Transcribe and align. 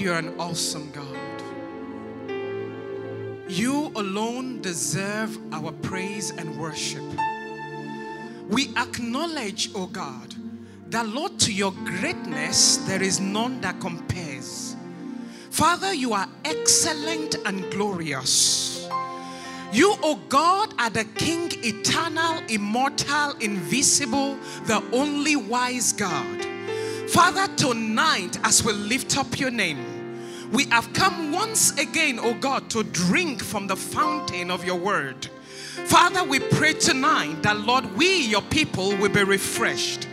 Indeed, 0.00 0.06
you're 0.06 0.18
an 0.18 0.40
awesome 0.40 0.90
God. 0.92 1.42
You 3.50 3.92
alone 3.96 4.62
deserve 4.62 5.38
our 5.52 5.72
praise 5.72 6.30
and 6.30 6.58
worship. 6.58 7.04
We 8.48 8.70
acknowledge, 8.76 9.70
O 9.74 9.82
oh 9.82 9.86
God, 9.86 10.34
that 10.88 11.06
Lord, 11.06 11.38
to 11.40 11.52
your 11.52 11.72
greatness, 11.72 12.78
there 12.88 13.02
is 13.02 13.20
none 13.20 13.60
that 13.60 13.78
compares. 13.80 14.74
Father, 15.50 15.92
you 15.92 16.14
are 16.14 16.28
excellent 16.46 17.36
and 17.44 17.70
glorious. 17.70 18.88
You, 19.72 19.92
O 19.92 19.98
oh 20.02 20.20
God, 20.28 20.74
are 20.78 20.90
the 20.90 21.04
King, 21.04 21.50
eternal, 21.62 22.42
immortal, 22.48 23.34
invisible, 23.40 24.38
the 24.64 24.82
only 24.92 25.36
wise 25.36 25.92
God. 25.92 26.46
Father, 27.10 27.48
tonight, 27.56 28.38
as 28.44 28.64
we 28.64 28.72
lift 28.72 29.18
up 29.18 29.38
your 29.38 29.50
name, 29.50 29.89
we 30.52 30.64
have 30.66 30.92
come 30.92 31.32
once 31.32 31.76
again, 31.78 32.18
oh 32.20 32.34
God, 32.34 32.68
to 32.70 32.82
drink 32.82 33.42
from 33.42 33.66
the 33.66 33.76
fountain 33.76 34.50
of 34.50 34.64
your 34.64 34.78
word. 34.78 35.26
Father, 35.86 36.24
we 36.24 36.40
pray 36.40 36.72
tonight 36.72 37.42
that, 37.42 37.60
Lord, 37.60 37.96
we, 37.96 38.26
your 38.26 38.42
people, 38.42 38.96
will 38.96 39.10
be 39.10 39.22
refreshed. 39.22 40.08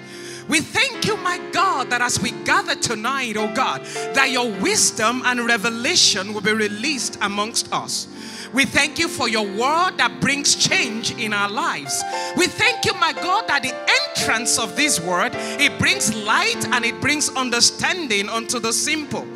We 0.47 0.61
thank 0.61 1.05
you, 1.05 1.17
my 1.17 1.39
God, 1.51 1.89
that 1.89 2.01
as 2.01 2.21
we 2.21 2.31
gather 2.45 2.75
tonight, 2.75 3.35
oh 3.35 3.53
God, 3.53 3.83
that 4.13 4.29
your 4.31 4.49
wisdom 4.49 5.21
and 5.25 5.45
revelation 5.45 6.33
will 6.33 6.41
be 6.41 6.53
released 6.53 7.17
amongst 7.21 7.71
us. 7.73 8.07
We 8.53 8.63
thank 8.63 8.97
you 8.97 9.09
for 9.09 9.27
your 9.27 9.45
word 9.45 9.97
that 9.97 10.19
brings 10.21 10.55
change 10.55 11.11
in 11.11 11.33
our 11.33 11.49
lives. 11.49 12.01
We 12.37 12.47
thank 12.47 12.85
you, 12.85 12.93
my 12.93 13.11
God, 13.11 13.47
that 13.47 13.63
the 13.63 13.75
entrance 14.15 14.57
of 14.57 14.77
this 14.77 15.01
word, 15.01 15.33
it 15.35 15.77
brings 15.79 16.15
light 16.15 16.65
and 16.71 16.85
it 16.85 17.01
brings 17.01 17.27
understanding 17.29 18.29
unto 18.29 18.59
the 18.59 18.71
simple. 18.71 19.27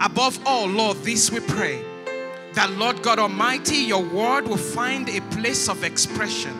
Above 0.00 0.40
all, 0.46 0.66
Lord, 0.66 0.96
this 0.98 1.30
we 1.30 1.40
pray 1.40 1.84
that, 2.54 2.70
Lord 2.78 3.02
God 3.02 3.18
Almighty, 3.18 3.76
your 3.76 4.02
word 4.02 4.48
will 4.48 4.56
find 4.56 5.08
a 5.10 5.20
place 5.32 5.68
of 5.68 5.84
expression 5.84 6.56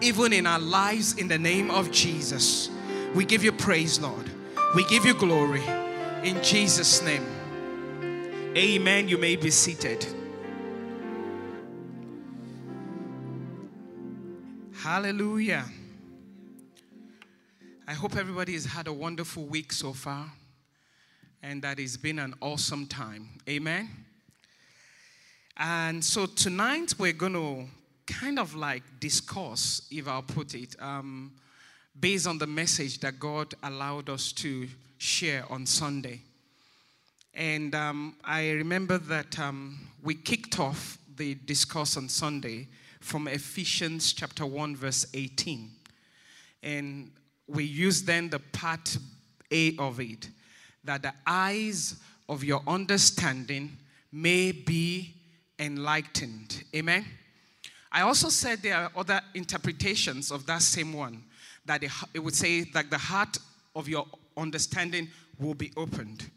even 0.00 0.32
in 0.32 0.46
our 0.46 0.60
lives 0.60 1.14
in 1.18 1.26
the 1.26 1.38
name 1.38 1.70
of 1.70 1.90
Jesus. 1.90 2.70
We 3.14 3.24
give 3.24 3.42
you 3.42 3.50
praise, 3.50 3.98
Lord. 4.00 4.30
We 4.74 4.84
give 4.84 5.04
you 5.04 5.14
glory 5.14 5.64
in 6.22 6.40
Jesus' 6.42 7.02
name. 7.02 7.26
Amen. 8.56 9.08
You 9.08 9.18
may 9.18 9.36
be 9.36 9.50
seated. 9.50 10.06
Hallelujah. 14.74 15.64
I 17.88 17.94
hope 17.94 18.16
everybody 18.16 18.52
has 18.52 18.64
had 18.64 18.86
a 18.86 18.92
wonderful 18.92 19.44
week 19.44 19.72
so 19.72 19.92
far 19.92 20.30
and 21.42 21.62
that 21.62 21.78
it's 21.78 21.96
been 21.96 22.18
an 22.18 22.34
awesome 22.40 22.86
time. 22.86 23.28
Amen. 23.48 23.88
And 25.56 26.04
so 26.04 26.26
tonight 26.26 26.94
we're 26.98 27.12
going 27.12 27.32
to 27.32 27.64
kind 28.06 28.38
of 28.38 28.54
like 28.54 28.82
discuss, 29.00 29.86
if 29.90 30.06
I'll 30.06 30.22
put 30.22 30.54
it, 30.54 30.76
um, 30.80 31.32
based 31.98 32.26
on 32.26 32.38
the 32.38 32.46
message 32.46 33.00
that 33.00 33.18
God 33.18 33.54
allowed 33.62 34.10
us 34.10 34.32
to 34.32 34.68
share 34.98 35.44
on 35.50 35.66
Sunday. 35.66 36.20
And 37.34 37.74
um, 37.74 38.16
I 38.24 38.50
remember 38.50 38.98
that 38.98 39.38
um, 39.38 39.78
we 40.02 40.14
kicked 40.14 40.58
off 40.58 40.98
the 41.16 41.34
discourse 41.34 41.96
on 41.96 42.08
Sunday 42.08 42.68
from 43.00 43.28
Ephesians 43.28 44.12
chapter 44.12 44.44
1, 44.44 44.76
verse 44.76 45.06
18. 45.14 45.70
And 46.62 47.10
we 47.46 47.64
used 47.64 48.06
then 48.06 48.28
the 48.28 48.38
part 48.38 48.96
A 49.50 49.76
of 49.76 50.00
it 50.00 50.28
that 50.86 51.02
the 51.02 51.12
eyes 51.26 51.96
of 52.28 52.42
your 52.42 52.62
understanding 52.66 53.76
may 54.12 54.52
be 54.52 55.14
enlightened. 55.58 56.64
Amen. 56.74 57.04
I 57.92 58.02
also 58.02 58.28
said 58.28 58.62
there 58.62 58.76
are 58.76 58.90
other 58.96 59.20
interpretations 59.34 60.30
of 60.30 60.46
that 60.46 60.62
same 60.62 60.92
one 60.92 61.22
that 61.64 61.82
it 62.14 62.18
would 62.18 62.34
say 62.34 62.64
that 62.64 62.90
the 62.90 62.98
heart 62.98 63.38
of 63.74 63.88
your 63.88 64.06
understanding 64.36 65.08
will 65.38 65.54
be 65.54 65.72
opened. 65.76 66.30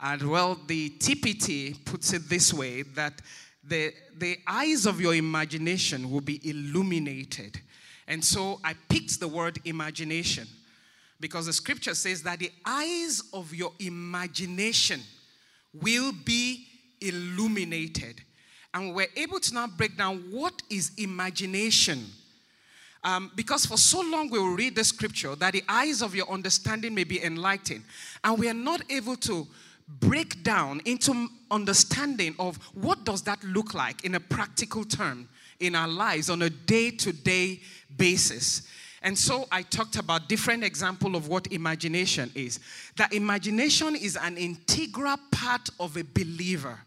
And 0.00 0.22
well, 0.22 0.58
the 0.66 0.90
TPT 0.90 1.84
puts 1.84 2.12
it 2.12 2.28
this 2.28 2.52
way 2.52 2.82
that 2.82 3.20
the, 3.64 3.92
the 4.16 4.38
eyes 4.46 4.86
of 4.86 5.00
your 5.00 5.14
imagination 5.14 6.10
will 6.10 6.20
be 6.20 6.40
illuminated. 6.48 7.60
And 8.06 8.24
so 8.24 8.60
I 8.64 8.74
picked 8.88 9.20
the 9.20 9.28
word 9.28 9.58
imagination 9.64 10.46
because 11.20 11.46
the 11.46 11.52
scripture 11.52 11.94
says 11.94 12.22
that 12.22 12.38
the 12.38 12.52
eyes 12.64 13.22
of 13.32 13.54
your 13.54 13.72
imagination 13.78 15.00
will 15.72 16.12
be 16.24 16.66
illuminated. 17.00 18.22
And 18.74 18.94
we're 18.94 19.06
able 19.16 19.40
to 19.40 19.54
now 19.54 19.66
break 19.66 19.96
down 19.96 20.18
what 20.30 20.62
is 20.70 20.92
imagination. 20.98 22.04
Um, 23.02 23.30
because 23.34 23.64
for 23.64 23.76
so 23.76 24.00
long 24.00 24.28
we 24.30 24.38
will 24.38 24.54
read 24.54 24.74
the 24.74 24.84
scripture 24.84 25.34
that 25.36 25.52
the 25.52 25.62
eyes 25.68 26.02
of 26.02 26.14
your 26.14 26.28
understanding 26.30 26.94
may 26.94 27.04
be 27.04 27.22
enlightened, 27.22 27.84
and 28.24 28.38
we 28.38 28.48
are 28.48 28.54
not 28.54 28.82
able 28.90 29.16
to 29.16 29.46
break 30.00 30.42
down 30.42 30.82
into 30.84 31.28
understanding 31.50 32.34
of 32.38 32.56
what 32.74 33.04
does 33.04 33.22
that 33.22 33.42
look 33.42 33.72
like 33.72 34.04
in 34.04 34.16
a 34.16 34.20
practical 34.20 34.84
term 34.84 35.28
in 35.60 35.74
our 35.74 35.88
lives 35.88 36.28
on 36.28 36.42
a 36.42 36.50
day-to-day 36.50 37.60
basis. 37.96 38.68
And 39.08 39.16
so 39.16 39.48
I 39.50 39.62
talked 39.62 39.96
about 39.96 40.28
different 40.28 40.62
example 40.62 41.16
of 41.16 41.28
what 41.28 41.50
imagination 41.50 42.30
is. 42.34 42.60
That 42.98 43.14
imagination 43.14 43.96
is 43.96 44.18
an 44.20 44.36
integral 44.36 45.16
part 45.30 45.70
of 45.80 45.96
a 45.96 46.04
believer 46.04 46.78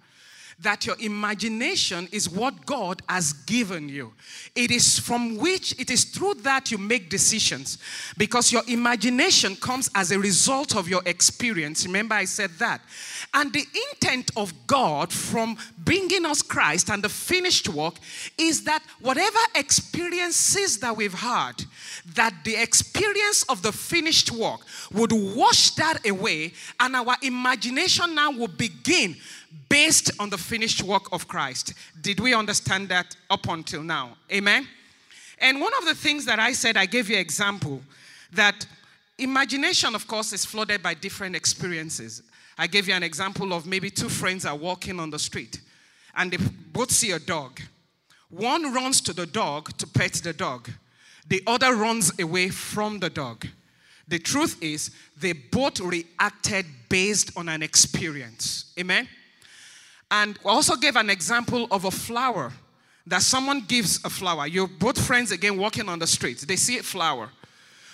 that 0.61 0.85
your 0.85 0.95
imagination 0.99 2.07
is 2.11 2.29
what 2.29 2.65
God 2.65 3.01
has 3.09 3.33
given 3.33 3.89
you. 3.89 4.13
It 4.55 4.69
is 4.69 4.99
from 4.99 5.37
which, 5.37 5.77
it 5.79 5.89
is 5.89 6.03
through 6.03 6.35
that 6.35 6.71
you 6.71 6.77
make 6.77 7.09
decisions 7.09 7.79
because 8.17 8.51
your 8.51 8.61
imagination 8.67 9.55
comes 9.55 9.89
as 9.95 10.11
a 10.11 10.19
result 10.19 10.75
of 10.75 10.87
your 10.87 11.01
experience. 11.05 11.85
Remember, 11.85 12.15
I 12.15 12.25
said 12.25 12.51
that. 12.59 12.81
And 13.33 13.51
the 13.51 13.65
intent 13.91 14.31
of 14.37 14.53
God 14.67 15.11
from 15.11 15.57
bringing 15.79 16.25
us 16.25 16.41
Christ 16.41 16.89
and 16.89 17.03
the 17.03 17.09
finished 17.09 17.67
work 17.69 17.95
is 18.37 18.63
that 18.65 18.83
whatever 18.99 19.39
experiences 19.55 20.77
that 20.79 20.95
we've 20.95 21.13
had, 21.13 21.63
that 22.15 22.33
the 22.43 22.55
experience 22.55 23.43
of 23.43 23.61
the 23.61 23.71
finished 23.71 24.31
work 24.31 24.61
would 24.91 25.11
wash 25.11 25.71
that 25.71 26.05
away 26.07 26.53
and 26.79 26.95
our 26.95 27.15
imagination 27.21 28.15
now 28.15 28.31
will 28.31 28.47
begin 28.47 29.15
based 29.69 30.11
on 30.19 30.29
the 30.29 30.37
finished 30.37 30.83
work 30.83 31.11
of 31.11 31.27
Christ. 31.27 31.73
Did 32.01 32.19
we 32.19 32.33
understand 32.33 32.89
that 32.89 33.15
up 33.29 33.47
until 33.47 33.83
now? 33.83 34.17
Amen. 34.31 34.67
And 35.39 35.59
one 35.59 35.73
of 35.79 35.85
the 35.85 35.95
things 35.95 36.25
that 36.25 36.39
I 36.39 36.53
said, 36.53 36.77
I 36.77 36.85
gave 36.85 37.09
you 37.09 37.15
an 37.15 37.21
example 37.21 37.81
that 38.33 38.65
imagination, 39.17 39.95
of 39.95 40.07
course, 40.07 40.33
is 40.33 40.45
flooded 40.45 40.83
by 40.83 40.93
different 40.93 41.35
experiences. 41.35 42.21
I 42.57 42.67
gave 42.67 42.87
you 42.87 42.93
an 42.93 43.03
example 43.03 43.53
of 43.53 43.65
maybe 43.65 43.89
two 43.89 44.09
friends 44.09 44.45
are 44.45 44.55
walking 44.55 44.99
on 44.99 45.09
the 45.09 45.19
street 45.19 45.59
and 46.15 46.31
they 46.31 46.37
both 46.71 46.91
see 46.91 47.11
a 47.11 47.19
dog. 47.19 47.59
One 48.29 48.73
runs 48.73 49.01
to 49.01 49.13
the 49.13 49.25
dog 49.25 49.75
to 49.77 49.87
pet 49.87 50.13
the 50.13 50.33
dog, 50.33 50.69
the 51.31 51.41
other 51.47 51.77
runs 51.77 52.11
away 52.19 52.49
from 52.49 52.99
the 52.99 53.09
dog. 53.09 53.47
The 54.05 54.19
truth 54.19 54.61
is, 54.61 54.91
they 55.17 55.31
both 55.31 55.79
reacted 55.79 56.65
based 56.89 57.31
on 57.37 57.47
an 57.47 57.63
experience. 57.63 58.73
Amen? 58.77 59.07
And 60.11 60.37
I 60.45 60.49
also 60.49 60.75
gave 60.75 60.97
an 60.97 61.09
example 61.09 61.69
of 61.71 61.85
a 61.85 61.91
flower 61.91 62.51
that 63.07 63.21
someone 63.21 63.61
gives 63.61 64.03
a 64.03 64.09
flower. 64.09 64.45
You're 64.45 64.67
both 64.67 64.99
friends 64.99 65.31
again 65.31 65.57
walking 65.57 65.87
on 65.87 65.99
the 65.99 66.07
street. 66.07 66.39
They 66.39 66.57
see 66.57 66.79
a 66.79 66.83
flower. 66.83 67.29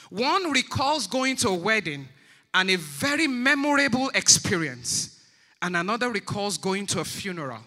One 0.09 0.52
recalls 0.52 1.06
going 1.06 1.36
to 1.38 1.50
a 1.50 1.54
wedding 1.54 2.08
and 2.56 2.72
a 2.72 2.75
very 2.75 3.28
memorable 3.28 4.09
experience, 4.16 5.24
and 5.62 5.78
another 5.78 6.09
recalls 6.09 6.58
going 6.58 6.88
to 6.88 7.02
a 7.02 7.06
funeral. 7.06 7.62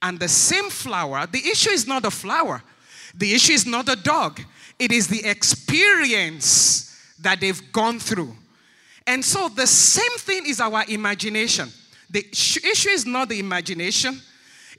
And 0.00 0.20
the 0.20 0.28
same 0.28 0.70
flower, 0.70 1.26
the 1.26 1.40
issue 1.40 1.70
is 1.70 1.84
not 1.84 2.04
the 2.04 2.12
flower, 2.12 2.62
the 3.16 3.32
issue 3.32 3.52
is 3.52 3.66
not 3.66 3.86
the 3.86 3.96
dog, 3.96 4.40
it 4.78 4.92
is 4.92 5.06
the 5.06 5.24
experience 5.24 6.98
that 7.20 7.40
they've 7.40 7.72
gone 7.72 7.98
through. 7.98 8.34
And 9.06 9.24
so 9.24 9.48
the 9.48 9.66
same 9.66 10.18
thing 10.18 10.46
is 10.46 10.60
our 10.60 10.84
imagination. 10.88 11.70
The 12.10 12.26
issue 12.30 12.90
is 12.90 13.06
not 13.06 13.28
the 13.28 13.38
imagination, 13.38 14.20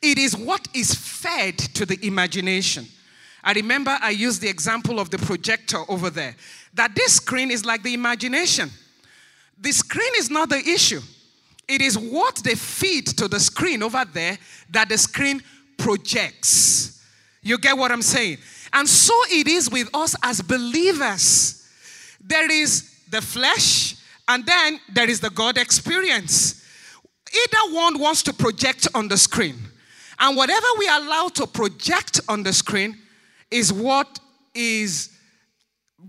it 0.02 0.18
is 0.18 0.36
what 0.36 0.68
is 0.74 0.94
fed 0.94 1.58
to 1.58 1.86
the 1.86 1.98
imagination. 2.06 2.86
I 3.44 3.54
remember 3.54 3.98
I 4.02 4.12
used 4.12 4.42
the 4.42 4.50
example 4.50 5.00
of 5.00 5.10
the 5.10 5.18
projector 5.18 5.80
over 5.88 6.10
there, 6.10 6.36
that 6.74 6.96
this 6.96 7.16
screen 7.16 7.52
is 7.52 7.66
like 7.66 7.84
the 7.84 7.94
imagination. 7.94 8.72
The 9.60 9.72
screen 9.72 10.12
is 10.18 10.30
not 10.30 10.50
the 10.50 10.58
issue, 10.58 11.02
it 11.68 11.82
is 11.82 11.98
what 11.98 12.36
they 12.38 12.56
feed 12.56 13.08
to 13.18 13.28
the 13.28 13.40
screen 13.40 13.82
over 13.82 14.04
there 14.06 14.38
that 14.70 14.90
the 14.90 14.98
screen 14.98 15.42
projects. 15.78 16.95
You 17.46 17.58
get 17.58 17.78
what 17.78 17.94
I'm 17.94 18.02
saying? 18.02 18.40
And 18.74 18.90
so 18.90 19.14
it 19.30 19.48
is 19.48 19.72
with 19.72 19.90
us 19.94 20.16
as 20.22 20.42
believers. 20.42 21.66
There 22.20 22.52
is 22.52 22.92
the 23.10 23.22
flesh, 23.22 23.96
and 24.28 24.46
then 24.46 24.82
there 24.94 25.10
is 25.10 25.22
the 25.22 25.30
God 25.30 25.58
experience 25.58 26.66
either 27.36 27.76
one 27.76 28.00
wants 28.00 28.24
to 28.24 28.34
project 28.34 28.88
on 28.94 29.08
the 29.08 29.18
screen. 29.18 29.56
And 30.20 30.38
whatever 30.38 30.68
we 30.80 30.88
allow 30.88 31.30
to 31.36 31.48
project 31.48 32.22
on 32.28 32.44
the 32.44 32.54
screen 32.54 32.98
is 33.52 33.72
what 33.74 34.20
is 34.54 35.10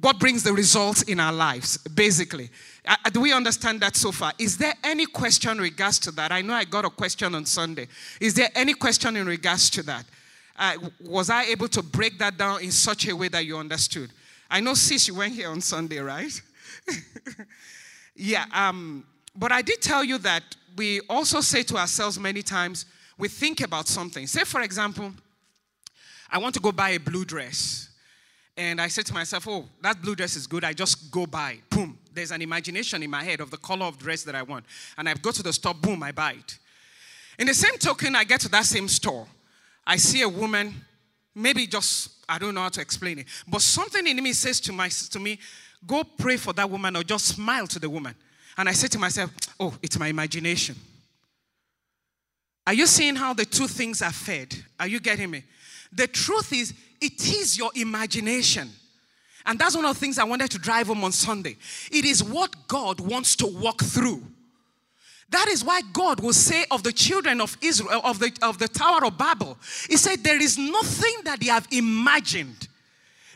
what 0.00 0.18
brings 0.18 0.42
the 0.42 0.52
results 0.52 1.02
in 1.02 1.18
our 1.18 1.32
lives, 1.32 1.78
basically. 1.78 2.50
Uh, 2.86 2.96
do 3.10 3.20
we 3.20 3.32
understand 3.32 3.80
that 3.80 3.96
so 3.96 4.12
far? 4.12 4.32
Is 4.38 4.58
there 4.58 4.74
any 4.84 5.06
question 5.06 5.52
in 5.52 5.58
regards 5.58 5.98
to 6.00 6.10
that? 6.12 6.32
I 6.32 6.42
know 6.42 6.52
I 6.52 6.64
got 6.64 6.84
a 6.84 6.90
question 6.90 7.34
on 7.34 7.46
Sunday. 7.46 7.88
Is 8.20 8.34
there 8.34 8.50
any 8.54 8.74
question 8.74 9.16
in 9.16 9.26
regards 9.26 9.70
to 9.70 9.82
that? 9.84 10.04
Uh, 10.58 10.76
was 11.00 11.30
I 11.30 11.44
able 11.44 11.68
to 11.68 11.82
break 11.82 12.18
that 12.18 12.38
down 12.38 12.62
in 12.62 12.70
such 12.70 13.06
a 13.08 13.14
way 13.14 13.28
that 13.28 13.44
you 13.44 13.58
understood? 13.58 14.10
I 14.50 14.60
know, 14.60 14.74
sis, 14.74 15.08
you 15.08 15.14
went 15.14 15.34
here 15.34 15.50
on 15.50 15.60
Sunday, 15.60 15.98
right? 15.98 16.40
yeah, 18.16 18.46
um, 18.52 19.04
but 19.34 19.52
I 19.52 19.62
did 19.62 19.82
tell 19.82 20.04
you 20.04 20.18
that 20.18 20.42
we 20.76 21.00
also 21.08 21.40
say 21.40 21.62
to 21.64 21.76
ourselves 21.76 22.18
many 22.18 22.42
times, 22.42 22.86
we 23.18 23.28
think 23.28 23.60
about 23.60 23.88
something. 23.88 24.26
Say, 24.26 24.44
for 24.44 24.60
example, 24.60 25.12
I 26.30 26.38
want 26.38 26.54
to 26.54 26.60
go 26.60 26.72
buy 26.72 26.90
a 26.90 27.00
blue 27.00 27.24
dress. 27.24 27.88
And 28.56 28.80
I 28.80 28.88
said 28.88 29.04
to 29.06 29.14
myself, 29.14 29.46
oh, 29.48 29.66
that 29.82 30.00
blue 30.00 30.14
dress 30.14 30.36
is 30.36 30.46
good. 30.46 30.64
I 30.64 30.72
just 30.72 31.10
go 31.10 31.26
buy. 31.26 31.58
Boom. 31.68 31.98
There's 32.12 32.30
an 32.30 32.40
imagination 32.40 33.02
in 33.02 33.10
my 33.10 33.22
head 33.22 33.40
of 33.40 33.50
the 33.50 33.58
color 33.58 33.84
of 33.84 33.98
dress 33.98 34.22
that 34.24 34.34
I 34.34 34.42
want. 34.42 34.64
And 34.96 35.08
I 35.08 35.14
go 35.14 35.30
to 35.30 35.42
the 35.42 35.52
store, 35.52 35.74
boom, 35.74 36.02
I 36.02 36.12
buy 36.12 36.32
it. 36.32 36.58
In 37.38 37.46
the 37.46 37.54
same 37.54 37.76
token, 37.78 38.16
I 38.16 38.24
get 38.24 38.40
to 38.40 38.48
that 38.48 38.64
same 38.64 38.88
store. 38.88 39.26
I 39.86 39.96
see 39.96 40.22
a 40.22 40.28
woman, 40.28 40.74
maybe 41.34 41.66
just, 41.66 42.24
I 42.28 42.38
don't 42.38 42.54
know 42.54 42.62
how 42.62 42.70
to 42.70 42.80
explain 42.80 43.20
it, 43.20 43.26
but 43.46 43.62
something 43.62 44.06
in 44.06 44.22
me 44.22 44.32
says 44.32 44.60
to, 44.62 44.72
my, 44.72 44.88
to 44.88 45.18
me, 45.20 45.38
go 45.86 46.02
pray 46.02 46.36
for 46.36 46.52
that 46.54 46.68
woman 46.68 46.96
or 46.96 47.02
just 47.02 47.26
smile 47.26 47.66
to 47.68 47.78
the 47.78 47.88
woman. 47.88 48.14
And 48.58 48.68
I 48.68 48.72
say 48.72 48.88
to 48.88 48.98
myself, 48.98 49.30
oh, 49.60 49.74
it's 49.82 49.98
my 49.98 50.08
imagination. 50.08 50.74
Are 52.66 52.74
you 52.74 52.86
seeing 52.86 53.14
how 53.14 53.32
the 53.32 53.44
two 53.44 53.68
things 53.68 54.02
are 54.02 54.12
fed? 54.12 54.56
Are 54.80 54.88
you 54.88 54.98
getting 54.98 55.30
me? 55.30 55.44
The 55.92 56.08
truth 56.08 56.52
is, 56.52 56.74
it 57.00 57.28
is 57.28 57.56
your 57.56 57.70
imagination. 57.76 58.70
And 59.44 59.58
that's 59.58 59.76
one 59.76 59.84
of 59.84 59.94
the 59.94 60.00
things 60.00 60.18
I 60.18 60.24
wanted 60.24 60.50
to 60.50 60.58
drive 60.58 60.88
home 60.88 61.04
on 61.04 61.12
Sunday. 61.12 61.56
It 61.92 62.04
is 62.04 62.24
what 62.24 62.66
God 62.66 62.98
wants 62.98 63.36
to 63.36 63.46
walk 63.46 63.82
through. 63.84 64.22
That 65.30 65.48
is 65.48 65.64
why 65.64 65.80
God 65.92 66.20
will 66.20 66.32
say 66.32 66.64
of 66.70 66.82
the 66.82 66.92
children 66.92 67.40
of 67.40 67.56
Israel, 67.60 68.00
of 68.04 68.18
the, 68.18 68.32
of 68.42 68.58
the 68.58 68.68
Tower 68.68 69.04
of 69.04 69.18
Babel, 69.18 69.58
He 69.88 69.96
said, 69.96 70.22
There 70.22 70.40
is 70.40 70.56
nothing 70.56 71.14
that 71.24 71.40
they 71.40 71.46
have 71.46 71.66
imagined 71.72 72.68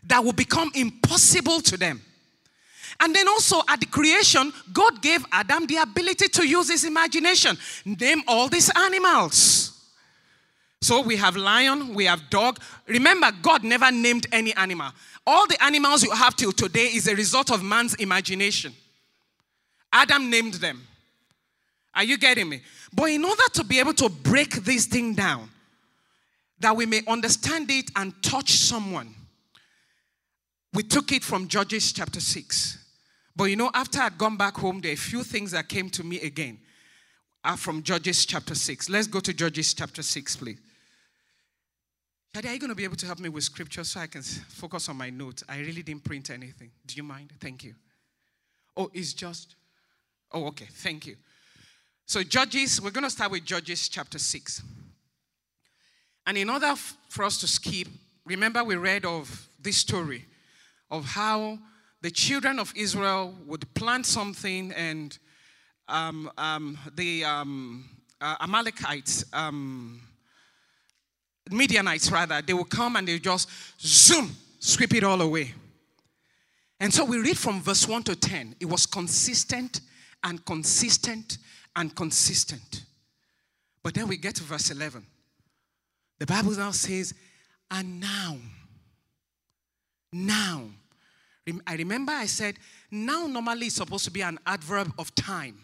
that 0.06 0.25
will 0.25 0.32
become 0.32 0.70
impossible 0.75 1.60
to 1.62 1.76
them. 1.76 2.00
And 3.00 3.14
then 3.14 3.28
also 3.28 3.62
at 3.69 3.81
the 3.81 3.87
creation, 3.87 4.52
God 4.72 5.00
gave 5.00 5.25
Adam 5.32 5.66
the 5.66 5.76
ability 5.76 6.28
to 6.28 6.46
use 6.46 6.70
his 6.70 6.84
imagination. 6.84 7.56
Name 7.84 8.22
all 8.28 8.48
these 8.48 8.70
animals. 8.76 9.70
So 10.82 11.02
we 11.02 11.16
have 11.16 11.37
lion, 11.37 11.94
we 11.94 12.06
have 12.06 12.28
dog. 12.31 12.58
Remember, 12.87 13.31
God 13.42 13.64
never 13.64 13.90
named 13.90 14.26
any 14.32 14.54
animal. 14.54 14.90
All 15.26 15.46
the 15.46 15.62
animals 15.62 16.02
you 16.02 16.10
have 16.10 16.37
till 16.37 16.52
today 16.52 16.87
is 16.87 17.06
a 17.06 17.14
result 17.14 17.50
of 17.50 17.62
man's 17.62 17.94
imagination. 17.94 18.75
Adam 19.92 20.31
named 20.31 20.54
them. 20.54 20.87
Are 22.00 22.05
you 22.05 22.17
getting 22.17 22.49
me? 22.49 22.62
But 22.94 23.11
in 23.11 23.23
order 23.23 23.43
to 23.52 23.62
be 23.62 23.79
able 23.79 23.93
to 23.93 24.08
break 24.08 24.64
this 24.64 24.87
thing 24.87 25.12
down, 25.12 25.50
that 26.58 26.75
we 26.75 26.87
may 26.87 27.02
understand 27.06 27.70
it 27.70 27.91
and 27.94 28.14
touch 28.23 28.52
someone, 28.52 29.14
we 30.73 30.82
took 30.82 31.12
it 31.12 31.23
from 31.23 31.47
Judges 31.47 31.93
chapter 31.93 32.19
6. 32.19 32.79
But 33.37 33.44
you 33.44 33.56
know, 33.56 33.70
after 33.75 34.00
I'd 34.00 34.17
gone 34.17 34.38
back 34.38 34.56
home, 34.56 34.81
there 34.81 34.93
are 34.93 34.94
a 34.94 34.97
few 34.97 35.23
things 35.23 35.50
that 35.50 35.69
came 35.69 35.91
to 35.91 36.02
me 36.02 36.19
again 36.23 36.58
are 37.44 37.58
from 37.58 37.82
Judges 37.82 38.25
chapter 38.25 38.55
6. 38.55 38.88
Let's 38.88 39.06
go 39.06 39.20
to 39.20 39.35
Judges 39.35 39.75
chapter 39.75 40.02
6, 40.02 40.37
please. 40.37 40.58
Shadi, 42.35 42.49
are 42.49 42.52
you 42.55 42.61
going 42.61 42.70
to 42.70 42.75
be 42.75 42.85
able 42.85 42.97
to 42.97 43.05
help 43.05 43.19
me 43.19 43.29
with 43.29 43.44
scripture 43.44 43.85
so 43.85 44.00
I 44.00 44.06
can 44.06 44.23
focus 44.23 44.88
on 44.88 44.97
my 44.97 45.11
notes? 45.11 45.44
I 45.47 45.58
really 45.58 45.82
didn't 45.82 46.05
print 46.05 46.31
anything. 46.31 46.70
Do 46.87 46.94
you 46.97 47.02
mind? 47.02 47.35
Thank 47.41 47.62
you. 47.62 47.75
Oh, 48.75 48.91
it's 48.94 49.12
just. 49.12 49.56
Oh, 50.32 50.47
okay. 50.47 50.69
Thank 50.73 51.06
you. 51.06 51.17
So, 52.10 52.24
Judges, 52.24 52.82
we're 52.82 52.90
going 52.90 53.04
to 53.04 53.10
start 53.10 53.30
with 53.30 53.44
Judges 53.44 53.88
chapter 53.88 54.18
6. 54.18 54.62
And 56.26 56.36
in 56.36 56.50
order 56.50 56.74
for 57.08 57.24
us 57.24 57.38
to 57.38 57.46
skip, 57.46 57.86
remember 58.26 58.64
we 58.64 58.74
read 58.74 59.04
of 59.04 59.48
this 59.62 59.76
story 59.76 60.24
of 60.90 61.04
how 61.04 61.60
the 62.02 62.10
children 62.10 62.58
of 62.58 62.72
Israel 62.74 63.32
would 63.46 63.72
plant 63.74 64.06
something 64.06 64.72
and 64.72 65.16
um, 65.86 66.28
um, 66.36 66.76
the 66.96 67.24
um, 67.24 67.88
uh, 68.20 68.34
Amalekites 68.40 69.26
um, 69.32 70.00
Midianites 71.48 72.10
rather, 72.10 72.42
they 72.42 72.54
would 72.54 72.70
come 72.70 72.96
and 72.96 73.06
they 73.06 73.12
would 73.12 73.22
just 73.22 73.48
zoom, 73.80 74.34
sweep 74.58 74.94
it 74.94 75.04
all 75.04 75.20
away. 75.22 75.54
And 76.80 76.92
so 76.92 77.04
we 77.04 77.18
read 77.18 77.38
from 77.38 77.62
verse 77.62 77.86
1 77.86 78.02
to 78.02 78.16
10. 78.16 78.56
It 78.58 78.66
was 78.66 78.84
consistent 78.84 79.80
and 80.24 80.44
consistent 80.44 81.38
and 81.76 81.94
consistent. 81.94 82.84
But 83.82 83.94
then 83.94 84.08
we 84.08 84.17
get 84.17 84.37
to 84.37 84.43
verse 84.43 84.70
11. 84.70 85.05
The 86.19 86.26
Bible 86.26 86.52
now 86.52 86.70
says, 86.70 87.14
and 87.70 88.00
now, 88.00 88.37
now. 90.12 90.64
I 91.67 91.75
remember 91.75 92.12
I 92.12 92.26
said, 92.26 92.56
now 92.90 93.26
normally 93.26 93.67
is 93.67 93.75
supposed 93.75 94.05
to 94.05 94.11
be 94.11 94.20
an 94.20 94.38
adverb 94.46 94.93
of 94.99 95.14
time. 95.14 95.58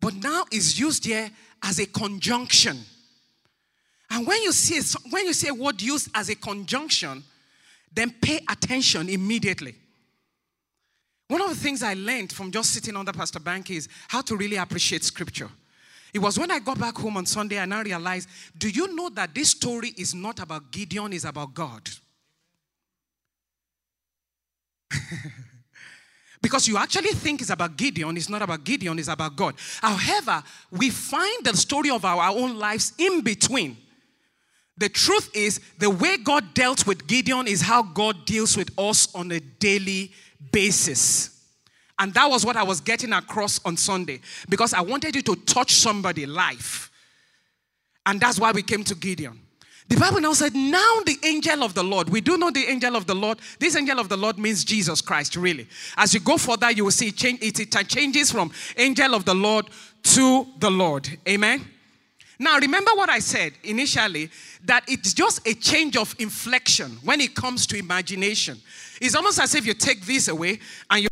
But 0.00 0.14
now 0.14 0.44
is 0.52 0.78
used 0.78 1.04
here 1.04 1.30
as 1.62 1.78
a 1.80 1.86
conjunction. 1.86 2.78
And 4.10 4.26
when 4.26 4.42
you 4.42 4.52
see 4.52 4.80
when 5.10 5.26
you 5.26 5.32
see 5.32 5.48
a 5.48 5.54
word 5.54 5.82
used 5.82 6.10
as 6.14 6.28
a 6.28 6.34
conjunction, 6.34 7.24
then 7.92 8.14
pay 8.22 8.40
attention 8.48 9.08
immediately. 9.08 9.74
One 11.28 11.42
of 11.42 11.50
the 11.50 11.56
things 11.56 11.82
I 11.82 11.94
learned 11.94 12.32
from 12.32 12.50
just 12.50 12.72
sitting 12.72 12.96
under 12.96 13.12
Pastor 13.12 13.38
Bank 13.38 13.70
is 13.70 13.88
how 14.08 14.22
to 14.22 14.36
really 14.36 14.56
appreciate 14.56 15.04
scripture. 15.04 15.50
It 16.12 16.20
was 16.20 16.38
when 16.38 16.50
I 16.50 16.58
got 16.58 16.80
back 16.80 16.96
home 16.96 17.18
on 17.18 17.26
Sunday 17.26 17.58
and 17.58 17.72
I 17.74 17.82
realized, 17.82 18.30
do 18.56 18.70
you 18.70 18.94
know 18.94 19.10
that 19.10 19.34
this 19.34 19.50
story 19.50 19.92
is 19.98 20.14
not 20.14 20.40
about 20.40 20.70
Gideon, 20.70 21.12
it's 21.12 21.24
about 21.24 21.52
God? 21.52 21.86
because 26.40 26.66
you 26.66 26.78
actually 26.78 27.10
think 27.10 27.42
it's 27.42 27.50
about 27.50 27.76
Gideon, 27.76 28.16
it's 28.16 28.30
not 28.30 28.40
about 28.40 28.64
Gideon, 28.64 28.98
it's 28.98 29.08
about 29.08 29.36
God. 29.36 29.54
However, 29.82 30.42
we 30.70 30.88
find 30.88 31.44
the 31.44 31.54
story 31.54 31.90
of 31.90 32.06
our 32.06 32.30
own 32.30 32.58
lives 32.58 32.94
in 32.96 33.20
between. 33.20 33.76
The 34.78 34.88
truth 34.88 35.30
is, 35.34 35.60
the 35.78 35.90
way 35.90 36.16
God 36.16 36.54
dealt 36.54 36.86
with 36.86 37.06
Gideon 37.06 37.46
is 37.48 37.60
how 37.60 37.82
God 37.82 38.24
deals 38.24 38.56
with 38.56 38.70
us 38.78 39.14
on 39.14 39.30
a 39.32 39.40
daily 39.40 40.06
basis. 40.06 40.27
And 41.98 42.14
that 42.14 42.30
was 42.30 42.46
what 42.46 42.56
I 42.56 42.62
was 42.62 42.80
getting 42.80 43.12
across 43.12 43.60
on 43.64 43.76
Sunday 43.76 44.20
because 44.48 44.72
I 44.72 44.80
wanted 44.80 45.16
you 45.16 45.22
to 45.22 45.36
touch 45.36 45.72
somebody 45.72 46.26
life. 46.26 46.90
And 48.06 48.20
that's 48.20 48.38
why 48.38 48.52
we 48.52 48.62
came 48.62 48.84
to 48.84 48.94
Gideon. 48.94 49.40
The 49.88 49.96
Bible 49.96 50.20
now 50.20 50.34
said, 50.34 50.54
Now 50.54 51.00
the 51.04 51.16
angel 51.24 51.62
of 51.62 51.74
the 51.74 51.82
Lord. 51.82 52.10
We 52.10 52.20
do 52.20 52.36
know 52.36 52.50
the 52.50 52.64
angel 52.66 52.94
of 52.94 53.06
the 53.06 53.14
Lord. 53.14 53.38
This 53.58 53.74
angel 53.74 53.98
of 53.98 54.08
the 54.08 54.16
Lord 54.16 54.38
means 54.38 54.62
Jesus 54.62 55.00
Christ, 55.00 55.34
really. 55.34 55.66
As 55.96 56.12
you 56.12 56.20
go 56.20 56.36
further, 56.36 56.70
you 56.70 56.84
will 56.84 56.90
see 56.90 57.08
it, 57.08 57.60
it 57.60 57.88
changes 57.88 58.30
from 58.30 58.52
angel 58.76 59.14
of 59.14 59.24
the 59.24 59.34
Lord 59.34 59.66
to 60.02 60.46
the 60.58 60.70
Lord. 60.70 61.08
Amen. 61.26 61.66
Now, 62.38 62.58
remember 62.58 62.92
what 62.94 63.08
I 63.10 63.18
said 63.18 63.52
initially 63.64 64.30
that 64.64 64.84
it's 64.88 65.12
just 65.12 65.46
a 65.46 65.54
change 65.54 65.96
of 65.96 66.14
inflection 66.18 66.98
when 67.02 67.20
it 67.20 67.34
comes 67.34 67.66
to 67.68 67.76
imagination. 67.76 68.58
It's 69.00 69.14
almost 69.14 69.40
as 69.40 69.54
if 69.54 69.66
you 69.66 69.74
take 69.74 70.02
this 70.02 70.28
away 70.28 70.60
and 70.90 71.02
you. 71.02 71.08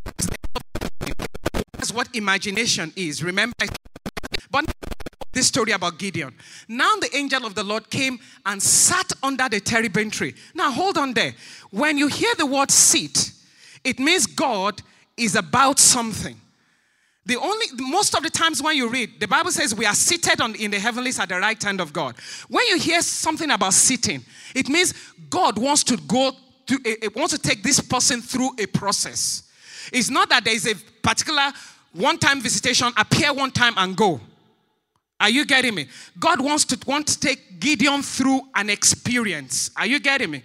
That's 1.73 1.93
what 1.93 2.13
imagination 2.15 2.93
is. 2.95 3.23
Remember, 3.23 3.55
but 4.49 4.65
this 5.33 5.47
story 5.47 5.71
about 5.71 5.99
Gideon. 5.99 6.33
Now 6.67 6.95
the 6.95 7.15
angel 7.15 7.45
of 7.45 7.55
the 7.55 7.63
Lord 7.63 7.89
came 7.89 8.19
and 8.45 8.61
sat 8.61 9.11
under 9.21 9.47
the 9.47 9.59
terebinth 9.59 10.13
tree. 10.13 10.33
Now 10.55 10.71
hold 10.71 10.97
on 10.97 11.13
there. 11.13 11.35
When 11.71 11.97
you 11.97 12.07
hear 12.07 12.33
the 12.35 12.45
word 12.45 12.71
sit, 12.71 13.31
it 13.83 13.99
means 13.99 14.25
God 14.25 14.81
is 15.15 15.35
about 15.35 15.77
something. 15.77 16.39
The 17.27 17.35
only 17.35 17.65
most 17.77 18.15
of 18.15 18.23
the 18.23 18.29
times 18.29 18.63
when 18.63 18.77
you 18.77 18.87
read, 18.87 19.19
the 19.19 19.27
Bible 19.27 19.51
says 19.51 19.75
we 19.75 19.85
are 19.85 19.93
seated 19.93 20.39
on, 20.39 20.55
in 20.55 20.71
the 20.71 20.79
heavenlies 20.79 21.19
at 21.19 21.27
the 21.27 21.37
right 21.37 21.61
hand 21.61 21.81
of 21.81 21.91
God. 21.91 22.15
When 22.47 22.65
you 22.67 22.79
hear 22.79 23.01
something 23.01 23.51
about 23.51 23.73
sitting, 23.73 24.23
it 24.55 24.69
means 24.69 24.93
God 25.29 25.57
wants 25.57 25.83
to 25.85 25.97
go 25.97 26.31
to 26.67 26.75
it 26.85 27.03
eh, 27.03 27.05
eh, 27.05 27.09
wants 27.13 27.33
to 27.33 27.39
take 27.39 27.63
this 27.63 27.81
person 27.81 28.21
through 28.21 28.51
a 28.57 28.65
process. 28.67 29.43
It's 29.91 30.09
not 30.09 30.29
that 30.29 30.45
there 30.45 30.55
is 30.55 30.67
a 30.67 30.75
particular 31.01 31.51
one-time 31.91 32.39
visitation, 32.39 32.93
appear 32.95 33.33
one 33.33 33.51
time 33.51 33.73
and 33.75 33.95
go. 33.97 34.21
Are 35.19 35.29
you 35.29 35.45
getting 35.45 35.75
me? 35.75 35.87
God 36.17 36.39
wants 36.39 36.63
to 36.65 36.79
want 36.87 37.07
to 37.07 37.19
take 37.19 37.59
Gideon 37.59 38.03
through 38.03 38.39
an 38.55 38.69
experience. 38.69 39.69
Are 39.75 39.85
you 39.85 39.99
getting 39.99 40.31
me? 40.31 40.43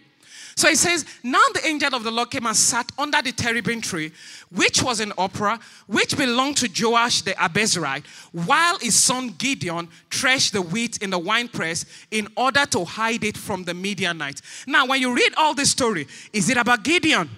So 0.57 0.69
it 0.69 0.79
says, 0.79 1.05
Now 1.23 1.43
the 1.55 1.67
angel 1.67 1.95
of 1.95 2.05
the 2.05 2.11
Lord 2.11 2.31
came 2.31 2.47
and 2.47 2.57
sat 2.57 2.91
under 2.99 3.23
the 3.23 3.33
terebinth 3.33 3.85
tree, 3.85 4.13
which 4.51 4.83
was 4.83 5.01
in 5.01 5.11
Ophrah, 5.11 5.61
which 5.87 6.17
belonged 6.17 6.59
to 6.59 6.69
Joash 6.69 7.23
the 7.23 7.33
Abiezrite, 7.33 8.05
while 8.33 8.79
his 8.79 8.95
son 8.95 9.35
Gideon 9.39 9.89
threshed 10.11 10.53
the 10.53 10.63
wheat 10.63 10.99
in 11.03 11.11
the 11.11 11.19
winepress 11.19 11.87
in 12.11 12.29
order 12.37 12.67
to 12.67 12.85
hide 12.85 13.25
it 13.25 13.37
from 13.37 13.65
the 13.65 13.75
Midianites. 13.75 14.43
Now, 14.67 14.87
when 14.87 15.01
you 15.01 15.15
read 15.15 15.33
all 15.37 15.55
this 15.55 15.71
story, 15.71 16.07
is 16.33 16.49
it 16.51 16.57
about 16.57 16.83
Gideon? 16.83 17.29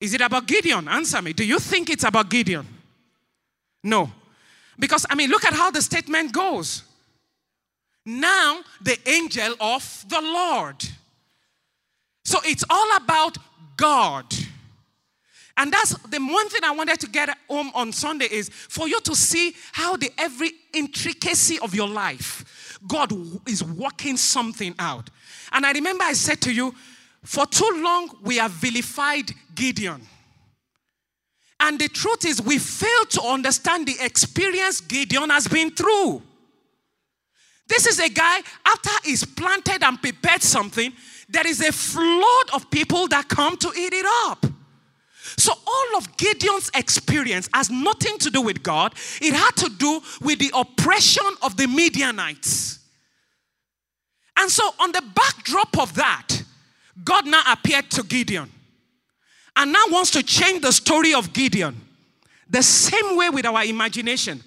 Is 0.00 0.12
it 0.12 0.20
about 0.20 0.46
Gideon? 0.46 0.88
Answer 0.88 1.22
me. 1.22 1.32
Do 1.32 1.44
you 1.44 1.58
think 1.58 1.88
it's 1.90 2.04
about 2.04 2.28
Gideon? 2.28 2.66
No. 3.82 4.10
Because, 4.78 5.06
I 5.08 5.14
mean, 5.14 5.30
look 5.30 5.44
at 5.44 5.54
how 5.54 5.70
the 5.70 5.80
statement 5.80 6.32
goes. 6.32 6.82
Now, 8.06 8.60
the 8.80 8.96
angel 9.08 9.54
of 9.60 10.04
the 10.08 10.20
Lord. 10.20 10.76
So 12.24 12.38
it's 12.44 12.64
all 12.70 12.96
about 12.96 13.36
God. 13.76 14.32
And 15.56 15.72
that's 15.72 15.96
the 15.98 16.18
one 16.18 16.48
thing 16.48 16.60
I 16.62 16.70
wanted 16.70 17.00
to 17.00 17.08
get 17.08 17.36
home 17.48 17.72
on 17.74 17.90
Sunday 17.90 18.28
is 18.30 18.48
for 18.48 18.88
you 18.88 19.00
to 19.00 19.14
see 19.16 19.54
how 19.72 19.96
the 19.96 20.10
every 20.18 20.52
intricacy 20.72 21.58
of 21.58 21.74
your 21.74 21.88
life, 21.88 22.78
God 22.86 23.12
is 23.48 23.64
working 23.64 24.16
something 24.16 24.74
out. 24.78 25.10
And 25.50 25.66
I 25.66 25.72
remember 25.72 26.04
I 26.04 26.12
said 26.12 26.40
to 26.42 26.52
you, 26.52 26.74
for 27.24 27.44
too 27.46 27.80
long 27.82 28.10
we 28.22 28.36
have 28.36 28.52
vilified 28.52 29.32
Gideon. 29.54 30.02
And 31.58 31.78
the 31.78 31.88
truth 31.88 32.24
is, 32.24 32.40
we 32.40 32.58
fail 32.58 33.06
to 33.10 33.22
understand 33.22 33.88
the 33.88 33.96
experience 34.00 34.80
Gideon 34.80 35.30
has 35.30 35.48
been 35.48 35.70
through. 35.70 36.22
This 37.68 37.86
is 37.86 37.98
a 37.98 38.08
guy, 38.08 38.38
after 38.64 38.90
he's 39.04 39.24
planted 39.24 39.82
and 39.82 40.00
prepared 40.00 40.42
something, 40.42 40.92
there 41.28 41.46
is 41.46 41.60
a 41.60 41.72
flood 41.72 42.50
of 42.54 42.70
people 42.70 43.08
that 43.08 43.28
come 43.28 43.56
to 43.56 43.68
eat 43.76 43.92
it 43.92 44.06
up. 44.28 44.46
So, 45.36 45.52
all 45.66 45.96
of 45.96 46.16
Gideon's 46.16 46.70
experience 46.74 47.48
has 47.52 47.68
nothing 47.68 48.18
to 48.18 48.30
do 48.30 48.40
with 48.40 48.62
God, 48.62 48.94
it 49.20 49.34
had 49.34 49.56
to 49.56 49.68
do 49.68 50.00
with 50.20 50.38
the 50.38 50.52
oppression 50.54 51.26
of 51.42 51.56
the 51.56 51.66
Midianites. 51.66 52.78
And 54.38 54.50
so, 54.50 54.70
on 54.78 54.92
the 54.92 55.02
backdrop 55.14 55.78
of 55.78 55.94
that, 55.94 56.28
God 57.04 57.26
now 57.26 57.42
appeared 57.50 57.90
to 57.92 58.02
Gideon 58.02 58.50
and 59.56 59.72
now 59.72 59.82
wants 59.88 60.10
to 60.12 60.22
change 60.22 60.62
the 60.62 60.72
story 60.72 61.14
of 61.14 61.32
Gideon. 61.32 61.80
The 62.48 62.62
same 62.62 63.16
way 63.16 63.28
with 63.30 63.44
our 63.44 63.64
imagination. 63.64 64.42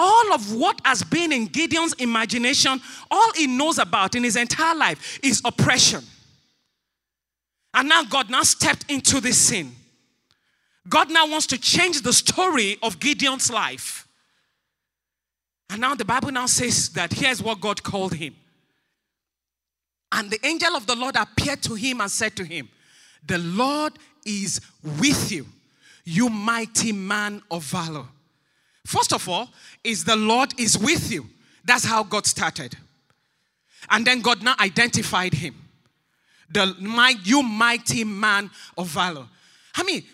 All 0.00 0.32
of 0.32 0.54
what 0.54 0.80
has 0.84 1.02
been 1.02 1.32
in 1.32 1.46
Gideon's 1.46 1.92
imagination, 1.94 2.80
all 3.10 3.32
he 3.34 3.48
knows 3.48 3.78
about 3.78 4.14
in 4.14 4.22
his 4.22 4.36
entire 4.36 4.76
life 4.76 5.18
is 5.24 5.42
oppression. 5.44 6.04
And 7.74 7.88
now 7.88 8.04
God 8.04 8.30
now 8.30 8.44
stepped 8.44 8.88
into 8.88 9.20
this 9.20 9.36
scene. 9.36 9.74
God 10.88 11.10
now 11.10 11.28
wants 11.28 11.46
to 11.48 11.58
change 11.58 12.02
the 12.02 12.12
story 12.12 12.78
of 12.80 13.00
Gideon's 13.00 13.50
life. 13.50 14.06
And 15.68 15.80
now 15.80 15.96
the 15.96 16.04
Bible 16.04 16.30
now 16.30 16.46
says 16.46 16.90
that 16.90 17.12
here's 17.12 17.42
what 17.42 17.60
God 17.60 17.82
called 17.82 18.14
him. 18.14 18.36
And 20.12 20.30
the 20.30 20.38
angel 20.46 20.76
of 20.76 20.86
the 20.86 20.96
Lord 20.96 21.16
appeared 21.16 21.60
to 21.62 21.74
him 21.74 22.00
and 22.00 22.10
said 22.10 22.36
to 22.36 22.44
him, 22.44 22.68
The 23.26 23.38
Lord 23.38 23.92
is 24.24 24.60
with 24.82 25.30
you, 25.30 25.46
you 26.04 26.30
mighty 26.30 26.92
man 26.92 27.42
of 27.50 27.64
valor. 27.64 28.06
First 28.88 29.12
of 29.12 29.28
all, 29.28 29.50
is 29.84 30.02
the 30.02 30.16
Lord 30.16 30.58
is 30.58 30.78
with 30.78 31.12
you. 31.12 31.26
That's 31.62 31.84
how 31.84 32.02
God 32.02 32.24
started. 32.24 32.74
And 33.90 34.06
then 34.06 34.22
God 34.22 34.42
now 34.42 34.54
identified 34.58 35.34
him. 35.34 35.54
The 36.48 36.74
you 37.22 37.42
mighty 37.42 38.04
man 38.04 38.50
of 38.78 38.86
valor. 38.86 39.26
I 39.74 39.82
mean, 39.82 40.04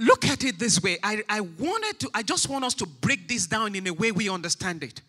look 0.00 0.24
at 0.26 0.42
it 0.42 0.58
this 0.58 0.82
way. 0.82 0.98
I, 1.00 1.22
I 1.28 1.42
wanted 1.42 2.00
to, 2.00 2.10
I 2.12 2.24
just 2.24 2.48
want 2.48 2.64
us 2.64 2.74
to 2.74 2.86
break 2.86 3.28
this 3.28 3.46
down 3.46 3.76
in 3.76 3.86
a 3.86 3.92
way 3.92 4.10
we 4.10 4.28
understand 4.28 4.82
it. 4.82 5.00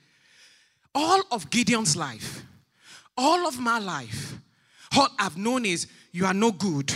All 0.93 1.23
of 1.31 1.49
Gideon's 1.49 1.95
life, 1.95 2.43
all 3.17 3.47
of 3.47 3.59
my 3.59 3.79
life, 3.79 4.35
all 4.95 5.07
I've 5.17 5.35
known 5.35 5.65
is 5.65 5.87
you 6.11 6.27
are 6.27 6.33
no 6.35 6.51
good. 6.51 6.93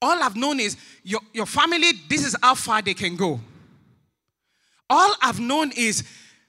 All 0.00 0.22
I've 0.22 0.34
known 0.34 0.60
is 0.60 0.78
your, 1.02 1.20
your 1.34 1.46
family, 1.46 1.92
this 2.08 2.24
is 2.24 2.34
how 2.40 2.54
far 2.54 2.80
they 2.80 2.94
can 2.94 3.16
go. 3.16 3.38
All 4.88 5.14
I've 5.22 5.40
known 5.40 5.72
is 5.76 6.04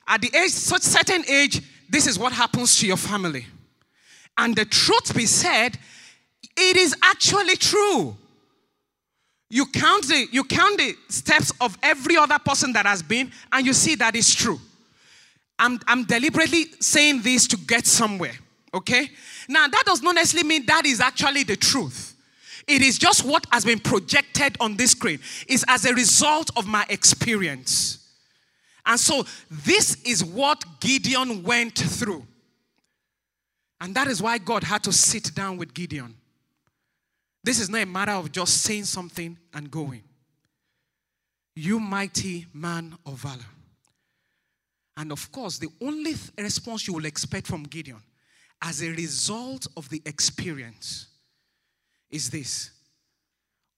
at 0.07 0.21
the 0.21 0.31
age, 0.35 0.51
such 0.51 0.81
certain 0.81 1.23
age, 1.29 1.61
this 1.89 2.07
is 2.07 2.19
what 2.19 2.33
happens 2.33 2.77
to 2.79 2.87
your 2.87 2.97
family. 2.97 3.45
And 4.37 4.55
the 4.55 4.65
truth 4.65 5.15
be 5.15 5.25
said, 5.25 5.77
it 6.57 6.77
is 6.77 6.95
actually 7.01 7.55
true. 7.55 8.15
You 9.49 9.65
count 9.67 10.07
the 10.07 10.27
you 10.31 10.43
count 10.43 10.77
the 10.79 10.95
steps 11.09 11.53
of 11.61 11.77
every 11.81 12.17
other 12.17 12.39
person 12.39 12.73
that 12.73 12.85
has 12.85 13.03
been, 13.03 13.31
and 13.51 13.65
you 13.65 13.73
see 13.73 13.95
that 13.95 14.15
is 14.15 14.33
true. 14.33 14.59
I'm, 15.57 15.79
I'm 15.87 16.03
deliberately 16.03 16.65
saying 16.79 17.21
this 17.21 17.47
to 17.47 17.57
get 17.57 17.85
somewhere, 17.85 18.33
okay? 18.73 19.09
Now, 19.47 19.67
that 19.67 19.83
does 19.85 20.01
not 20.01 20.15
necessarily 20.15 20.49
mean 20.49 20.65
that 20.65 20.85
is 20.85 20.99
actually 20.99 21.43
the 21.43 21.55
truth. 21.55 22.15
It 22.67 22.81
is 22.81 22.97
just 22.97 23.23
what 23.23 23.45
has 23.51 23.63
been 23.63 23.79
projected 23.79 24.57
on 24.59 24.75
this 24.75 24.91
screen. 24.91 25.19
It's 25.47 25.63
as 25.67 25.85
a 25.85 25.93
result 25.93 26.49
of 26.57 26.67
my 26.67 26.85
experience. 26.89 28.04
And 28.85 28.99
so, 28.99 29.25
this 29.49 30.01
is 30.03 30.23
what 30.23 30.63
Gideon 30.79 31.43
went 31.43 31.75
through. 31.77 32.25
And 33.81 33.95
that 33.95 34.07
is 34.07 34.21
why 34.21 34.37
God 34.37 34.63
had 34.63 34.83
to 34.83 34.91
sit 34.91 35.33
down 35.33 35.57
with 35.57 35.73
Gideon. 35.73 36.15
This 37.43 37.59
is 37.59 37.69
not 37.69 37.81
a 37.81 37.85
matter 37.85 38.13
of 38.13 38.31
just 38.31 38.61
saying 38.61 38.85
something 38.85 39.37
and 39.53 39.69
going. 39.69 40.03
You 41.55 41.79
mighty 41.79 42.47
man 42.53 42.97
of 43.05 43.19
valor. 43.19 43.45
And 44.97 45.11
of 45.11 45.31
course, 45.31 45.57
the 45.57 45.69
only 45.81 46.15
response 46.37 46.87
you 46.87 46.93
will 46.93 47.05
expect 47.05 47.47
from 47.47 47.63
Gideon 47.63 48.01
as 48.61 48.81
a 48.81 48.89
result 48.89 49.67
of 49.75 49.89
the 49.89 50.01
experience 50.05 51.07
is 52.09 52.29
this 52.29 52.71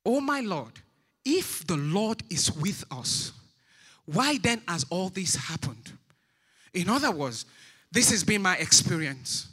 Oh, 0.05 0.21
my 0.21 0.39
Lord, 0.39 0.79
if 1.25 1.67
the 1.67 1.75
Lord 1.75 2.23
is 2.29 2.51
with 2.55 2.85
us, 2.89 3.33
why 4.07 4.37
then 4.37 4.61
has 4.67 4.85
all 4.89 5.09
this 5.09 5.35
happened? 5.35 5.91
In 6.73 6.89
other 6.89 7.11
words, 7.11 7.45
this 7.91 8.09
has 8.11 8.23
been 8.23 8.41
my 8.41 8.55
experience. 8.55 9.47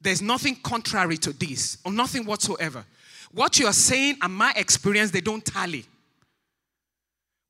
There's 0.00 0.20
nothing 0.20 0.56
contrary 0.56 1.16
to 1.18 1.32
this, 1.32 1.78
or 1.84 1.92
nothing 1.92 2.26
whatsoever. 2.26 2.84
What 3.32 3.58
you 3.58 3.66
are 3.66 3.72
saying 3.72 4.18
and 4.20 4.32
my 4.32 4.52
experience, 4.56 5.10
they 5.10 5.20
don't 5.20 5.44
tally. 5.44 5.84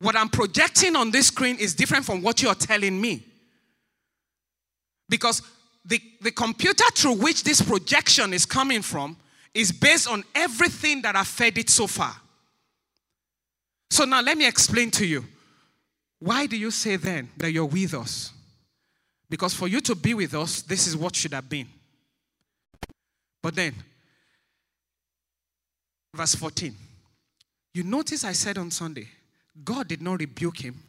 What 0.01 0.17
I'm 0.17 0.29
projecting 0.29 0.97
on 0.97 1.11
this 1.11 1.29
screen 1.29 1.57
is 1.57 1.75
different 1.75 2.05
from 2.05 2.23
what 2.23 2.43
you 2.43 2.49
are 2.49 2.55
telling 2.55 3.01
me. 3.01 3.25
Because 5.09 5.43
the, 5.85 6.01
the 6.21 6.31
computer 6.31 6.85
through 6.95 7.15
which 7.15 7.43
this 7.45 7.61
projection 7.61 8.33
is 8.33 8.47
coming 8.47 8.83
from 8.83 9.17
is 9.55 9.73
based 9.73 10.09
on 10.09 10.25
everything 10.35 11.03
that 11.03 11.17
I've 11.17 11.27
fed 11.27 11.59
it 11.59 11.71
so 11.71 11.87
far. 11.87 12.15
So 13.91 14.05
now 14.05 14.21
let 14.21 14.37
me 14.37 14.47
explain 14.47 14.91
to 14.93 15.07
you. 15.07 15.25
Why 16.19 16.47
do 16.47 16.57
you 16.57 16.71
say 16.71 16.97
then 16.97 17.31
that 17.37 17.51
you're 17.51 17.65
with 17.65 17.95
us? 17.95 18.33
Because 19.29 19.55
for 19.55 19.69
you 19.69 19.81
to 19.83 19.95
be 19.95 20.15
with 20.15 20.35
us, 20.35 20.63
this 20.63 20.87
is 20.87 20.97
what 20.97 21.17
should 21.17 21.33
have 21.33 21.49
been. 21.49 21.69
But 23.43 23.55
then, 23.55 23.75
verse 26.15 26.35
14, 26.35 26.75
you 27.75 27.83
notice 27.83 28.25
I 28.25 28.33
said 28.33 28.57
on 28.57 28.71
Sunday, 28.71 29.09
God 29.65 29.89
did 29.89 30.01
not 30.01 30.21
rebuke 30.21 30.59
him. 30.59 30.81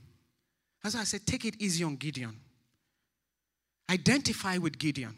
As 0.83 0.95
I 0.95 1.03
said, 1.03 1.25
take 1.25 1.45
it 1.45 1.55
easy 1.59 1.83
on 1.83 1.95
Gideon. 1.95 2.35
Identify 3.89 4.57
with 4.57 4.77
Gideon. 4.77 5.15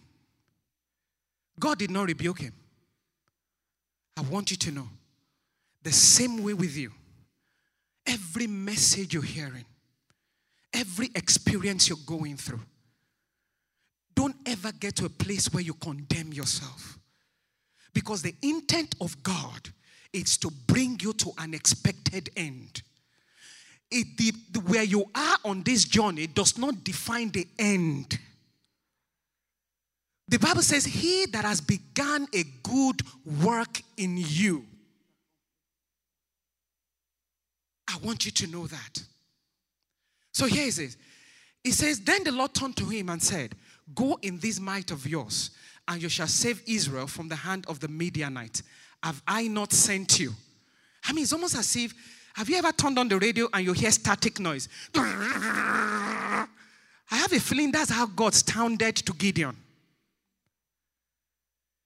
God 1.59 1.77
did 1.77 1.91
not 1.91 2.07
rebuke 2.07 2.39
him. 2.39 2.53
I 4.15 4.21
want 4.21 4.51
you 4.51 4.57
to 4.57 4.71
know 4.71 4.87
the 5.83 5.91
same 5.91 6.43
way 6.43 6.53
with 6.53 6.75
you. 6.75 6.91
Every 8.05 8.47
message 8.47 9.13
you're 9.13 9.21
hearing, 9.21 9.65
every 10.73 11.09
experience 11.15 11.89
you're 11.89 11.97
going 12.05 12.37
through, 12.37 12.61
don't 14.15 14.35
ever 14.45 14.71
get 14.71 14.95
to 14.97 15.05
a 15.05 15.09
place 15.09 15.53
where 15.53 15.63
you 15.63 15.73
condemn 15.75 16.33
yourself. 16.33 16.97
Because 17.93 18.21
the 18.21 18.35
intent 18.41 18.95
of 19.01 19.21
God 19.23 19.69
is 20.13 20.37
to 20.37 20.49
bring 20.67 20.99
you 21.01 21.13
to 21.13 21.31
an 21.37 21.53
expected 21.53 22.29
end. 22.35 22.81
It, 23.89 24.17
the, 24.17 24.59
where 24.61 24.83
you 24.83 25.05
are 25.15 25.37
on 25.45 25.63
this 25.63 25.85
journey 25.85 26.27
does 26.27 26.57
not 26.57 26.83
define 26.83 27.29
the 27.29 27.47
end. 27.57 28.19
The 30.27 30.39
Bible 30.39 30.61
says, 30.61 30.85
He 30.85 31.25
that 31.27 31.45
has 31.45 31.61
begun 31.61 32.27
a 32.33 32.43
good 32.63 33.01
work 33.41 33.81
in 33.95 34.17
you. 34.17 34.65
I 37.87 37.97
want 38.03 38.25
you 38.25 38.31
to 38.31 38.47
know 38.47 38.67
that. 38.67 39.03
So 40.37 40.45
here 40.45 40.67
it 40.67 40.77
is. 40.77 40.97
He 41.63 41.71
says, 41.71 41.99
Then 41.99 42.23
the 42.23 42.31
Lord 42.31 42.53
turned 42.53 42.77
to 42.77 42.85
him 42.85 43.09
and 43.09 43.19
said, 43.19 43.55
Go 43.95 44.19
in 44.21 44.37
this 44.37 44.59
might 44.59 44.91
of 44.91 45.07
yours, 45.07 45.49
and 45.87 45.99
you 45.99 46.09
shall 46.09 46.27
save 46.27 46.61
Israel 46.67 47.07
from 47.07 47.27
the 47.27 47.35
hand 47.35 47.65
of 47.67 47.79
the 47.79 47.87
Midianite. 47.87 48.61
Have 49.01 49.23
I 49.27 49.47
not 49.47 49.73
sent 49.73 50.19
you? 50.19 50.35
I 51.03 51.13
mean, 51.13 51.23
it's 51.23 51.33
almost 51.33 51.57
as 51.57 51.75
if 51.75 51.91
have 52.35 52.47
you 52.47 52.55
ever 52.55 52.71
turned 52.71 52.99
on 52.99 53.07
the 53.07 53.17
radio 53.17 53.47
and 53.51 53.65
you 53.65 53.73
hear 53.73 53.89
static 53.89 54.39
noise? 54.39 54.69
I 54.93 56.45
have 57.09 57.33
a 57.33 57.39
feeling 57.39 57.71
that's 57.71 57.89
how 57.89 58.05
God 58.05 58.35
sounded 58.35 58.95
to 58.97 59.13
Gideon. 59.13 59.57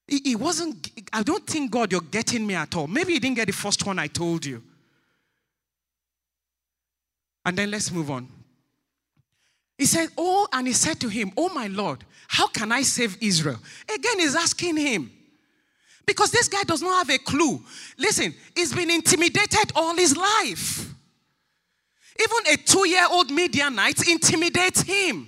He, 0.10 0.36
wasn't, 0.36 0.92
I 1.14 1.24
don't 1.24 1.48
think, 1.48 1.72
God, 1.72 1.94
you're 1.94 2.02
getting 2.02 2.46
me 2.46 2.56
at 2.56 2.76
all. 2.76 2.88
Maybe 2.88 3.14
you 3.14 3.22
didn't 3.22 3.38
get 3.38 3.48
the 3.48 3.54
first 3.54 3.86
one 3.86 3.98
I 3.98 4.08
told 4.08 4.46
you. 4.46 4.62
And 7.46 7.58
then 7.58 7.72
let's 7.72 7.90
move 7.90 8.12
on. 8.12 8.41
He 9.82 9.88
said, 9.88 10.10
Oh, 10.16 10.48
and 10.54 10.68
he 10.68 10.74
said 10.74 11.00
to 11.00 11.10
him, 11.10 11.32
Oh, 11.36 11.50
my 11.50 11.66
Lord, 11.66 12.06
how 12.28 12.46
can 12.46 12.72
I 12.72 12.84
save 12.84 13.18
Israel? 13.20 13.58
Again, 13.92 14.20
he's 14.20 14.36
asking 14.36 14.78
him. 14.78 15.12
Because 16.06 16.30
this 16.30 16.48
guy 16.48 16.62
does 16.68 16.84
not 16.84 17.08
have 17.08 17.10
a 17.10 17.18
clue. 17.18 17.60
Listen, 17.98 18.32
he's 18.56 18.76
been 18.76 18.92
intimidated 18.92 19.72
all 19.74 19.96
his 19.96 20.16
life. 20.16 20.88
Even 22.20 22.54
a 22.54 22.58
two 22.58 22.88
year 22.88 23.08
old 23.10 23.32
Midianite 23.32 24.08
intimidates 24.08 24.84
him. 24.84 25.28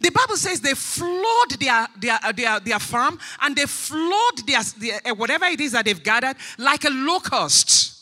The 0.00 0.10
Bible 0.10 0.38
says 0.38 0.62
they 0.62 0.72
flawed 0.72 1.50
their, 1.60 1.86
their, 2.00 2.18
their, 2.34 2.60
their 2.60 2.78
farm 2.78 3.18
and 3.42 3.54
they 3.54 3.66
flawed 3.66 4.38
their, 4.46 4.62
their, 4.78 5.00
eh, 5.04 5.12
whatever 5.12 5.44
it 5.44 5.60
is 5.60 5.72
that 5.72 5.84
they've 5.84 6.02
gathered 6.02 6.36
like 6.56 6.86
a 6.86 6.90
locust. 6.90 7.92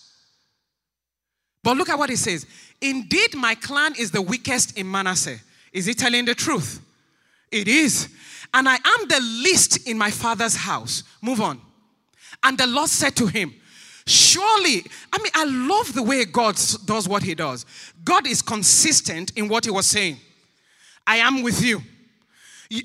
But 1.64 1.76
look 1.76 1.88
at 1.88 1.99
what 1.99 2.11
it 2.11 2.19
says. 2.19 2.47
Indeed, 2.81 3.35
my 3.35 3.57
clan 3.57 3.95
is 3.99 4.12
the 4.12 4.23
weakest 4.23 4.78
in 4.78 4.88
Manasseh. 4.88 5.40
Is 5.75 5.87
he 5.87 5.93
telling 5.93 6.25
the 6.25 6.35
truth? 6.35 6.81
It 7.50 7.69
is. 7.69 8.09
And 8.54 8.69
I 8.69 8.76
am 8.76 9.09
the 9.09 9.21
least 9.43 9.88
in 9.88 9.99
my 9.99 10.11
father's 10.11 10.54
house. 10.54 11.02
Move 11.21 11.40
on. 11.40 11.61
And 12.43 12.57
the 12.57 12.66
Lord 12.66 12.88
said 12.88 13.16
to 13.16 13.26
him, 13.26 13.52
Surely, 14.07 14.85
I 15.12 15.19
mean, 15.23 15.33
I 15.35 15.45
love 15.45 15.95
the 15.95 16.02
way 16.02 16.25
God 16.26 16.57
does 16.85 17.09
what 17.09 17.23
he 17.23 17.35
does. 17.35 17.64
God 18.04 18.26
is 18.26 18.43
consistent 18.43 19.33
in 19.35 19.49
what 19.49 19.64
he 19.64 19.71
was 19.71 19.87
saying. 19.87 20.19
I 21.07 21.16
am 21.16 21.43
with 21.43 21.62
you. 21.64 21.81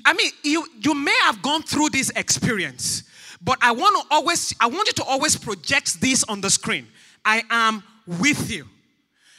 I 0.04 0.12
mean, 0.14 0.30
you, 0.42 0.66
you 0.80 0.94
may 0.94 1.16
have 1.24 1.42
gone 1.42 1.62
through 1.62 1.90
this 1.90 2.10
experience, 2.16 3.04
but 3.42 3.58
I 3.60 3.72
want 3.72 3.96
to 3.96 4.14
always, 4.14 4.54
I 4.60 4.66
want 4.66 4.88
you 4.88 4.92
to 4.94 5.04
always 5.04 5.36
project 5.36 6.00
this 6.00 6.24
on 6.24 6.40
the 6.40 6.50
screen. 6.50 6.86
I 7.24 7.42
am 7.50 7.82
with 8.06 8.50
you. 8.50 8.66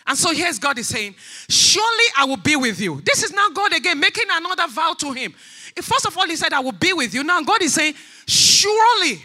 And 0.07 0.17
so 0.17 0.33
here's 0.33 0.59
God 0.59 0.77
is 0.79 0.87
saying, 0.87 1.15
Surely 1.49 2.05
I 2.17 2.25
will 2.25 2.37
be 2.37 2.55
with 2.55 2.79
you. 2.79 3.01
This 3.01 3.23
is 3.23 3.31
now 3.31 3.49
God 3.49 3.73
again 3.73 3.99
making 3.99 4.25
another 4.29 4.67
vow 4.67 4.93
to 4.99 5.11
him. 5.11 5.33
First 5.81 6.05
of 6.05 6.17
all, 6.17 6.25
he 6.25 6.35
said, 6.35 6.53
I 6.53 6.59
will 6.59 6.71
be 6.71 6.93
with 6.93 7.13
you. 7.13 7.23
Now 7.23 7.41
God 7.41 7.61
is 7.61 7.73
saying, 7.73 7.93
Surely 8.27 9.21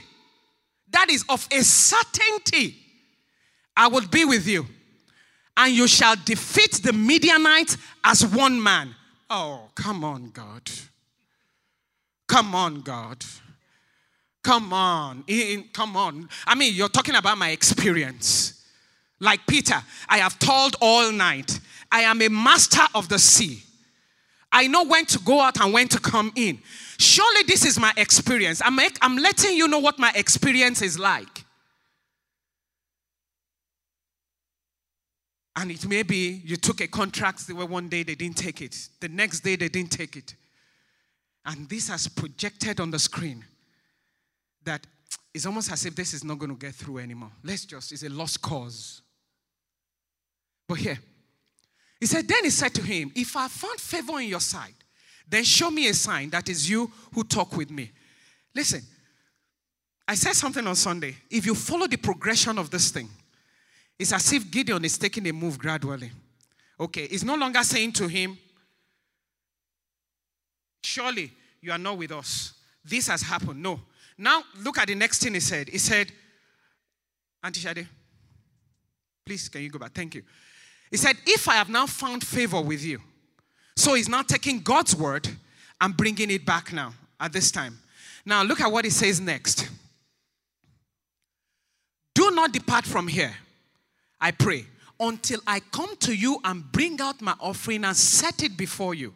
that 0.91 1.11
is 1.11 1.25
of 1.29 1.47
a 1.51 1.63
certainty. 1.63 2.77
I 3.77 3.89
will 3.89 4.07
be 4.09 4.25
with 4.25 4.47
you, 4.47 4.67
and 5.57 5.73
you 5.75 5.87
shall 5.87 6.17
defeat 6.17 6.81
the 6.83 6.93
Midianites 6.95 7.77
as 8.03 8.25
one 8.25 8.63
man. 8.63 8.95
Oh, 9.29 9.69
come 9.75 10.03
on, 10.03 10.31
God. 10.31 10.63
Come 12.27 12.55
on, 12.55 12.81
God. 12.81 13.25
Come 14.43 14.73
on. 14.73 15.25
come 15.73 15.97
on. 15.97 16.29
I 16.47 16.55
mean, 16.55 16.75
you're 16.75 16.89
talking 16.89 17.17
about 17.17 17.37
my 17.37 17.51
experience. 17.51 18.46
Like 19.21 19.47
Peter, 19.47 19.83
I 20.09 20.19
have 20.19 20.39
toiled 20.39 20.77
all 20.81 21.11
night. 21.11 21.59
I 21.91 22.03
am 22.03 22.21
a 22.21 22.29
master 22.29 22.83
of 22.95 23.09
the 23.09 23.19
sea. 23.19 23.63
I 24.53 24.67
know 24.69 24.85
when 24.85 25.05
to 25.07 25.19
go 25.19 25.41
out 25.41 25.61
and 25.61 25.73
when 25.73 25.89
to 25.89 26.01
come 26.01 26.33
in. 26.35 26.59
Surely 26.99 27.43
this 27.45 27.65
is 27.65 27.79
my 27.79 27.93
experience. 27.97 28.63
I'm, 28.65 28.79
I'm 29.03 29.17
letting 29.17 29.57
you 29.57 29.69
know 29.69 29.79
what 29.79 29.99
my 29.99 30.13
experience 30.15 30.83
is 30.83 30.99
like. 30.99 31.45
And 35.57 35.71
it 35.71 35.87
may 35.89 36.03
be 36.03 36.43
you 36.45 36.57
took 36.57 36.83
a 36.83 36.87
contract 36.87 37.49
where 37.49 37.67
one 37.67 37.89
day 37.89 38.03
they 38.03 38.15
didn't 38.15 38.37
take 38.37 38.61
it, 38.61 38.77
the 39.01 39.09
next 39.09 39.41
day 39.41 39.57
they 39.57 39.69
didn't 39.69 39.91
take 39.91 40.17
it. 40.17 40.35
And 41.47 41.69
this 41.69 41.89
has 41.89 42.09
projected 42.09 42.79
on 42.81 42.91
the 42.91 42.99
screen 42.99 43.45
that 44.65 44.87
it's 45.33 45.47
almost 45.47 45.73
as 45.73 45.87
if 45.87 45.95
this 45.95 46.13
is 46.13 46.25
not 46.25 46.39
going 46.39 46.51
to 46.51 46.59
get 46.59 46.75
through 46.75 46.99
anymore. 46.99 47.31
Let's 47.43 47.65
just, 47.65 47.93
it's 47.93 48.03
a 48.03 48.09
lost 48.11 48.43
cause. 48.43 49.01
But 50.69 50.79
here, 50.79 50.99
he 52.01 52.07
said, 52.07 52.27
Then 52.27 52.45
he 52.45 52.51
said 52.51 52.75
to 52.75 52.83
him, 52.83 53.13
If 53.15 53.37
I 53.37 53.49
found 53.49 53.81
favor 53.81 54.21
in 54.21 54.29
your 54.29 54.41
sight, 54.41 54.75
then 55.29 55.45
show 55.45 55.71
me 55.71 55.89
a 55.89 55.95
sign 55.95 56.31
that 56.31 56.49
is 56.49 56.69
you 56.69 56.91
who 57.15 57.25
talk 57.25 57.57
with 57.57 57.71
me. 57.71 57.91
Listen, 58.55 58.83
I 60.07 60.15
said 60.15 60.35
something 60.35 60.67
on 60.67 60.77
Sunday. 60.77 61.17
If 61.31 61.47
you 61.47 61.55
follow 61.55 61.87
the 61.87 61.97
progression 61.97 62.59
of 62.59 62.71
this 62.71 62.91
thing, 62.91 63.09
it's 63.99 64.13
as 64.13 64.33
if 64.33 64.51
Gideon 64.51 64.85
is 64.85 64.99
taking 64.99 65.27
a 65.27 65.33
move 65.33 65.59
gradually. 65.59 66.13
Okay, 66.79 67.07
he's 67.09 67.25
no 67.25 67.35
longer 67.35 67.63
saying 67.63 67.93
to 67.93 68.07
him, 68.07 68.39
Surely 70.83 71.33
you 71.61 71.73
are 71.73 71.79
not 71.79 71.99
with 71.99 72.13
us. 72.13 72.53
This 72.85 73.09
has 73.09 73.23
happened. 73.23 73.61
No. 73.61 73.81
Now 74.17 74.43
look 74.63 74.79
at 74.79 74.87
the 74.87 74.95
next 74.95 75.23
thing 75.23 75.35
he 75.35 75.41
said. 75.41 75.69
He 75.69 75.79
said, 75.79 76.13
Auntie 77.43 77.61
Shade, 77.61 77.89
please 79.25 79.49
can 79.49 79.63
you 79.63 79.71
go 79.71 79.79
back? 79.79 79.93
Thank 79.93 80.15
you. 80.15 80.23
He 80.91 80.97
said, 80.97 81.17
If 81.27 81.49
I 81.49 81.55
have 81.55 81.69
now 81.69 81.87
found 81.87 82.27
favor 82.27 82.61
with 82.61 82.85
you, 82.85 83.01
so 83.77 83.95
he's 83.95 84.09
now 84.09 84.23
taking 84.23 84.61
God's 84.61 84.97
word 84.97 85.29
and 85.81 85.97
bringing 85.97 86.31
it 86.31 86.47
back 86.47 86.73
now 86.73 86.95
at 87.21 87.33
this 87.33 87.51
time. 87.51 87.79
Now, 88.25 88.43
look 88.43 88.61
at 88.61 88.71
what 88.71 88.85
he 88.85 88.91
says 88.91 89.21
next. 89.21 89.69
Do 92.15 92.31
not 92.31 92.53
depart 92.53 92.85
from 92.85 93.09
here, 93.09 93.35
I 94.21 94.31
pray, 94.31 94.65
until 94.99 95.41
I 95.47 95.61
come 95.61 95.97
to 95.99 96.15
you 96.15 96.41
and 96.45 96.65
bring 96.73 97.01
out 97.01 97.21
my 97.21 97.35
offering 97.39 97.85
and 97.85 97.97
set 97.97 98.43
it 98.43 98.57
before 98.57 98.95
you. 98.95 99.15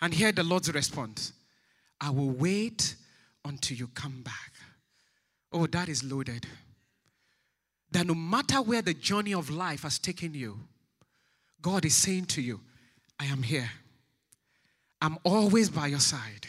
And 0.00 0.12
hear 0.12 0.32
the 0.32 0.42
Lord's 0.42 0.72
response 0.72 1.32
I 2.00 2.10
will 2.10 2.30
wait 2.30 2.96
until 3.44 3.76
you 3.76 3.86
come 3.88 4.22
back. 4.22 4.52
Oh, 5.52 5.66
that 5.66 5.88
is 5.88 6.02
loaded. 6.02 6.46
That 7.92 8.06
no 8.06 8.14
matter 8.14 8.62
where 8.62 8.82
the 8.82 8.94
journey 8.94 9.34
of 9.34 9.50
life 9.50 9.82
has 9.82 9.98
taken 9.98 10.34
you, 10.34 10.58
God 11.62 11.84
is 11.84 11.94
saying 11.94 12.26
to 12.26 12.42
you, 12.42 12.60
I 13.18 13.26
am 13.26 13.42
here. 13.42 13.70
I'm 15.00 15.18
always 15.24 15.70
by 15.70 15.86
your 15.86 16.00
side. 16.00 16.46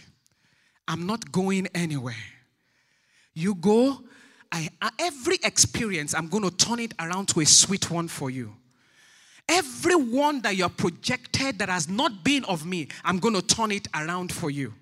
I'm 0.87 1.05
not 1.05 1.31
going 1.31 1.67
anywhere. 1.73 2.15
You 3.33 3.55
go, 3.55 3.99
I, 4.51 4.69
every 4.99 5.37
experience, 5.43 6.13
I'm 6.13 6.27
going 6.27 6.43
to 6.43 6.55
turn 6.55 6.79
it 6.79 6.93
around 6.99 7.29
to 7.29 7.39
a 7.39 7.45
sweet 7.45 7.89
one 7.89 8.07
for 8.07 8.29
you. 8.29 8.53
Every 9.49 9.95
one 9.95 10.41
that 10.41 10.55
you're 10.55 10.69
projected 10.69 11.59
that 11.59 11.69
has 11.69 11.89
not 11.89 12.23
been 12.23 12.45
of 12.45 12.65
me, 12.65 12.87
I'm 13.03 13.19
going 13.19 13.33
to 13.35 13.41
turn 13.41 13.71
it 13.71 13.87
around 13.93 14.31
for 14.31 14.49
you. 14.49 14.73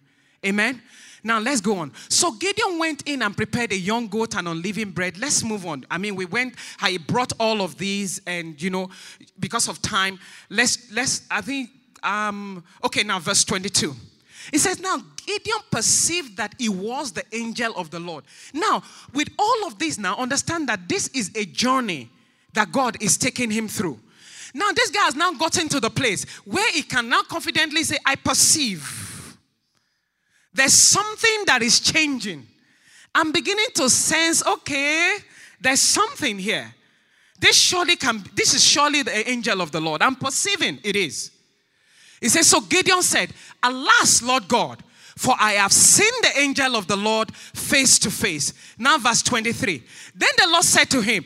Amen. 0.46 0.82
Now 1.23 1.39
let's 1.39 1.62
go 1.62 1.77
on. 1.77 1.91
So 2.10 2.31
Gideon 2.31 2.79
went 2.79 3.03
in 3.07 3.21
and 3.21 3.36
prepared 3.36 3.71
a 3.71 3.77
young 3.77 4.07
goat 4.07 4.36
and 4.36 4.47
unleavened 4.47 4.95
bread. 4.95 5.17
Let's 5.17 5.43
move 5.43 5.65
on. 5.65 5.86
I 5.91 5.97
mean, 5.97 6.15
we 6.15 6.25
went, 6.25 6.55
I 6.81 6.97
brought 6.97 7.34
all 7.39 7.62
of 7.62 7.77
these, 7.77 8.21
and 8.25 8.60
you 8.62 8.69
know, 8.69 8.89
because 9.39 9.67
of 9.67 9.81
time, 9.81 10.19
let's 10.49 10.91
let's 10.91 11.27
I 11.29 11.41
think 11.41 11.69
um, 12.03 12.63
okay, 12.84 13.03
now 13.03 13.19
verse 13.19 13.43
22. 13.43 13.95
It 14.51 14.60
says, 14.60 14.79
Now 14.79 14.97
Gideon 15.25 15.60
perceived 15.69 16.38
that 16.38 16.55
he 16.57 16.69
was 16.69 17.12
the 17.12 17.23
angel 17.31 17.73
of 17.75 17.91
the 17.91 17.99
Lord. 17.99 18.23
Now, 18.53 18.84
with 19.13 19.29
all 19.38 19.67
of 19.67 19.77
this, 19.77 19.97
now 19.97 20.15
understand 20.15 20.67
that 20.69 20.89
this 20.89 21.07
is 21.10 21.31
a 21.36 21.45
journey 21.45 22.10
that 22.53 22.71
God 22.71 22.97
is 23.01 23.17
taking 23.17 23.51
him 23.51 23.67
through. 23.67 23.99
Now, 24.53 24.71
this 24.73 24.89
guy 24.89 25.01
has 25.01 25.15
now 25.15 25.31
gotten 25.34 25.69
to 25.69 25.79
the 25.79 25.89
place 25.89 26.25
where 26.43 26.69
he 26.73 26.81
can 26.81 27.07
now 27.07 27.21
confidently 27.21 27.84
say, 27.84 27.97
I 28.05 28.15
perceive. 28.15 29.11
There's 30.53 30.73
something 30.73 31.43
that 31.45 31.61
is 31.61 31.79
changing. 31.79 32.47
I'm 33.13 33.31
beginning 33.31 33.67
to 33.75 33.89
sense, 33.89 34.45
okay, 34.45 35.17
there's 35.59 35.79
something 35.79 36.37
here. 36.39 36.73
This 37.39 37.59
surely 37.59 37.95
can, 37.95 38.23
this 38.35 38.53
is 38.53 38.63
surely 38.63 39.03
the 39.03 39.29
angel 39.29 39.61
of 39.61 39.71
the 39.71 39.81
Lord. 39.81 40.01
I'm 40.01 40.15
perceiving 40.15 40.79
it 40.83 40.95
is. 40.95 41.31
He 42.19 42.29
says, 42.29 42.47
So 42.47 42.61
Gideon 42.61 43.01
said, 43.01 43.33
Alas, 43.63 44.21
Lord 44.21 44.47
God, 44.47 44.83
for 45.17 45.35
I 45.39 45.53
have 45.53 45.73
seen 45.73 46.11
the 46.21 46.39
angel 46.39 46.75
of 46.75 46.87
the 46.87 46.95
Lord 46.95 47.35
face 47.35 47.97
to 47.99 48.11
face. 48.11 48.53
Now, 48.77 48.97
verse 48.97 49.23
23. 49.23 49.83
Then 50.15 50.29
the 50.37 50.47
Lord 50.47 50.63
said 50.63 50.89
to 50.91 51.01
him, 51.01 51.25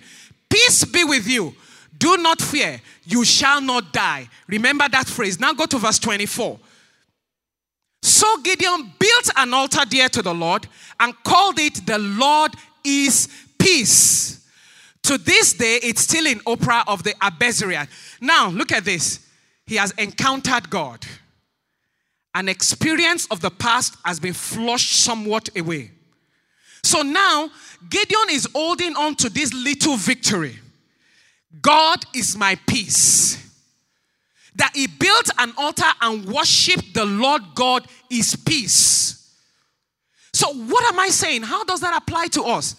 Peace 0.50 0.86
be 0.86 1.04
with 1.04 1.28
you. 1.28 1.54
Do 1.98 2.18
not 2.18 2.42
fear, 2.42 2.82
you 3.06 3.24
shall 3.24 3.62
not 3.62 3.94
die. 3.94 4.28
Remember 4.48 4.88
that 4.90 5.08
phrase. 5.08 5.40
Now 5.40 5.54
go 5.54 5.66
to 5.66 5.78
verse 5.78 6.00
24. 6.00 6.60
So 8.06 8.38
Gideon 8.44 8.94
built 9.00 9.32
an 9.36 9.52
altar 9.52 9.84
there 9.90 10.08
to 10.10 10.22
the 10.22 10.34
Lord 10.34 10.68
and 11.00 11.16
called 11.24 11.58
it, 11.58 11.88
The 11.88 11.98
Lord 11.98 12.52
is 12.84 13.28
Peace. 13.58 14.48
To 15.02 15.18
this 15.18 15.54
day, 15.54 15.80
it's 15.82 16.02
still 16.02 16.28
in 16.28 16.38
Ophrah 16.42 16.84
of 16.88 17.02
the 17.02 17.14
Abiezrites. 17.14 17.88
Now, 18.22 18.50
look 18.50 18.72
at 18.72 18.86
this 18.86 19.28
he 19.66 19.78
has 19.78 19.90
encountered 19.98 20.70
God. 20.70 21.04
an 22.36 22.48
experience 22.48 23.26
of 23.32 23.40
the 23.42 23.50
past 23.50 23.96
has 24.06 24.20
been 24.20 24.34
flushed 24.34 25.04
somewhat 25.04 25.50
away. 25.58 25.90
So 26.84 27.02
now, 27.02 27.50
Gideon 27.90 28.28
is 28.30 28.48
holding 28.54 28.96
on 28.96 29.16
to 29.16 29.30
this 29.30 29.52
little 29.52 29.98
victory. 29.98 30.60
God 31.60 32.06
is 32.14 32.38
my 32.38 32.56
peace. 32.68 33.45
That 34.56 34.72
he 34.74 34.88
built 34.88 35.30
an 35.38 35.54
altar 35.58 35.92
and 36.02 36.26
worshiped 36.26 36.94
the 36.94 37.06
Lord 37.06 37.42
God 37.56 37.88
is 38.10 38.36
peace. 38.36 39.36
So, 40.34 40.54
what 40.54 40.84
am 40.86 41.00
I 41.00 41.08
saying? 41.08 41.44
How 41.44 41.64
does 41.64 41.82
that 41.82 41.96
apply 41.96 42.28
to 42.28 42.44
us? 42.44 42.76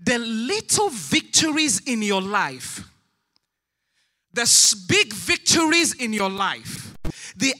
The 0.00 0.18
little 0.18 0.88
victories 0.90 1.80
in 1.80 2.02
your 2.02 2.22
life, 2.22 2.88
the 4.32 4.46
big 4.88 5.12
victories 5.12 5.94
in 5.94 6.12
your 6.12 6.30
life, 6.30 6.94
the 7.36 7.54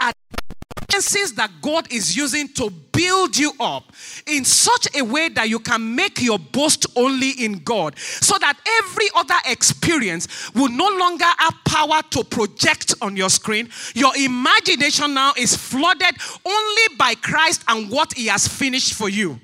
that 1.37 1.51
God 1.61 1.93
is 1.93 2.17
using 2.17 2.49
to 2.55 2.71
build 2.71 3.37
you 3.37 3.53
up 3.61 3.93
in 4.27 4.45
such 4.45 4.89
a 4.97 5.03
way 5.03 5.29
that 5.29 5.49
you 5.49 5.59
can 5.59 5.95
make 5.95 6.23
your 6.23 6.39
boast 6.39 6.87
only 6.97 7.31
in 7.31 7.59
God, 7.59 7.99
so 7.99 8.39
that 8.39 8.59
every 8.83 9.07
other 9.15 9.35
experience 9.47 10.55
will 10.55 10.71
no 10.71 10.89
longer 10.89 11.27
have 11.39 11.55
power 11.67 12.01
to 12.11 12.25
project 12.25 12.95
on 13.03 13.17
your 13.17 13.29
screen. 13.31 13.69
Your 13.95 14.17
imagination 14.17 15.15
now 15.15 15.33
is 15.37 15.55
flooded 15.55 16.15
only 16.45 16.97
by 16.99 17.15
Christ 17.15 17.63
and 17.69 17.91
what 17.91 18.15
He 18.15 18.27
has 18.27 18.49
finished 18.49 18.95
for 18.95 19.09
you. 19.09 19.39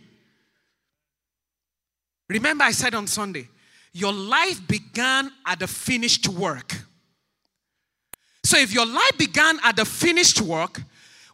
Remember, 2.28 2.64
I 2.64 2.72
said 2.72 2.94
on 2.94 3.06
Sunday, 3.06 3.48
your 3.92 4.12
life 4.12 4.66
began 4.66 5.30
at 5.44 5.58
the 5.58 5.66
finished 5.66 6.28
work. 6.28 6.74
So 8.44 8.58
if 8.58 8.72
your 8.72 8.86
life 8.86 9.18
began 9.18 9.58
at 9.62 9.76
the 9.76 9.84
finished 9.84 10.40
work, 10.40 10.80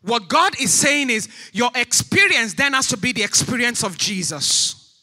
what 0.09 0.29
God 0.29 0.61
is 0.61 0.73
saying 0.73 1.11
is 1.11 1.29
your 1.53 1.71
experience 1.75 2.55
then 2.55 2.73
has 2.73 2.88
to 2.88 2.97
be 2.97 3.12
the 3.12 3.23
experience 3.23 3.83
of 3.83 3.97
Jesus. 3.99 4.97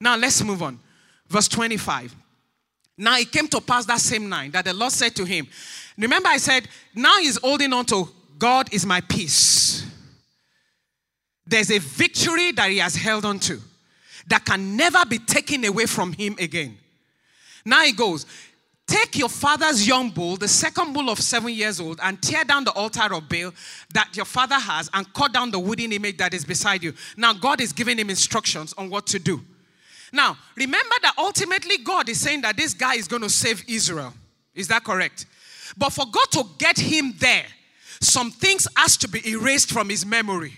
Now 0.00 0.16
let's 0.16 0.42
move 0.42 0.62
on. 0.62 0.78
Verse 1.28 1.48
25. 1.48 2.14
Now 2.98 3.18
it 3.18 3.30
came 3.30 3.48
to 3.48 3.60
pass 3.60 3.84
that 3.86 4.00
same 4.00 4.28
night 4.28 4.52
that 4.52 4.64
the 4.64 4.74
Lord 4.74 4.92
said 4.92 5.14
to 5.16 5.24
him, 5.24 5.46
Remember, 5.98 6.28
I 6.28 6.36
said, 6.38 6.68
now 6.94 7.18
he's 7.18 7.38
holding 7.38 7.72
on 7.72 7.84
to 7.86 8.08
God 8.38 8.72
is 8.72 8.84
my 8.84 9.00
peace. 9.00 9.86
There's 11.46 11.70
a 11.70 11.78
victory 11.78 12.52
that 12.52 12.70
he 12.70 12.78
has 12.78 12.94
held 12.96 13.24
on 13.24 13.38
to 13.40 13.60
that 14.26 14.44
can 14.44 14.76
never 14.76 15.04
be 15.06 15.18
taken 15.18 15.64
away 15.64 15.86
from 15.86 16.12
him 16.12 16.36
again. 16.38 16.76
Now 17.64 17.82
he 17.82 17.92
goes, 17.92 18.26
Take 18.86 19.18
your 19.18 19.28
father's 19.28 19.86
young 19.86 20.10
bull, 20.10 20.36
the 20.36 20.46
second 20.46 20.92
bull 20.92 21.10
of 21.10 21.18
seven 21.18 21.52
years 21.52 21.80
old, 21.80 21.98
and 22.02 22.22
tear 22.22 22.44
down 22.44 22.62
the 22.62 22.70
altar 22.70 23.12
of 23.12 23.28
Baal 23.28 23.52
that 23.92 24.16
your 24.16 24.24
father 24.24 24.54
has 24.54 24.88
and 24.94 25.12
cut 25.12 25.32
down 25.32 25.50
the 25.50 25.58
wooden 25.58 25.92
image 25.92 26.18
that 26.18 26.32
is 26.32 26.44
beside 26.44 26.84
you. 26.84 26.92
Now, 27.16 27.32
God 27.32 27.60
is 27.60 27.72
giving 27.72 27.98
him 27.98 28.10
instructions 28.10 28.72
on 28.78 28.88
what 28.88 29.08
to 29.08 29.18
do. 29.18 29.40
Now, 30.12 30.38
remember 30.54 30.94
that 31.02 31.14
ultimately 31.18 31.78
God 31.78 32.08
is 32.08 32.20
saying 32.20 32.42
that 32.42 32.56
this 32.56 32.74
guy 32.74 32.94
is 32.94 33.08
going 33.08 33.22
to 33.22 33.28
save 33.28 33.64
Israel. 33.66 34.14
Is 34.54 34.68
that 34.68 34.84
correct? 34.84 35.26
But 35.76 35.90
for 35.90 36.06
God 36.06 36.30
to 36.32 36.44
get 36.58 36.78
him 36.78 37.12
there, 37.18 37.46
some 38.00 38.30
things 38.30 38.68
has 38.76 38.96
to 38.98 39.08
be 39.08 39.28
erased 39.28 39.72
from 39.72 39.88
his 39.88 40.06
memory. 40.06 40.52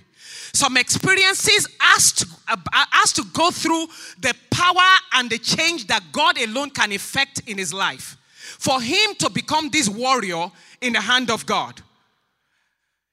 Some 0.53 0.77
experiences 0.77 1.67
has 1.81 2.12
to, 2.12 2.27
uh, 2.47 2.57
has 2.73 3.12
to 3.14 3.25
go 3.33 3.51
through 3.51 3.87
the 4.21 4.35
power 4.51 4.83
and 5.14 5.31
the 5.31 5.38
change 5.38 5.87
that 5.87 6.03
God 6.12 6.38
alone 6.38 6.71
can 6.71 6.93
effect 6.93 7.41
in 7.47 7.57
his 7.57 7.73
life 7.73 8.18
for 8.59 8.81
him 8.81 9.14
to 9.18 9.31
become 9.31 9.71
this 9.71 9.88
warrior 9.88 10.51
in 10.81 10.92
the 10.92 11.01
hand 11.01 11.31
of 11.31 11.47
God. 11.47 11.81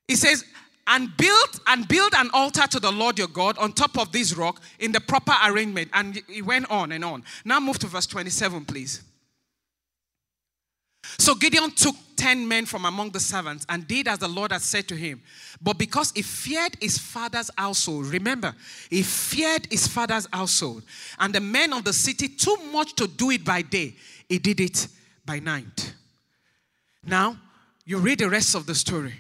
He 0.08 0.16
says, 0.16 0.44
and 0.88 1.16
build 1.18 1.62
and 1.68 1.88
build 1.88 2.14
an 2.16 2.30
altar 2.34 2.68
to 2.68 2.80
the 2.80 2.92
Lord 2.92 3.18
your 3.18 3.28
God 3.28 3.58
on 3.58 3.74
top 3.74 3.98
of 3.98 4.12
this 4.12 4.36
rock 4.36 4.62
in 4.80 4.92
the 4.92 5.00
proper 5.00 5.34
arrangement. 5.46 5.90
And 5.94 6.22
he 6.28 6.42
went 6.42 6.70
on 6.70 6.92
and 6.92 7.04
on. 7.04 7.24
Now 7.44 7.60
move 7.60 7.80
to 7.80 7.88
verse 7.88 8.06
27, 8.06 8.66
please. 8.66 9.02
So 11.18 11.36
Gideon 11.36 11.72
took 11.72 11.96
10 12.18 12.48
men 12.48 12.66
from 12.66 12.86
among 12.86 13.12
the 13.12 13.20
servants 13.20 13.66
and 13.70 13.88
did 13.88 14.08
as 14.08 14.20
the 14.20 14.28
Lord 14.28 14.52
had 14.52 14.62
said 14.62 14.88
to 14.88 14.96
him. 14.96 15.22
But 15.62 15.78
because 15.78 16.12
he 16.12 16.22
feared 16.22 16.76
his 16.80 16.98
father's 16.98 17.52
household, 17.58 18.08
remember, 18.08 18.56
he 18.90 19.04
feared 19.04 19.68
his 19.70 19.88
father's 19.88 20.28
household 20.32 20.84
and 21.20 21.34
the 21.34 21.42
men 21.42 21.74
of 21.74 21.84
the 21.84 21.94
city 21.94 22.28
too 22.28 22.58
much 22.72 22.96
to 22.96 23.08
do 23.08 23.32
it 23.32 23.44
by 23.44 23.62
day, 23.62 23.96
he 24.28 24.40
did 24.40 24.60
it 24.60 24.88
by 25.26 25.40
night. 25.40 25.94
Now, 27.04 27.38
you 27.86 27.98
read 27.98 28.20
the 28.20 28.30
rest 28.30 28.56
of 28.56 28.66
the 28.66 28.76
story. 28.76 29.14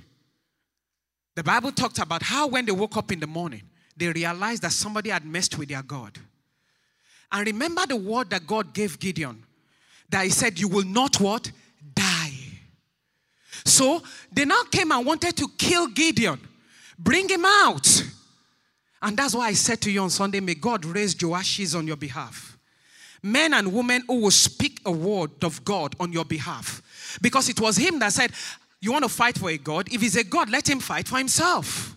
The 1.35 1.43
Bible 1.43 1.71
talked 1.71 1.99
about 1.99 2.23
how 2.23 2.47
when 2.47 2.65
they 2.65 2.71
woke 2.71 2.97
up 2.97 3.11
in 3.11 3.19
the 3.19 3.27
morning, 3.27 3.61
they 3.97 4.07
realized 4.07 4.61
that 4.63 4.71
somebody 4.71 5.09
had 5.09 5.25
messed 5.25 5.57
with 5.57 5.69
their 5.69 5.83
God. 5.83 6.17
And 7.31 7.45
remember 7.45 7.85
the 7.85 7.95
word 7.95 8.29
that 8.29 8.47
God 8.47 8.73
gave 8.73 8.99
Gideon 8.99 9.43
that 10.09 10.23
he 10.23 10.29
said, 10.29 10.59
You 10.59 10.67
will 10.67 10.85
not 10.85 11.19
what? 11.19 11.51
Die. 11.93 12.33
So 13.65 14.01
they 14.31 14.45
now 14.45 14.63
came 14.71 14.91
and 14.91 15.05
wanted 15.05 15.35
to 15.37 15.47
kill 15.57 15.87
Gideon, 15.87 16.39
bring 16.97 17.27
him 17.27 17.45
out. 17.45 18.03
And 19.01 19.17
that's 19.17 19.35
why 19.35 19.47
I 19.47 19.53
said 19.53 19.81
to 19.81 19.91
you 19.91 20.01
on 20.01 20.09
Sunday, 20.09 20.39
may 20.39 20.55
God 20.55 20.85
raise 20.85 21.13
Joashes 21.13 21.77
on 21.77 21.85
your 21.85 21.97
behalf 21.97 22.54
men 23.25 23.55
and 23.55 23.73
women 23.73 24.03
who 24.07 24.21
will 24.21 24.31
speak 24.31 24.79
a 24.85 24.91
word 24.91 25.43
of 25.43 25.65
God 25.65 25.95
on 25.99 26.13
your 26.13 26.25
behalf. 26.25 27.17
Because 27.21 27.49
it 27.49 27.59
was 27.59 27.75
him 27.75 27.99
that 27.99 28.13
said, 28.13 28.31
You 28.79 28.91
want 28.91 29.03
to 29.03 29.09
fight 29.09 29.38
for 29.38 29.49
a 29.49 29.57
God? 29.57 29.91
If 29.91 30.01
he's 30.01 30.15
a 30.15 30.23
God, 30.23 30.49
let 30.49 30.69
him 30.69 30.79
fight 30.79 31.07
for 31.07 31.17
himself. 31.17 31.95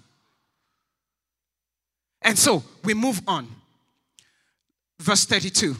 And 2.22 2.36
so 2.38 2.64
we 2.82 2.94
move 2.94 3.20
on. 3.28 3.46
Verse 4.98 5.24
32. 5.26 5.76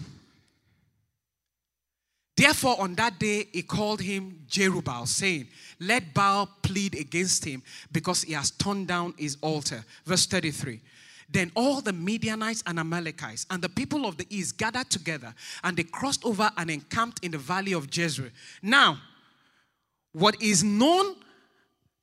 Therefore, 2.37 2.80
on 2.80 2.94
that 2.94 3.18
day, 3.18 3.48
he 3.52 3.62
called 3.62 4.00
him 4.00 4.44
Jerubbaal, 4.48 5.08
saying, 5.08 5.48
Let 5.80 6.14
Baal 6.14 6.48
plead 6.62 6.94
against 6.94 7.44
him 7.44 7.64
because 7.90 8.22
he 8.22 8.34
has 8.34 8.52
torn 8.52 8.84
down 8.84 9.14
his 9.18 9.38
altar. 9.40 9.84
Verse 10.04 10.26
33. 10.26 10.80
Then 11.28 11.52
all 11.54 11.80
the 11.80 11.92
Midianites 11.92 12.62
and 12.66 12.78
Amalekites 12.78 13.46
and 13.50 13.60
the 13.60 13.68
people 13.68 14.06
of 14.06 14.16
the 14.16 14.26
east 14.30 14.56
gathered 14.56 14.88
together 14.88 15.34
and 15.62 15.76
they 15.76 15.82
crossed 15.82 16.24
over 16.24 16.50
and 16.56 16.70
encamped 16.70 17.22
in 17.24 17.32
the 17.32 17.38
valley 17.38 17.72
of 17.72 17.94
Jezreel. 17.94 18.30
Now, 18.62 18.98
what 20.12 20.40
is 20.40 20.64
known 20.64 21.16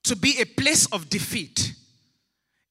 to 0.04 0.16
be 0.16 0.40
a 0.40 0.46
place 0.46 0.86
of 0.88 1.10
defeat 1.10 1.74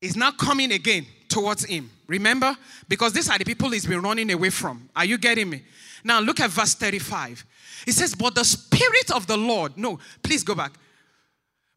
is 0.00 0.16
now 0.16 0.30
coming 0.30 0.70
again 0.70 1.06
towards 1.28 1.64
him. 1.64 1.90
Remember? 2.06 2.56
Because 2.88 3.12
these 3.12 3.28
are 3.28 3.38
the 3.38 3.44
people 3.44 3.70
he's 3.70 3.86
been 3.86 4.02
running 4.02 4.30
away 4.30 4.50
from. 4.50 4.88
Are 4.94 5.04
you 5.04 5.18
getting 5.18 5.50
me? 5.50 5.62
Now 6.04 6.20
look 6.20 6.38
at 6.38 6.50
verse 6.50 6.74
35. 6.74 7.44
It 7.86 7.92
says, 7.92 8.14
But 8.14 8.34
the 8.34 8.44
Spirit 8.44 9.10
of 9.10 9.26
the 9.26 9.36
Lord, 9.36 9.76
no, 9.76 9.98
please 10.22 10.44
go 10.44 10.54
back. 10.54 10.72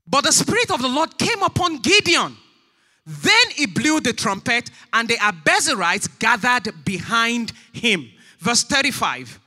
But 0.05 0.25
the 0.25 0.31
Spirit 0.31 0.69
of 0.69 0.81
the 0.81 0.87
Lord 0.87 1.17
came 1.17 1.41
upon 1.41 1.79
Gideon 1.79 2.37
then 3.07 3.51
he 3.55 3.65
blew 3.65 4.01
the 4.01 4.11
trumpet, 4.11 4.69
and 4.91 5.07
the 5.07 5.15
Abiezrites 5.15 6.19
gathered 6.19 6.83
behind 6.83 7.53
him. 7.71 8.09
Verse 8.39 8.63
35. 8.63 9.39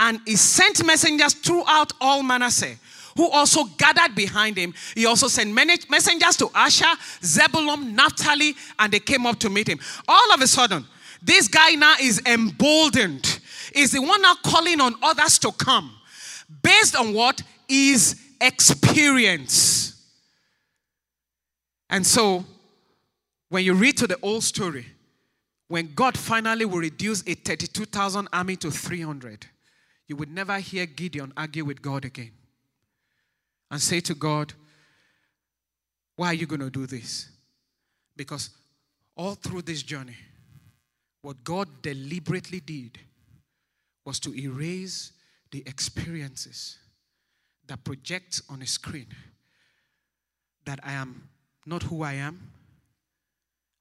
And 0.00 0.20
he 0.26 0.34
sent 0.34 0.84
messengers 0.84 1.34
throughout 1.34 1.92
all 2.00 2.24
Manasseh, 2.24 2.74
who 3.16 3.28
also 3.30 3.64
gathered 3.78 4.16
behind 4.16 4.56
him. 4.56 4.74
He 4.96 5.06
also 5.06 5.28
sent 5.28 5.52
many 5.54 5.76
messengers 5.88 6.36
to 6.38 6.50
Asher, 6.52 6.92
Zebulun, 7.22 7.94
Naphtali, 7.94 8.56
and 8.80 8.92
they 8.92 9.00
came 9.00 9.24
up 9.24 9.38
to 9.38 9.50
meet 9.50 9.68
him. 9.68 9.78
All 10.08 10.34
of 10.34 10.40
a 10.40 10.48
sudden, 10.48 10.84
this 11.22 11.46
guy 11.46 11.70
now 11.70 11.94
is 12.00 12.20
emboldened. 12.26 13.40
Is 13.72 13.92
the 13.92 14.00
one 14.00 14.20
now 14.20 14.34
calling 14.44 14.80
on 14.80 14.94
others 15.02 15.38
to 15.40 15.52
come 15.52 15.92
based 16.62 16.96
on 16.96 17.14
what 17.14 17.40
is 17.68 18.20
experience. 18.40 19.87
And 21.90 22.06
so, 22.06 22.44
when 23.48 23.64
you 23.64 23.74
read 23.74 23.96
to 23.98 24.06
the 24.06 24.18
old 24.20 24.44
story, 24.44 24.86
when 25.68 25.94
God 25.94 26.16
finally 26.16 26.64
will 26.64 26.78
reduce 26.78 27.22
a 27.26 27.34
32,000 27.34 28.28
army 28.32 28.56
to 28.56 28.70
300, 28.70 29.46
you 30.06 30.16
would 30.16 30.30
never 30.30 30.58
hear 30.58 30.86
Gideon 30.86 31.32
argue 31.36 31.64
with 31.64 31.82
God 31.82 32.04
again 32.04 32.32
and 33.70 33.80
say 33.80 34.00
to 34.00 34.14
God, 34.14 34.54
Why 36.16 36.28
are 36.28 36.34
you 36.34 36.46
going 36.46 36.60
to 36.60 36.70
do 36.70 36.86
this? 36.86 37.28
Because 38.16 38.50
all 39.16 39.34
through 39.34 39.62
this 39.62 39.82
journey, 39.82 40.16
what 41.22 41.44
God 41.44 41.68
deliberately 41.82 42.60
did 42.60 42.98
was 44.04 44.18
to 44.20 44.34
erase 44.34 45.12
the 45.50 45.62
experiences 45.66 46.78
that 47.66 47.84
project 47.84 48.40
on 48.48 48.62
a 48.62 48.66
screen 48.66 49.06
that 50.64 50.80
I 50.82 50.92
am 50.92 51.28
not 51.68 51.84
who 51.84 52.02
I 52.02 52.14
am. 52.14 52.50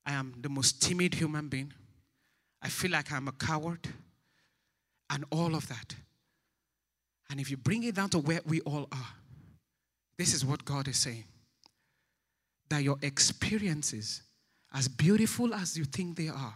I 0.05 0.13
am 0.13 0.35
the 0.41 0.49
most 0.49 0.81
timid 0.81 1.13
human 1.15 1.47
being. 1.47 1.73
I 2.61 2.69
feel 2.69 2.91
like 2.91 3.11
I'm 3.11 3.27
a 3.27 3.31
coward. 3.31 3.87
And 5.09 5.23
all 5.31 5.55
of 5.55 5.67
that. 5.69 5.95
And 7.29 7.39
if 7.39 7.49
you 7.49 7.57
bring 7.57 7.83
it 7.83 7.95
down 7.95 8.09
to 8.09 8.19
where 8.19 8.41
we 8.45 8.61
all 8.61 8.87
are, 8.91 9.13
this 10.17 10.33
is 10.33 10.45
what 10.45 10.65
God 10.65 10.87
is 10.87 10.97
saying. 10.97 11.25
that 12.69 12.83
your 12.83 12.97
experiences, 13.01 14.21
as 14.73 14.87
beautiful 14.87 15.53
as 15.53 15.77
you 15.77 15.85
think 15.85 16.17
they 16.17 16.29
are, 16.29 16.55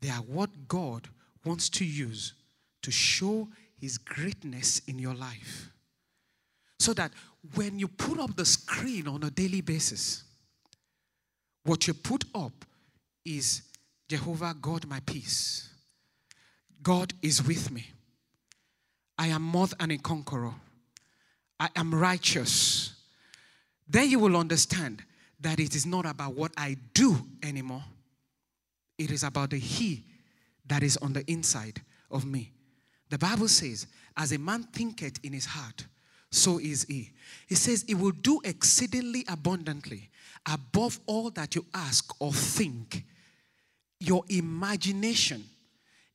they 0.00 0.10
are 0.10 0.22
what 0.22 0.50
God 0.68 1.08
wants 1.44 1.68
to 1.70 1.84
use 1.84 2.34
to 2.82 2.90
show 2.90 3.48
his 3.80 3.98
greatness 3.98 4.82
in 4.86 4.98
your 4.98 5.14
life. 5.14 5.70
So 6.78 6.92
that 6.94 7.12
when 7.54 7.78
you 7.78 7.88
put 7.88 8.18
up 8.18 8.36
the 8.36 8.44
screen 8.44 9.06
on 9.06 9.22
a 9.22 9.30
daily 9.30 9.60
basis, 9.60 10.24
what 11.64 11.86
you 11.86 11.94
put 11.94 12.24
up 12.34 12.64
is 13.24 13.62
Jehovah 14.08 14.54
God, 14.60 14.86
my 14.86 15.00
peace. 15.00 15.68
God 16.82 17.12
is 17.22 17.42
with 17.42 17.70
me. 17.70 17.86
I 19.18 19.28
am 19.28 19.42
more 19.42 19.66
than 19.66 19.90
a 19.90 19.98
conqueror. 19.98 20.52
I 21.58 21.68
am 21.76 21.94
righteous. 21.94 22.94
Then 23.88 24.10
you 24.10 24.18
will 24.18 24.36
understand 24.36 25.02
that 25.40 25.60
it 25.60 25.74
is 25.74 25.86
not 25.86 26.06
about 26.06 26.34
what 26.34 26.52
I 26.56 26.76
do 26.92 27.16
anymore. 27.42 27.84
It 28.98 29.10
is 29.10 29.22
about 29.22 29.50
the 29.50 29.58
He 29.58 30.04
that 30.66 30.82
is 30.82 30.96
on 30.98 31.12
the 31.12 31.24
inside 31.30 31.80
of 32.10 32.24
me. 32.24 32.52
The 33.10 33.18
Bible 33.18 33.48
says, 33.48 33.86
as 34.16 34.32
a 34.32 34.38
man 34.38 34.64
thinketh 34.64 35.18
in 35.22 35.32
his 35.32 35.46
heart, 35.46 35.86
so 36.34 36.58
is 36.58 36.84
he. 36.84 37.10
He 37.46 37.54
says, 37.54 37.84
He 37.86 37.94
will 37.94 38.10
do 38.10 38.40
exceedingly 38.44 39.24
abundantly 39.28 40.10
above 40.46 40.98
all 41.06 41.30
that 41.30 41.54
you 41.54 41.64
ask 41.72 42.20
or 42.20 42.32
think. 42.32 43.04
Your 44.00 44.24
imagination 44.28 45.44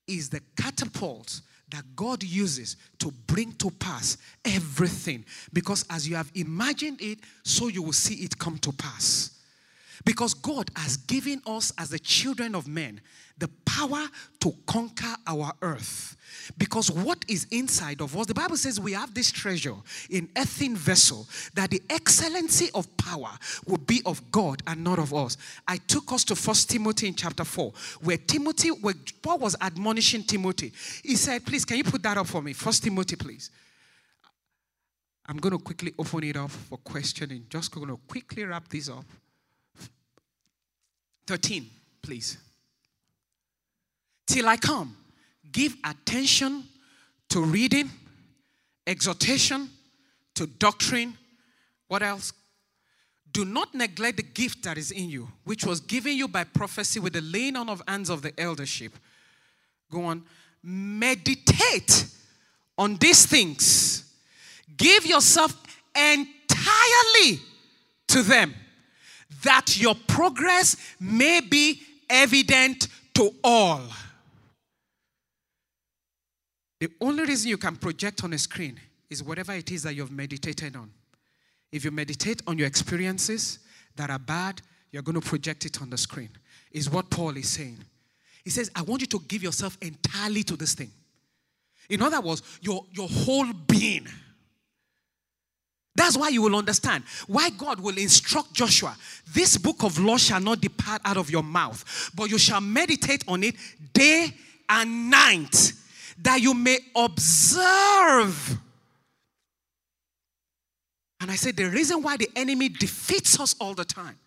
is 0.08 0.30
the 0.30 0.42
catapult 0.56 1.42
that 1.70 1.84
God 1.96 2.24
uses 2.24 2.76
to 3.00 3.12
bring 3.28 3.54
to 3.54 3.72
pass 3.72 4.18
everything. 4.44 5.24
Because 5.54 5.86
as 5.90 6.08
you 6.08 6.16
have 6.16 6.32
imagined 6.36 7.02
it, 7.02 7.20
so 7.44 7.68
you 7.68 7.82
will 7.82 7.94
see 7.94 8.16
it 8.16 8.38
come 8.38 8.58
to 8.60 8.72
pass. 8.72 9.39
Because 10.06 10.34
God 10.34 10.70
has 10.76 10.98
given 10.98 11.42
us, 11.46 11.72
as 11.78 11.90
the 11.90 12.00
children 12.00 12.56
of 12.56 12.68
men, 12.68 13.02
the 13.38 13.50
power 13.66 14.06
to 14.42 14.54
conquer 14.66 15.16
our 15.26 15.54
earth. 15.62 16.18
Because 16.58 16.92
what 16.92 17.24
is 17.28 17.48
inside 17.52 18.02
of 18.02 18.16
us, 18.16 18.28
the 18.28 18.34
Bible 18.34 18.58
says 18.58 18.80
we 18.80 18.94
have 18.94 19.14
this 19.14 19.32
treasure 19.32 19.76
in 20.10 20.30
earthen 20.38 20.76
vessel, 20.76 21.28
that 21.54 21.70
the 21.70 21.82
excellency 21.90 22.70
of 22.74 22.96
power 22.98 23.32
will 23.66 23.78
be 23.78 24.02
of 24.06 24.30
God 24.32 24.62
and 24.68 24.84
not 24.84 25.00
of 25.00 25.14
us. 25.14 25.38
I 25.68 25.78
took 25.78 26.12
us 26.12 26.24
to 26.26 26.36
First 26.36 26.70
Timothy 26.70 27.08
in 27.08 27.16
chapter 27.16 27.44
4, 27.44 27.72
where 28.02 28.18
Timothy, 28.18 28.70
where 28.70 28.96
Paul 29.22 29.40
was 29.40 29.56
admonishing 29.62 30.24
Timothy. 30.24 30.74
He 31.04 31.16
said, 31.16 31.46
Please, 31.46 31.66
can 31.66 31.78
you 31.78 31.84
put 31.84 32.04
that 32.04 32.18
up 32.18 32.28
for 32.28 32.42
me? 32.42 32.54
First 32.54 32.84
Timothy, 32.84 33.16
please. 33.16 33.52
I'm 35.28 35.38
going 35.38 35.56
to 35.56 35.64
quickly 35.64 35.94
open 35.98 36.24
it 36.24 36.36
up 36.36 36.50
for 36.50 36.78
questioning. 36.80 37.46
Just 37.50 37.72
going 37.72 37.88
to 37.88 37.98
quickly 38.08 38.44
wrap 38.46 38.68
this 38.68 38.90
up. 38.90 39.06
13, 41.30 41.70
please. 42.02 42.40
Till 44.26 44.50
I 44.50 44.58
come, 44.58 44.98
give 45.52 45.76
attention 45.86 46.64
to 47.30 47.42
reading, 47.42 47.88
exhortation, 48.88 49.70
to 50.34 50.48
doctrine. 50.48 51.16
What 51.88 52.02
else? 52.02 52.34
Do 53.32 53.46
not 53.46 53.76
neglect 53.76 54.18
the 54.18 54.24
gift 54.24 54.64
that 54.64 54.80
is 54.80 54.90
in 54.90 55.08
you, 55.08 55.28
which 55.44 55.68
was 55.68 55.80
given 55.80 56.18
you 56.18 56.28
by 56.28 56.46
prophecy 56.46 57.00
with 57.00 57.14
the 57.14 57.22
laying 57.22 57.56
on 57.56 57.70
of 57.70 57.84
hands 57.88 58.10
of 58.10 58.24
the 58.24 58.34
eldership. 58.40 58.94
Go 59.92 60.06
on. 60.06 60.24
Meditate 60.64 62.08
on 62.76 62.96
these 62.96 63.28
things. 63.28 64.12
Give 64.76 65.06
yourself 65.06 65.54
entirely 65.96 67.40
to 68.08 68.24
them 68.24 68.56
that 69.44 69.80
your 69.80 69.96
progress 70.08 70.76
may 71.00 71.42
be 71.42 71.82
evident 72.10 72.88
to 73.14 73.32
all. 73.44 73.82
The 76.80 76.90
only 77.02 77.26
reason 77.26 77.50
you 77.50 77.58
can 77.58 77.76
project 77.76 78.24
on 78.24 78.34
a 78.34 78.38
screen 78.38 78.80
is 79.10 79.24
whatever 79.24 79.54
it 79.54 79.72
is 79.72 79.84
that 79.84 79.96
you've 79.96 80.12
meditated 80.12 80.76
on. 80.76 80.90
If 81.72 81.84
you 81.84 81.92
meditate 81.92 82.42
on 82.48 82.58
your 82.58 82.68
experiences 82.68 83.60
that 83.96 84.10
are 84.10 84.20
bad, 84.20 84.62
you're 84.92 85.04
going 85.04 85.20
to 85.20 85.28
project 85.28 85.66
it 85.66 85.82
on 85.82 85.90
the 85.90 85.98
screen, 85.98 86.30
is 86.72 86.90
what 86.90 87.10
Paul 87.10 87.38
is 87.38 87.50
saying. 87.50 87.78
He 88.44 88.50
says, 88.50 88.72
I 88.76 88.82
want 88.82 89.02
you 89.02 89.08
to 89.08 89.20
give 89.28 89.44
yourself 89.44 89.78
entirely 89.82 90.44
to 90.44 90.56
this 90.56 90.74
thing. 90.74 90.90
In 91.90 92.02
other 92.02 92.22
words, 92.22 92.42
your, 92.62 92.86
your 92.92 93.08
whole 93.08 93.52
being. 93.68 94.08
That's 96.00 96.16
why 96.16 96.30
you 96.30 96.42
will 96.42 96.56
understand 96.56 97.04
why 97.28 97.50
God 97.50 97.82
will 97.82 97.98
instruct 97.98 98.54
Joshua 98.54 98.96
this 99.34 99.58
book 99.58 99.84
of 99.84 100.00
law 100.00 100.16
shall 100.16 100.40
not 100.40 100.62
depart 100.62 101.02
out 101.04 101.18
of 101.18 101.30
your 101.30 101.44
mouth, 101.44 102.12
but 102.16 102.30
you 102.30 102.38
shall 102.38 102.62
meditate 102.62 103.26
on 103.28 103.44
it 103.44 103.56
day 103.92 104.34
and 104.70 105.10
night, 105.10 105.74
that 106.22 106.40
you 106.40 106.54
may 106.54 106.80
observe. 106.96 108.58
And 111.20 111.30
I 111.30 111.36
said, 111.36 111.58
the 111.58 111.66
reason 111.66 112.02
why 112.02 112.16
the 112.16 112.30
enemy 112.34 112.70
defeats 112.70 113.38
us 113.38 113.54
all 113.60 113.74
the 113.74 113.84
time 113.84 114.18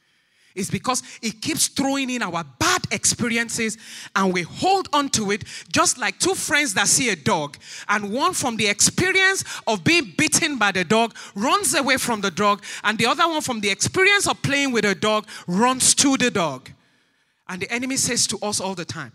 is 0.54 0.70
because 0.70 1.02
it 1.22 1.40
keeps 1.40 1.68
throwing 1.68 2.10
in 2.10 2.22
our 2.22 2.44
bad 2.58 2.82
experiences 2.90 3.78
and 4.14 4.32
we 4.32 4.42
hold 4.42 4.88
on 4.92 5.08
to 5.08 5.30
it 5.30 5.44
just 5.70 5.98
like 5.98 6.18
two 6.18 6.34
friends 6.34 6.74
that 6.74 6.88
see 6.88 7.08
a 7.10 7.16
dog 7.16 7.56
and 7.88 8.12
one 8.12 8.32
from 8.32 8.56
the 8.56 8.66
experience 8.66 9.44
of 9.66 9.82
being 9.84 10.12
bitten 10.16 10.58
by 10.58 10.72
the 10.72 10.84
dog 10.84 11.14
runs 11.34 11.74
away 11.74 11.96
from 11.96 12.20
the 12.20 12.30
dog 12.30 12.62
and 12.84 12.98
the 12.98 13.06
other 13.06 13.26
one 13.28 13.40
from 13.40 13.60
the 13.60 13.70
experience 13.70 14.26
of 14.26 14.40
playing 14.42 14.72
with 14.72 14.84
a 14.84 14.94
dog 14.94 15.26
runs 15.46 15.94
to 15.94 16.16
the 16.16 16.30
dog. 16.30 16.70
And 17.48 17.60
the 17.60 17.70
enemy 17.72 17.96
says 17.96 18.26
to 18.28 18.38
us 18.42 18.60
all 18.60 18.74
the 18.74 18.84
time 18.84 19.12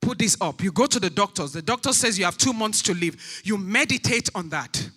put 0.00 0.18
this 0.18 0.36
up. 0.40 0.62
You 0.62 0.72
go 0.72 0.86
to 0.86 1.00
the 1.00 1.10
doctors. 1.10 1.52
The 1.52 1.62
doctor 1.62 1.92
says 1.92 2.18
you 2.18 2.26
have 2.26 2.36
2 2.36 2.52
months 2.52 2.82
to 2.82 2.94
live. 2.94 3.16
You 3.44 3.56
meditate 3.56 4.28
on 4.34 4.50
that 4.50 4.90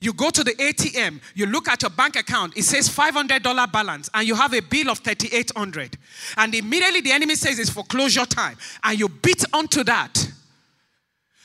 you 0.00 0.12
go 0.12 0.30
to 0.30 0.44
the 0.44 0.52
ATM, 0.52 1.20
you 1.34 1.46
look 1.46 1.68
at 1.68 1.82
your 1.82 1.90
bank 1.90 2.16
account, 2.16 2.56
it 2.56 2.64
says 2.64 2.88
$500 2.88 3.72
balance, 3.72 4.10
and 4.12 4.28
you 4.28 4.34
have 4.34 4.52
a 4.52 4.60
bill 4.60 4.90
of 4.90 4.98
3,800. 4.98 5.96
And 6.36 6.54
immediately 6.54 7.00
the 7.00 7.12
enemy 7.12 7.34
says 7.34 7.58
it's 7.58 7.70
foreclosure 7.70 8.26
time, 8.26 8.56
and 8.84 8.98
you 8.98 9.08
beat 9.08 9.44
onto 9.52 9.82
that. 9.84 10.32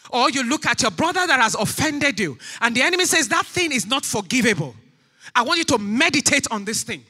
Or 0.09 0.29
you 0.29 0.43
look 0.43 0.65
at 0.65 0.81
your 0.81 0.91
brother 0.91 1.25
that 1.25 1.39
has 1.39 1.55
offended 1.55 2.19
you, 2.19 2.37
and 2.59 2.75
the 2.75 2.81
enemy 2.81 3.05
says 3.05 3.29
that 3.29 3.45
thing 3.45 3.71
is 3.71 3.87
not 3.87 4.03
forgivable. 4.03 4.75
I 5.33 5.43
want 5.43 5.59
you 5.59 5.65
to 5.65 5.77
meditate 5.77 6.47
on 6.51 6.65
this 6.65 6.83
thing. 6.83 7.05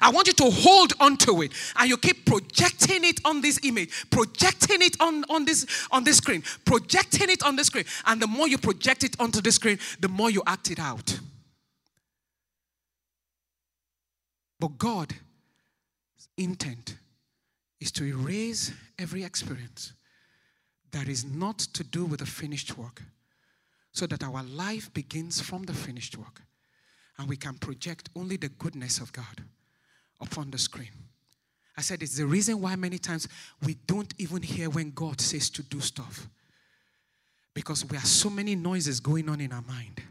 I 0.00 0.10
want 0.10 0.26
you 0.26 0.32
to 0.34 0.50
hold 0.50 0.92
on 1.00 1.16
to 1.18 1.42
it 1.42 1.52
and 1.76 1.88
you 1.88 1.96
keep 1.96 2.24
projecting 2.24 3.04
it 3.04 3.20
on 3.24 3.40
this 3.40 3.58
image, 3.62 3.90
projecting 4.10 4.82
it 4.82 5.00
on, 5.00 5.24
on, 5.28 5.44
this, 5.44 5.66
on 5.90 6.04
this 6.04 6.18
screen, 6.18 6.42
projecting 6.64 7.30
it 7.30 7.42
on 7.42 7.56
the 7.56 7.64
screen. 7.64 7.84
And 8.06 8.20
the 8.20 8.26
more 8.26 8.48
you 8.48 8.58
project 8.58 9.04
it 9.04 9.18
onto 9.20 9.40
the 9.40 9.52
screen, 9.52 9.78
the 10.00 10.08
more 10.08 10.30
you 10.30 10.42
act 10.46 10.70
it 10.70 10.78
out. 10.78 11.18
But 14.60 14.78
God's 14.78 15.14
intent 16.36 16.96
is 17.80 17.92
to 17.92 18.04
erase 18.04 18.72
every 18.98 19.22
experience 19.22 19.92
that 20.90 21.08
is 21.08 21.24
not 21.24 21.58
to 21.58 21.84
do 21.84 22.04
with 22.04 22.20
the 22.20 22.26
finished 22.26 22.76
work 22.76 23.02
so 23.92 24.06
that 24.06 24.24
our 24.24 24.42
life 24.42 24.92
begins 24.94 25.40
from 25.40 25.64
the 25.64 25.72
finished 25.72 26.16
work 26.16 26.42
and 27.18 27.28
we 27.28 27.36
can 27.36 27.54
project 27.54 28.08
only 28.16 28.36
the 28.36 28.48
goodness 28.48 29.00
of 29.00 29.12
God 29.12 29.44
upon 30.20 30.50
the 30.50 30.58
screen. 30.58 30.90
I 31.76 31.80
said 31.80 32.02
it's 32.02 32.16
the 32.16 32.26
reason 32.26 32.60
why 32.60 32.74
many 32.74 32.98
times 32.98 33.28
we 33.64 33.74
don't 33.86 34.12
even 34.18 34.42
hear 34.42 34.68
when 34.68 34.90
God 34.90 35.20
says 35.20 35.48
to 35.50 35.62
do 35.62 35.80
stuff. 35.80 36.28
Because 37.54 37.84
we 37.84 37.96
have 37.96 38.06
so 38.06 38.28
many 38.28 38.54
noises 38.56 39.00
going 39.00 39.28
on 39.28 39.40
in 39.40 39.52
our 39.52 39.62
mind. 39.62 40.02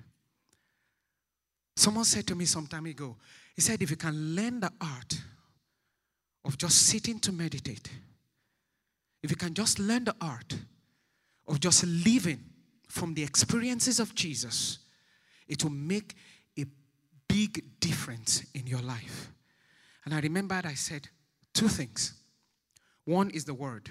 Someone 1.75 2.05
said 2.05 2.25
to 2.27 2.35
me 2.35 2.45
some 2.45 2.67
time 2.67 2.85
ago, 2.85 3.15
he 3.55 3.61
said, 3.61 3.81
if 3.81 3.89
you 3.89 3.97
can 3.97 4.35
learn 4.35 4.59
the 4.59 4.71
art 4.81 5.19
of 6.45 6.57
just 6.57 6.87
sitting 6.87 7.19
to 7.19 7.31
meditate, 7.31 7.89
if 9.21 9.29
you 9.29 9.35
can 9.35 9.53
just 9.53 9.77
learn 9.79 10.05
the 10.05 10.15
art 10.21 10.55
of 11.47 11.59
just 11.59 11.85
living 11.85 12.43
from 12.87 13.13
the 13.13 13.23
experiences 13.23 13.99
of 13.99 14.15
Jesus, 14.15 14.79
it 15.47 15.63
will 15.63 15.71
make 15.71 16.15
a 16.57 16.65
big 17.27 17.79
difference 17.79 18.43
in 18.53 18.65
your 18.67 18.81
life. 18.81 19.31
And 20.07 20.13
I 20.13 20.21
remembered 20.21 20.65
I 20.65 20.73
said 20.75 21.09
two 21.53 21.67
things. 21.67 22.13
One 23.03 23.29
is 23.29 23.43
the 23.43 23.53
word. 23.53 23.89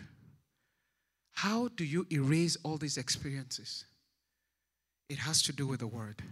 How 1.33 1.69
do 1.69 1.85
you 1.85 2.07
erase 2.11 2.57
all 2.63 2.79
these 2.79 2.97
experiences? 2.97 3.85
It 5.11 5.19
has 5.19 5.43
to 5.43 5.53
do 5.53 5.67
with 5.67 5.81
the 5.81 5.87
word. 5.87 6.23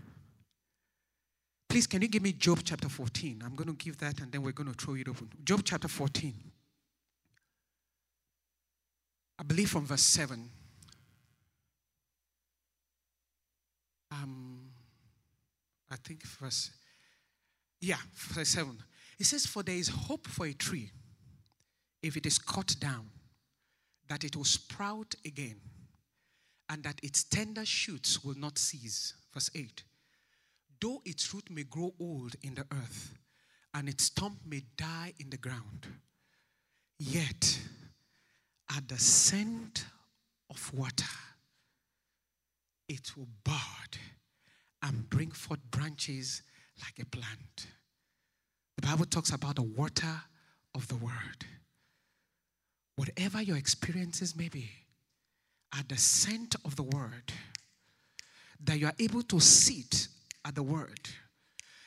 Please, 1.69 1.87
can 1.87 2.01
you 2.01 2.09
give 2.09 2.23
me 2.23 2.33
Job 2.33 2.61
chapter 2.65 2.89
14? 2.89 3.43
I'm 3.45 3.55
going 3.55 3.69
to 3.69 3.75
give 3.75 3.99
that 3.99 4.21
and 4.23 4.33
then 4.33 4.43
we're 4.43 4.53
going 4.53 4.73
to 4.73 4.75
throw 4.75 4.95
it 4.95 5.07
open. 5.07 5.29
Job 5.45 5.61
chapter 5.63 5.89
14. 5.89 6.33
I 9.39 9.43
believe 9.43 9.69
from 9.69 9.85
verse 9.85 10.01
7. 10.01 10.49
Um, 14.13 14.61
I 15.91 15.97
think 15.97 16.23
verse 16.23 16.71
Yeah, 17.83 17.99
verse 18.15 18.49
7. 18.49 18.79
It 19.19 19.27
says, 19.27 19.47
For 19.47 19.63
there 19.63 19.77
is 19.77 19.89
hope 19.89 20.27
for 20.27 20.47
a 20.47 20.53
tree 20.53 20.91
if 22.03 22.17
it 22.17 22.27
is 22.27 22.39
cut 22.39 22.77
down, 22.79 23.09
that 24.09 24.25
it 24.25 24.37
will 24.37 24.45
sprout 24.45 25.15
again, 25.25 25.61
and 26.69 26.83
that 26.83 27.01
its 27.03 27.25
tender 27.25 27.65
shoots 27.65 28.25
will 28.25 28.37
not 28.37 28.59
cease. 28.59 29.15
Verse 29.33 29.51
8. 29.55 29.83
Though 30.81 31.01
its 31.05 31.33
root 31.33 31.51
may 31.51 31.63
grow 31.63 31.95
old 31.99 32.35
in 32.43 32.55
the 32.55 32.67
earth, 32.73 33.15
and 33.73 33.89
its 33.89 34.05
stump 34.05 34.39
may 34.47 34.63
die 34.77 35.15
in 35.19 35.31
the 35.31 35.37
ground, 35.37 35.87
yet 36.99 37.59
at 38.77 38.89
the 38.89 38.99
scent 38.99 39.87
of 40.51 40.75
water, 40.75 41.05
it 42.89 43.17
will 43.17 43.29
bud 43.45 43.99
and 44.83 45.09
bring 45.09 45.31
forth 45.31 45.61
branches 45.71 46.43
like 46.83 46.99
a 47.01 47.07
plant. 47.07 47.67
The 48.77 48.87
Bible 48.87 49.07
talks 49.07 49.31
about 49.31 49.57
the 49.57 49.63
water 49.63 50.23
of 50.75 50.89
the 50.89 50.97
word. 50.97 51.47
Whatever 52.97 53.43
your 53.43 53.57
experiences 53.57 54.37
may 54.37 54.49
be, 54.49 54.71
at 55.77 55.89
the 55.89 55.97
scent 55.97 56.55
of 56.65 56.77
the 56.77 56.83
word, 56.83 57.33
that 58.63 58.79
you 58.79 58.87
are 58.87 58.95
able 58.99 59.23
to 59.23 59.41
sit 59.41 60.09
at 60.45 60.55
the 60.55 60.63
word. 60.63 61.01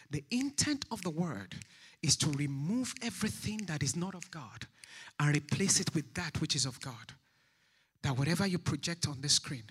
The 0.09 0.23
intent 0.31 0.85
of 0.91 1.01
the 1.03 1.09
word 1.09 1.55
is 2.03 2.15
to 2.17 2.29
remove 2.31 2.93
everything 3.01 3.57
that 3.67 3.83
is 3.83 3.95
not 3.95 4.15
of 4.15 4.29
God 4.31 4.67
and 5.19 5.35
replace 5.35 5.79
it 5.79 5.93
with 5.93 6.13
that 6.13 6.39
which 6.41 6.55
is 6.55 6.65
of 6.65 6.79
God. 6.81 7.13
That 8.03 8.17
whatever 8.17 8.45
you 8.45 8.59
project 8.59 9.07
on 9.07 9.21
the 9.21 9.29
screen 9.29 9.63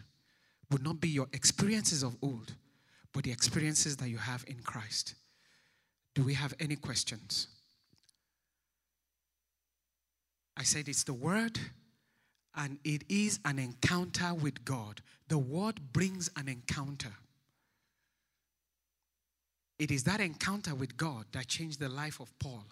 would 0.71 0.83
not 0.83 1.01
be 1.01 1.09
your 1.09 1.29
experiences 1.33 2.03
of 2.03 2.17
old, 2.23 2.55
but 3.13 3.25
the 3.25 3.31
experiences 3.31 3.97
that 3.99 4.09
you 4.09 4.19
have 4.19 4.45
in 4.49 4.57
Christ. 4.63 5.15
Do 6.17 6.23
we 6.23 6.33
have 6.33 6.55
any 6.59 6.77
questions? 6.77 7.49
I 10.57 10.63
said 10.63 10.89
it's 10.89 11.05
the 11.05 11.13
word 11.13 11.61
and 12.55 12.79
it 12.85 13.05
is 13.11 13.39
an 13.45 13.59
encounter 13.59 14.33
with 14.33 14.65
God. 14.65 15.03
The 15.29 15.37
word 15.37 15.79
brings 15.93 16.31
an 16.39 16.49
encounter. 16.49 17.13
It 19.79 19.91
is 19.91 20.05
that 20.05 20.21
encounter 20.21 20.75
with 20.75 20.97
God 20.97 21.27
that 21.33 21.49
changed 21.49 21.81
the 21.81 21.91
life 21.91 22.19
of 22.19 22.33
Paul. 22.39 22.65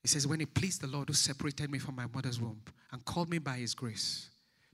He 0.00 0.08
says, 0.08 0.26
When 0.26 0.40
it 0.40 0.54
pleased 0.54 0.80
the 0.80 0.86
Lord 0.86 1.08
who 1.08 1.14
separated 1.14 1.70
me 1.70 1.78
from 1.78 1.96
my 1.96 2.06
mother's 2.14 2.40
womb 2.40 2.62
and 2.92 3.04
called 3.04 3.28
me 3.28 3.40
by 3.40 3.58
his 3.58 3.74
grace 3.74 4.30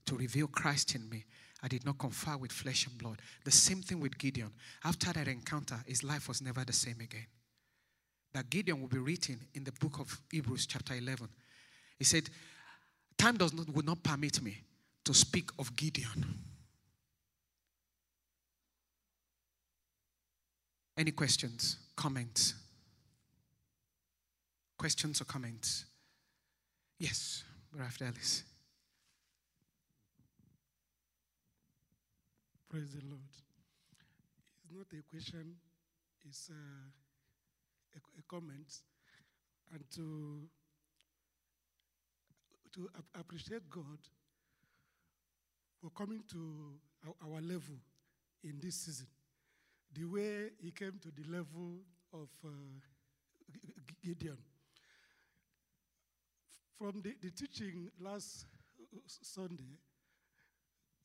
to 0.06 0.16
reveal 0.16 0.46
Christ 0.46 0.94
in 0.94 1.08
me, 1.10 1.24
I 1.60 1.66
did 1.66 1.84
not 1.84 1.98
confer 1.98 2.36
with 2.36 2.52
flesh 2.52 2.86
and 2.86 2.96
blood. 2.96 3.20
The 3.44 3.50
same 3.50 3.82
thing 3.82 3.98
with 3.98 4.16
Gideon. 4.16 4.52
After 4.84 5.12
that 5.12 5.26
encounter, 5.26 5.82
his 5.88 6.04
life 6.04 6.28
was 6.28 6.40
never 6.40 6.64
the 6.64 6.72
same 6.72 7.00
again. 7.00 7.26
That 8.38 8.50
Gideon 8.50 8.80
will 8.80 8.86
be 8.86 8.98
written 8.98 9.40
in 9.54 9.64
the 9.64 9.72
book 9.72 9.98
of 9.98 10.16
Hebrews, 10.30 10.66
chapter 10.66 10.94
11. 10.94 11.28
He 11.98 12.04
said, 12.04 12.30
Time 13.16 13.36
does 13.36 13.52
not, 13.52 13.68
would 13.70 13.84
not 13.84 14.00
permit 14.04 14.40
me 14.40 14.56
to 15.04 15.12
speak 15.12 15.50
of 15.58 15.74
Gideon. 15.74 16.24
Any 20.96 21.10
questions, 21.10 21.78
comments? 21.96 22.54
Questions 24.78 25.20
or 25.20 25.24
comments? 25.24 25.86
Yes, 27.00 27.42
Brother 27.72 27.90
Ellis. 28.02 28.44
Praise 32.70 32.94
the 32.94 33.04
Lord. 33.04 33.20
It's 34.62 34.72
not 34.72 34.86
a 34.96 35.02
question, 35.10 35.56
it's 36.24 36.50
a, 36.50 36.52
a, 36.52 37.07
a 38.18 38.22
comment. 38.28 38.82
And 39.72 39.84
to, 39.94 40.48
to 42.74 42.88
ap- 42.96 43.20
appreciate 43.20 43.68
God 43.68 43.98
for 45.80 45.90
coming 45.90 46.22
to 46.32 46.74
our, 47.22 47.40
level 47.40 47.76
in 48.42 48.58
this 48.60 48.76
season. 48.76 49.06
The 49.92 50.04
way 50.04 50.50
He 50.60 50.70
came 50.70 50.98
to 51.02 51.08
the 51.10 51.30
level 51.30 51.80
of 52.12 52.28
uh, 52.44 52.48
Gideon. 54.02 54.38
From 56.78 57.02
the, 57.02 57.14
the 57.20 57.30
teaching 57.30 57.90
last 58.00 58.46
Sunday, 59.06 59.76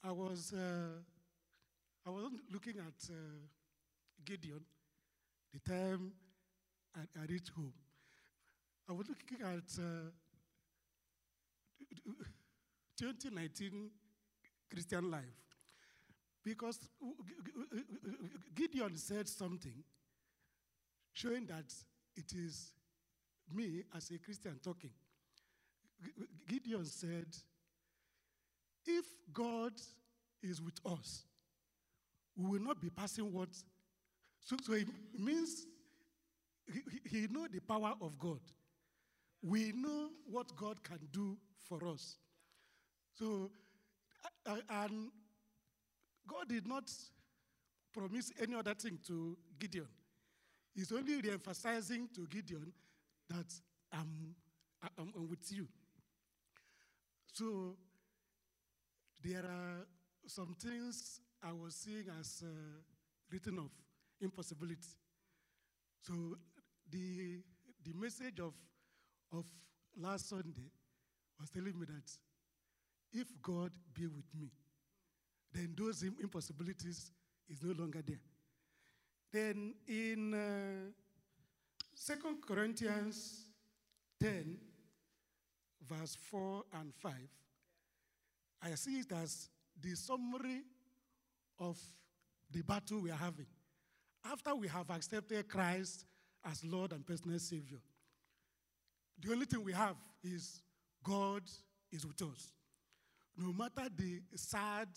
I 0.03 0.11
was. 0.11 0.53
Uh, 0.53 1.01
I 2.05 2.09
wasn't 2.09 2.41
looking 2.51 2.75
at 2.79 3.09
uh, 3.09 3.13
Gideon 4.25 4.59
the 5.53 5.59
time 5.59 6.11
I, 6.95 7.21
I 7.21 7.25
reached 7.27 7.49
home. 7.49 7.73
I 8.89 8.93
was 8.93 9.07
looking 9.07 9.45
at 9.45 9.79
uh, 9.79 10.11
2019 12.97 13.89
Christian 14.69 15.09
life 15.09 15.23
because 16.43 16.79
Gideon 18.55 18.97
said 18.97 19.27
something 19.27 19.83
showing 21.13 21.45
that 21.45 21.73
it 22.15 22.33
is 22.33 22.73
me 23.53 23.83
as 23.95 24.09
a 24.11 24.17
Christian 24.17 24.59
talking. 24.63 24.91
Gideon 26.47 26.85
said, 26.85 27.27
If 28.85 29.05
God 29.31 29.73
is 30.41 30.61
with 30.61 30.79
us, 30.85 31.23
we 32.35 32.49
will 32.49 32.65
not 32.65 32.81
be 32.81 32.89
passing 32.89 33.31
what. 33.31 33.49
So, 34.41 34.57
so 34.61 34.73
it 34.73 34.87
means 35.17 35.65
he, 36.71 36.81
he 37.09 37.27
know 37.27 37.47
the 37.51 37.59
power 37.59 37.93
of 38.01 38.17
God. 38.17 38.39
We 39.41 39.73
know 39.73 40.09
what 40.25 40.55
God 40.55 40.83
can 40.83 40.99
do 41.11 41.37
for 41.67 41.85
us. 41.87 42.17
So, 43.13 43.51
and 44.45 45.11
God 46.27 46.47
did 46.47 46.65
not 46.65 46.89
promise 47.93 48.31
any 48.41 48.55
other 48.55 48.73
thing 48.73 48.97
to 49.07 49.37
Gideon. 49.59 49.87
He's 50.73 50.91
only 50.91 51.21
re-emphasizing 51.21 52.09
to 52.15 52.25
Gideon 52.27 52.71
that 53.29 53.53
I'm, 53.91 54.35
I'm, 54.97 55.13
I'm 55.15 55.29
with 55.29 55.51
you. 55.51 55.67
So 57.33 57.75
there 59.21 59.43
are 59.43 59.85
some 60.25 60.55
things 60.59 61.19
I 61.43 61.51
was 61.51 61.75
seeing 61.75 62.05
as 62.19 62.43
uh, 62.43 62.47
written 63.31 63.59
of 63.59 63.71
impossibility. 64.21 64.95
So 66.01 66.37
the, 66.93 67.39
the 67.83 67.93
message 67.99 68.39
of, 68.39 68.53
of 69.35 69.45
last 69.99 70.29
Sunday 70.29 70.69
was 71.39 71.49
telling 71.49 71.77
me 71.79 71.85
that 71.87 72.11
if 73.11 73.27
God 73.41 73.71
be 73.93 74.05
with 74.05 74.25
me, 74.39 74.49
then 75.51 75.73
those 75.77 76.03
impossibilities 76.03 77.11
is 77.49 77.63
no 77.63 77.73
longer 77.73 78.01
there. 78.05 78.19
Then 79.31 79.73
in 79.87 80.33
uh, 80.33 80.91
2 82.13 82.37
Corinthians 82.47 83.47
10, 84.21 84.57
verse 85.87 86.15
4 86.29 86.63
and 86.79 86.93
5, 86.93 87.13
I 88.61 88.75
see 88.75 88.99
it 88.99 89.11
as 89.11 89.49
the 89.81 89.95
summary 89.95 90.61
of 91.59 91.79
the 92.51 92.61
battle 92.61 93.01
we 93.01 93.11
are 93.11 93.17
having. 93.17 93.47
After 94.25 94.55
we 94.55 94.67
have 94.67 94.89
accepted 94.89 95.47
Christ 95.49 96.05
as 96.45 96.63
Lord 96.63 96.91
and 96.91 97.05
personal 97.05 97.39
Savior, 97.39 97.79
the 99.19 99.31
only 99.31 99.45
thing 99.45 99.63
we 99.63 99.73
have 99.73 99.95
is 100.23 100.61
God 101.03 101.43
is 101.91 102.05
with 102.05 102.21
us. 102.21 102.51
No 103.37 103.51
matter 103.53 103.87
the 103.95 104.21
sad 104.35 104.87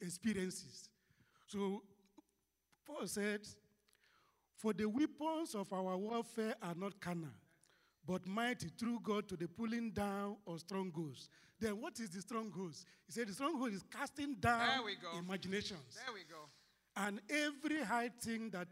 experiences. 0.00 0.88
So, 1.46 1.82
Paul 2.86 3.06
said, 3.06 3.40
For 4.56 4.72
the 4.72 4.86
weapons 4.86 5.54
of 5.54 5.72
our 5.72 5.96
warfare 5.96 6.54
are 6.62 6.74
not 6.74 7.00
carnal, 7.00 7.30
but 8.06 8.26
mighty 8.26 8.68
through 8.78 9.00
God 9.02 9.28
to 9.28 9.36
the 9.36 9.48
pulling 9.48 9.90
down 9.90 10.36
of 10.46 10.60
strongholds. 10.60 11.28
Then 11.60 11.80
what 11.80 12.00
is 12.00 12.10
the 12.10 12.20
strongholds? 12.20 12.84
He 13.06 13.12
said 13.12 13.28
the 13.28 13.34
stronghold 13.34 13.72
is 13.72 13.84
casting 13.90 14.34
down 14.40 14.66
There 14.66 14.82
we 14.84 14.96
go. 14.96 15.16
imaginations. 15.18 15.94
There 15.94 16.12
we 16.14 16.20
go. 16.28 16.48
And 16.96 17.20
every 17.30 17.82
high 17.84 18.10
thing 18.20 18.50
that 18.50 18.68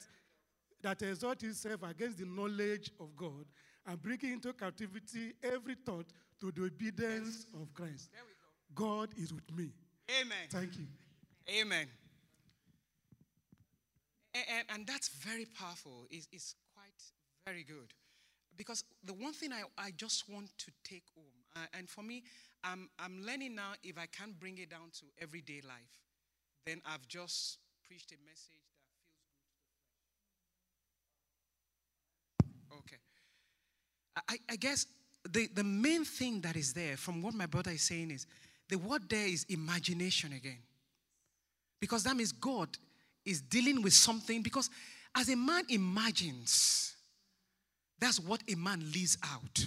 that 0.83 1.03
exalts 1.03 1.45
itself 1.45 1.83
against 1.83 2.18
the 2.18 2.26
knowledge 2.26 2.91
of 3.01 3.16
God 3.16 3.47
and 3.87 4.01
bringing 4.01 4.33
into 4.33 4.53
captivity 4.53 5.35
every 5.43 5.74
thought 5.74 6.07
to 6.41 6.53
the 6.53 6.64
obedience 6.64 7.47
of 7.55 7.72
Christ. 7.74 8.11
There 8.12 8.22
we 8.24 8.33
go. 8.33 8.37
God 8.74 9.11
is 9.16 9.33
with 9.33 9.51
me. 9.57 9.72
Amen. 10.20 10.49
Thank 10.51 10.76
you. 10.78 10.87
Amen. 11.61 11.89
And, 14.35 14.45
and, 14.49 14.64
and 14.74 14.87
that's 14.87 15.09
very 15.09 15.47
powerful. 15.47 16.07
It's, 16.11 16.28
it's 16.33 16.55
quite 16.74 17.03
very 17.47 17.64
good. 17.64 17.95
Because 18.57 18.85
the 19.05 19.14
one 19.14 19.33
thing 19.33 19.53
I, 19.53 19.62
I 19.78 19.93
just 19.97 20.28
want 20.28 20.51
to 20.59 20.70
take 20.85 21.05
home, 21.14 21.24
uh, 21.57 21.66
and 21.76 21.89
for 21.89 22.03
me, 22.03 22.22
I'm, 22.62 22.91
I'm 22.99 23.22
learning 23.24 23.55
now 23.55 23.72
if 23.83 23.97
I 23.99 24.07
can't 24.07 24.39
bring 24.39 24.59
it 24.59 24.68
down 24.70 24.91
to 25.01 25.07
everyday 25.20 25.62
life, 25.66 25.99
then 26.66 26.83
I've 26.87 27.09
just 27.09 27.59
preached 27.87 28.12
a 28.12 28.16
message 28.24 28.61
that 28.85 28.87
feels 28.87 28.93
good 32.78 32.91
to 32.91 32.97
the 32.97 33.01
flesh. 33.01 33.11
I, 34.29 34.39
I 34.49 34.57
guess 34.57 34.87
the, 35.29 35.49
the 35.55 35.64
main 35.64 36.05
thing 36.05 36.41
that 36.43 36.57
is 36.57 36.73
there 36.73 36.97
from 36.97 37.23
what 37.23 37.35
my 37.35 37.47
brother 37.47 37.71
is 37.71 37.83
saying 37.83 38.11
is 38.11 38.27
the 38.68 38.79
word 38.79 39.09
there 39.09 39.27
is 39.27 39.45
imagination 39.49 40.33
again. 40.33 40.59
Because 41.81 42.05
that 42.05 42.16
means 42.16 42.33
God 42.33 42.68
is 43.25 43.41
dealing 43.41 43.83
with 43.83 43.93
something. 43.93 44.43
Because 44.43 44.71
as 45.14 45.29
a 45.29 45.37
man 45.37 45.64
imagines, 45.68 46.95
that's 47.99 48.21
what 48.21 48.43
a 48.51 48.55
man 48.55 48.81
leaves 48.93 49.18
out. 49.33 49.66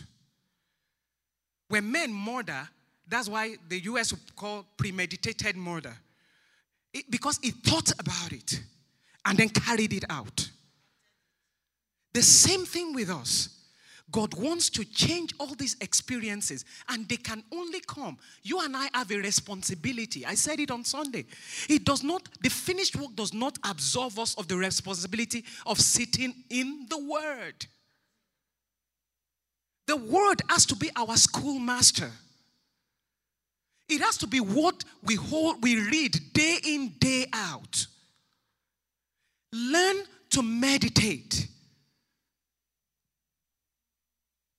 When 1.68 1.92
men 1.92 2.14
murder, 2.14 2.68
that's 3.08 3.28
why 3.28 3.56
the 3.68 3.80
US 3.82 4.14
call 4.36 4.66
premeditated 4.78 5.56
murder. 5.56 5.96
It, 6.94 7.10
because 7.10 7.40
he 7.42 7.52
thought 7.52 7.92
about 8.00 8.32
it 8.32 8.62
and 9.26 9.38
then 9.38 9.50
carried 9.50 9.94
it 9.94 10.06
out. 10.10 10.50
The 12.14 12.22
same 12.22 12.66
thing 12.66 12.94
with 12.94 13.10
us. 13.10 13.53
God 14.12 14.34
wants 14.36 14.70
to 14.72 14.86
change 14.86 15.34
all 15.40 15.56
these 15.56 15.76
experiences, 15.82 16.66
and 16.90 17.08
they 17.08 17.18
can 17.18 17.44
only 17.52 17.80
come. 17.80 18.18
You 18.44 18.60
and 18.60 18.76
I 18.76 18.90
have 18.94 19.10
a 19.12 19.18
responsibility. 19.18 20.26
I 20.26 20.36
said 20.36 20.60
it 20.60 20.72
on 20.72 20.84
Sunday. 20.84 21.26
It 21.70 21.86
does 21.86 22.04
not, 22.04 22.28
the 22.42 22.50
finished 22.50 22.96
work 22.96 23.16
does 23.16 23.34
not 23.34 23.58
absolve 23.68 24.20
us 24.20 24.36
of 24.36 24.48
the 24.48 24.58
responsibility 24.58 25.44
of 25.66 25.80
sitting 25.80 26.34
in 26.50 26.86
the 26.90 26.98
Word. 26.98 27.66
The 29.88 29.98
Word 29.98 30.42
has 30.50 30.66
to 30.68 30.76
be 30.76 30.90
our 30.96 31.18
schoolmaster. 31.18 32.12
It 33.90 34.02
has 34.02 34.18
to 34.20 34.28
be 34.28 34.40
what 34.40 34.84
we 35.04 35.16
hold, 35.16 35.62
we 35.64 35.80
read 35.80 36.18
day 36.34 36.58
in, 36.64 36.94
day 37.00 37.26
out. 37.34 37.86
Learn 39.52 39.98
to 40.32 40.42
meditate. 40.42 41.48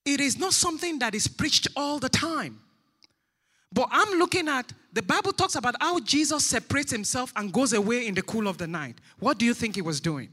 It 0.05 0.21
is 0.21 0.37
not 0.37 0.53
something 0.53 0.99
that 0.99 1.15
is 1.15 1.27
preached 1.27 1.67
all 1.75 1.99
the 1.99 2.09
time. 2.09 2.59
But 3.73 3.89
I'm 3.91 4.19
looking 4.19 4.47
at 4.47 4.71
the 4.93 5.01
Bible 5.01 5.33
talks 5.33 5.55
about 5.55 5.75
how 5.81 5.99
Jesus 5.99 6.45
separates 6.45 6.91
himself 6.91 7.33
and 7.35 7.51
goes 7.51 7.73
away 7.73 8.07
in 8.07 8.13
the 8.13 8.21
cool 8.21 8.47
of 8.47 8.57
the 8.57 8.67
night. 8.67 8.95
What 9.19 9.37
do 9.37 9.45
you 9.45 9.53
think 9.53 9.75
he 9.75 9.81
was 9.81 9.99
doing? 9.99 10.29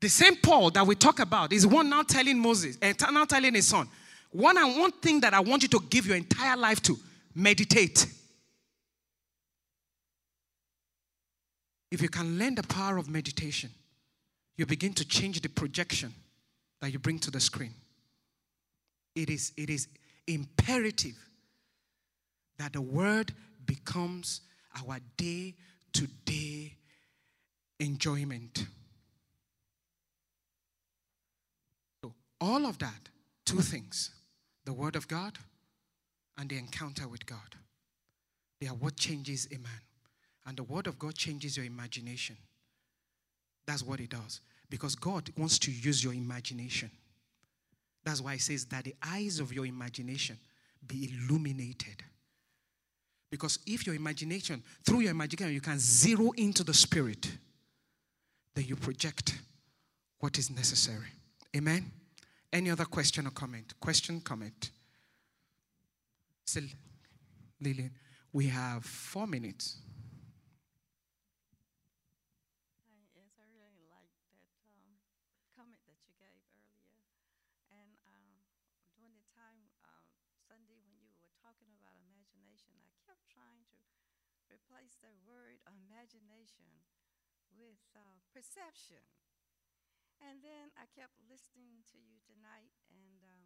The 0.00 0.08
same 0.08 0.36
Paul 0.36 0.70
that 0.70 0.86
we 0.86 0.94
talk 0.94 1.18
about 1.18 1.52
is 1.52 1.66
one 1.66 1.90
now 1.90 2.02
telling 2.02 2.38
Moses, 2.38 2.78
and 2.80 2.96
eh, 3.00 3.10
now 3.10 3.26
telling 3.26 3.52
his 3.52 3.66
son, 3.66 3.86
one 4.30 4.56
and 4.56 4.78
one 4.78 4.92
thing 4.92 5.20
that 5.20 5.34
I 5.34 5.40
want 5.40 5.62
you 5.62 5.68
to 5.68 5.80
give 5.90 6.06
your 6.06 6.16
entire 6.16 6.56
life 6.56 6.80
to 6.84 6.96
meditate. 7.34 8.06
If 11.90 12.00
you 12.00 12.08
can 12.08 12.38
learn 12.38 12.54
the 12.54 12.62
power 12.62 12.96
of 12.96 13.10
meditation, 13.10 13.70
you 14.56 14.64
begin 14.64 14.94
to 14.94 15.04
change 15.04 15.42
the 15.42 15.48
projection 15.48 16.14
that 16.80 16.90
you 16.90 16.98
bring 16.98 17.18
to 17.18 17.30
the 17.30 17.40
screen. 17.40 17.74
It 19.20 19.28
is, 19.28 19.52
it 19.58 19.68
is 19.68 19.86
imperative 20.26 21.18
that 22.56 22.72
the 22.72 22.80
word 22.80 23.34
becomes 23.66 24.40
our 24.78 24.98
day 25.18 25.56
to 25.92 26.06
day 26.24 26.74
enjoyment. 27.78 28.64
So, 32.02 32.14
all 32.40 32.64
of 32.64 32.78
that, 32.78 33.10
two 33.44 33.60
things 33.60 34.10
the 34.64 34.72
word 34.72 34.96
of 34.96 35.06
God 35.06 35.36
and 36.38 36.48
the 36.48 36.56
encounter 36.56 37.06
with 37.06 37.26
God. 37.26 37.56
They 38.58 38.68
are 38.68 38.74
what 38.74 38.96
changes 38.96 39.48
a 39.52 39.58
man. 39.58 39.82
And 40.46 40.56
the 40.56 40.62
word 40.62 40.86
of 40.86 40.98
God 40.98 41.14
changes 41.14 41.58
your 41.58 41.66
imagination. 41.66 42.38
That's 43.66 43.82
what 43.82 44.00
it 44.00 44.08
does. 44.08 44.40
Because 44.70 44.94
God 44.94 45.28
wants 45.36 45.58
to 45.58 45.70
use 45.70 46.02
your 46.02 46.14
imagination. 46.14 46.90
That's 48.04 48.20
why 48.20 48.34
it 48.34 48.40
says 48.40 48.64
that 48.66 48.84
the 48.84 48.94
eyes 49.02 49.40
of 49.40 49.52
your 49.52 49.66
imagination 49.66 50.38
be 50.86 51.12
illuminated. 51.12 52.02
Because 53.30 53.58
if 53.66 53.86
your 53.86 53.94
imagination, 53.94 54.62
through 54.84 55.00
your 55.00 55.12
imagination, 55.12 55.54
you 55.54 55.60
can 55.60 55.78
zero 55.78 56.32
into 56.36 56.64
the 56.64 56.74
spirit, 56.74 57.30
then 58.54 58.64
you 58.64 58.76
project 58.76 59.38
what 60.18 60.36
is 60.38 60.50
necessary. 60.50 61.06
Amen? 61.56 61.90
Any 62.52 62.70
other 62.70 62.84
question 62.84 63.26
or 63.26 63.30
comment? 63.30 63.74
Question, 63.78 64.20
comment? 64.20 64.70
Still, 66.44 66.64
Lillian, 67.60 67.92
we 68.32 68.48
have 68.48 68.84
four 68.84 69.26
minutes. 69.26 69.76
Perception. 88.40 89.04
And 90.24 90.40
then 90.40 90.72
I 90.80 90.88
kept 90.96 91.12
listening 91.28 91.84
to 91.92 92.00
you 92.00 92.16
tonight 92.24 92.72
and 92.88 93.20
um, 93.20 93.44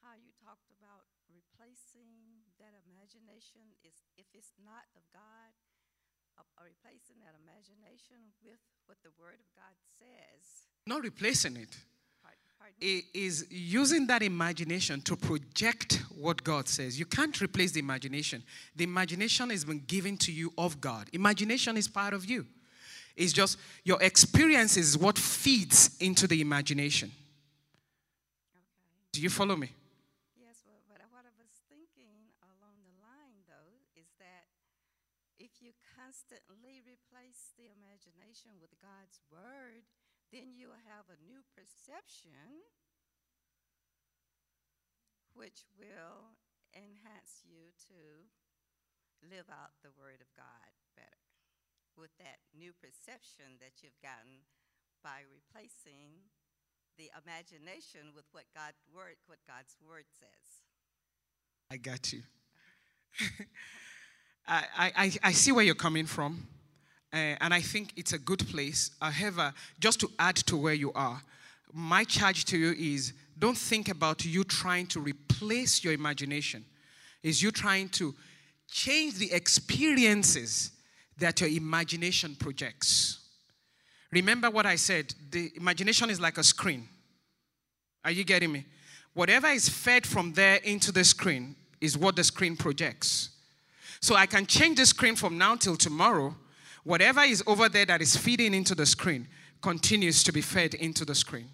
how 0.00 0.16
you 0.16 0.32
talked 0.40 0.72
about 0.72 1.04
replacing 1.28 2.40
that 2.56 2.72
imagination 2.88 3.76
is 3.84 4.00
if 4.16 4.24
it's 4.32 4.56
not 4.64 4.88
of 4.96 5.04
God, 5.12 5.52
uh, 6.40 6.48
replacing 6.64 7.20
that 7.20 7.36
imagination 7.36 8.32
with 8.40 8.60
what 8.88 8.96
the 9.04 9.12
Word 9.20 9.36
of 9.36 9.48
God 9.52 9.76
says. 10.00 10.64
Not 10.88 11.04
replacing 11.04 11.60
it. 11.60 11.76
It 12.80 13.04
is 13.12 13.46
using 13.50 14.06
that 14.06 14.22
imagination 14.22 15.02
to 15.02 15.16
project 15.16 16.02
what 16.16 16.42
God 16.42 16.68
says. 16.68 16.98
You 16.98 17.06
can't 17.06 17.38
replace 17.40 17.72
the 17.72 17.80
imagination. 17.80 18.42
The 18.76 18.84
imagination 18.84 19.50
has 19.50 19.64
been 19.64 19.80
given 19.80 20.16
to 20.18 20.32
you 20.32 20.52
of 20.56 20.80
God. 20.80 21.08
Imagination 21.12 21.76
is 21.76 21.88
part 21.88 22.14
of 22.14 22.24
you. 22.24 22.46
It's 23.16 23.32
just 23.32 23.58
your 23.84 24.00
experience 24.02 24.76
is 24.76 24.96
what 24.96 25.18
feeds 25.18 25.96
into 26.00 26.26
the 26.26 26.40
imagination. 26.40 27.10
Okay. 28.52 28.64
Do 29.12 29.20
you 29.20 29.30
follow 29.30 29.56
me? 29.56 29.70
Yes, 30.40 30.64
well, 30.64 30.80
but 30.88 31.04
what 31.12 31.24
I 31.28 31.34
was 31.36 31.52
thinking 31.68 32.32
along 32.40 32.80
the 32.80 32.96
line, 33.04 33.44
though, 33.44 33.76
is 33.94 34.08
that 34.18 34.48
if 35.38 35.60
you 35.60 35.76
constantly 35.96 36.80
replace 36.82 37.52
the 37.60 37.68
imagination 37.68 38.56
with 38.60 38.72
God's 38.80 39.20
word, 39.28 39.84
then 40.32 40.56
you'll 40.56 40.80
have 40.88 41.12
a 41.12 41.20
new 41.20 41.44
perception 41.52 42.64
which 45.36 45.68
will 45.76 46.36
enhance 46.72 47.44
you 47.44 47.72
to 47.88 48.28
live 49.28 49.48
out 49.52 49.76
the 49.84 49.92
word 49.92 50.20
of 50.24 50.28
God 50.36 50.72
with 51.96 52.10
that 52.18 52.38
new 52.56 52.72
perception 52.80 53.58
that 53.60 53.82
you've 53.82 54.00
gotten 54.02 54.44
by 55.02 55.22
replacing 55.30 56.30
the 56.98 57.10
imagination 57.24 58.12
with 58.14 58.24
what 58.32 58.44
God 58.54 58.72
word 58.94 59.16
what 59.26 59.38
God's 59.46 59.76
word 59.86 60.04
says. 60.18 60.62
I 61.70 61.76
got 61.76 62.12
you. 62.12 62.22
I, 64.46 64.92
I, 64.96 65.12
I 65.22 65.32
see 65.32 65.52
where 65.52 65.64
you're 65.64 65.74
coming 65.74 66.06
from, 66.06 66.46
uh, 67.12 67.36
and 67.40 67.54
I 67.54 67.60
think 67.60 67.92
it's 67.96 68.12
a 68.12 68.18
good 68.18 68.46
place. 68.48 68.90
However, 69.00 69.54
just 69.78 70.00
to 70.00 70.10
add 70.18 70.36
to 70.36 70.56
where 70.56 70.74
you 70.74 70.92
are, 70.94 71.22
my 71.72 72.04
charge 72.04 72.44
to 72.46 72.58
you 72.58 72.72
is 72.72 73.12
don't 73.38 73.56
think 73.56 73.88
about 73.88 74.24
you 74.24 74.44
trying 74.44 74.86
to 74.88 75.00
replace 75.00 75.82
your 75.82 75.92
imagination. 75.92 76.64
Is 77.22 77.40
you 77.40 77.50
trying 77.50 77.88
to 77.90 78.14
change 78.68 79.14
the 79.14 79.32
experiences 79.32 80.72
that 81.22 81.40
your 81.40 81.50
imagination 81.50 82.34
projects. 82.34 83.20
Remember 84.10 84.50
what 84.50 84.66
I 84.66 84.76
said 84.76 85.14
the 85.30 85.50
imagination 85.56 86.10
is 86.10 86.20
like 86.20 86.36
a 86.36 86.44
screen. 86.44 86.88
Are 88.04 88.10
you 88.10 88.24
getting 88.24 88.52
me? 88.52 88.66
Whatever 89.14 89.48
is 89.48 89.68
fed 89.68 90.06
from 90.06 90.32
there 90.32 90.56
into 90.56 90.90
the 90.90 91.04
screen 91.04 91.54
is 91.80 91.96
what 91.96 92.16
the 92.16 92.24
screen 92.24 92.56
projects. 92.56 93.30
So 94.00 94.16
I 94.16 94.26
can 94.26 94.46
change 94.46 94.78
the 94.78 94.86
screen 94.86 95.14
from 95.14 95.38
now 95.38 95.54
till 95.54 95.76
tomorrow. 95.76 96.34
Whatever 96.82 97.22
is 97.22 97.42
over 97.46 97.68
there 97.68 97.86
that 97.86 98.02
is 98.02 98.16
feeding 98.16 98.52
into 98.52 98.74
the 98.74 98.86
screen 98.86 99.28
continues 99.62 100.24
to 100.24 100.32
be 100.32 100.40
fed 100.40 100.74
into 100.74 101.04
the 101.04 101.14
screen. 101.14 101.48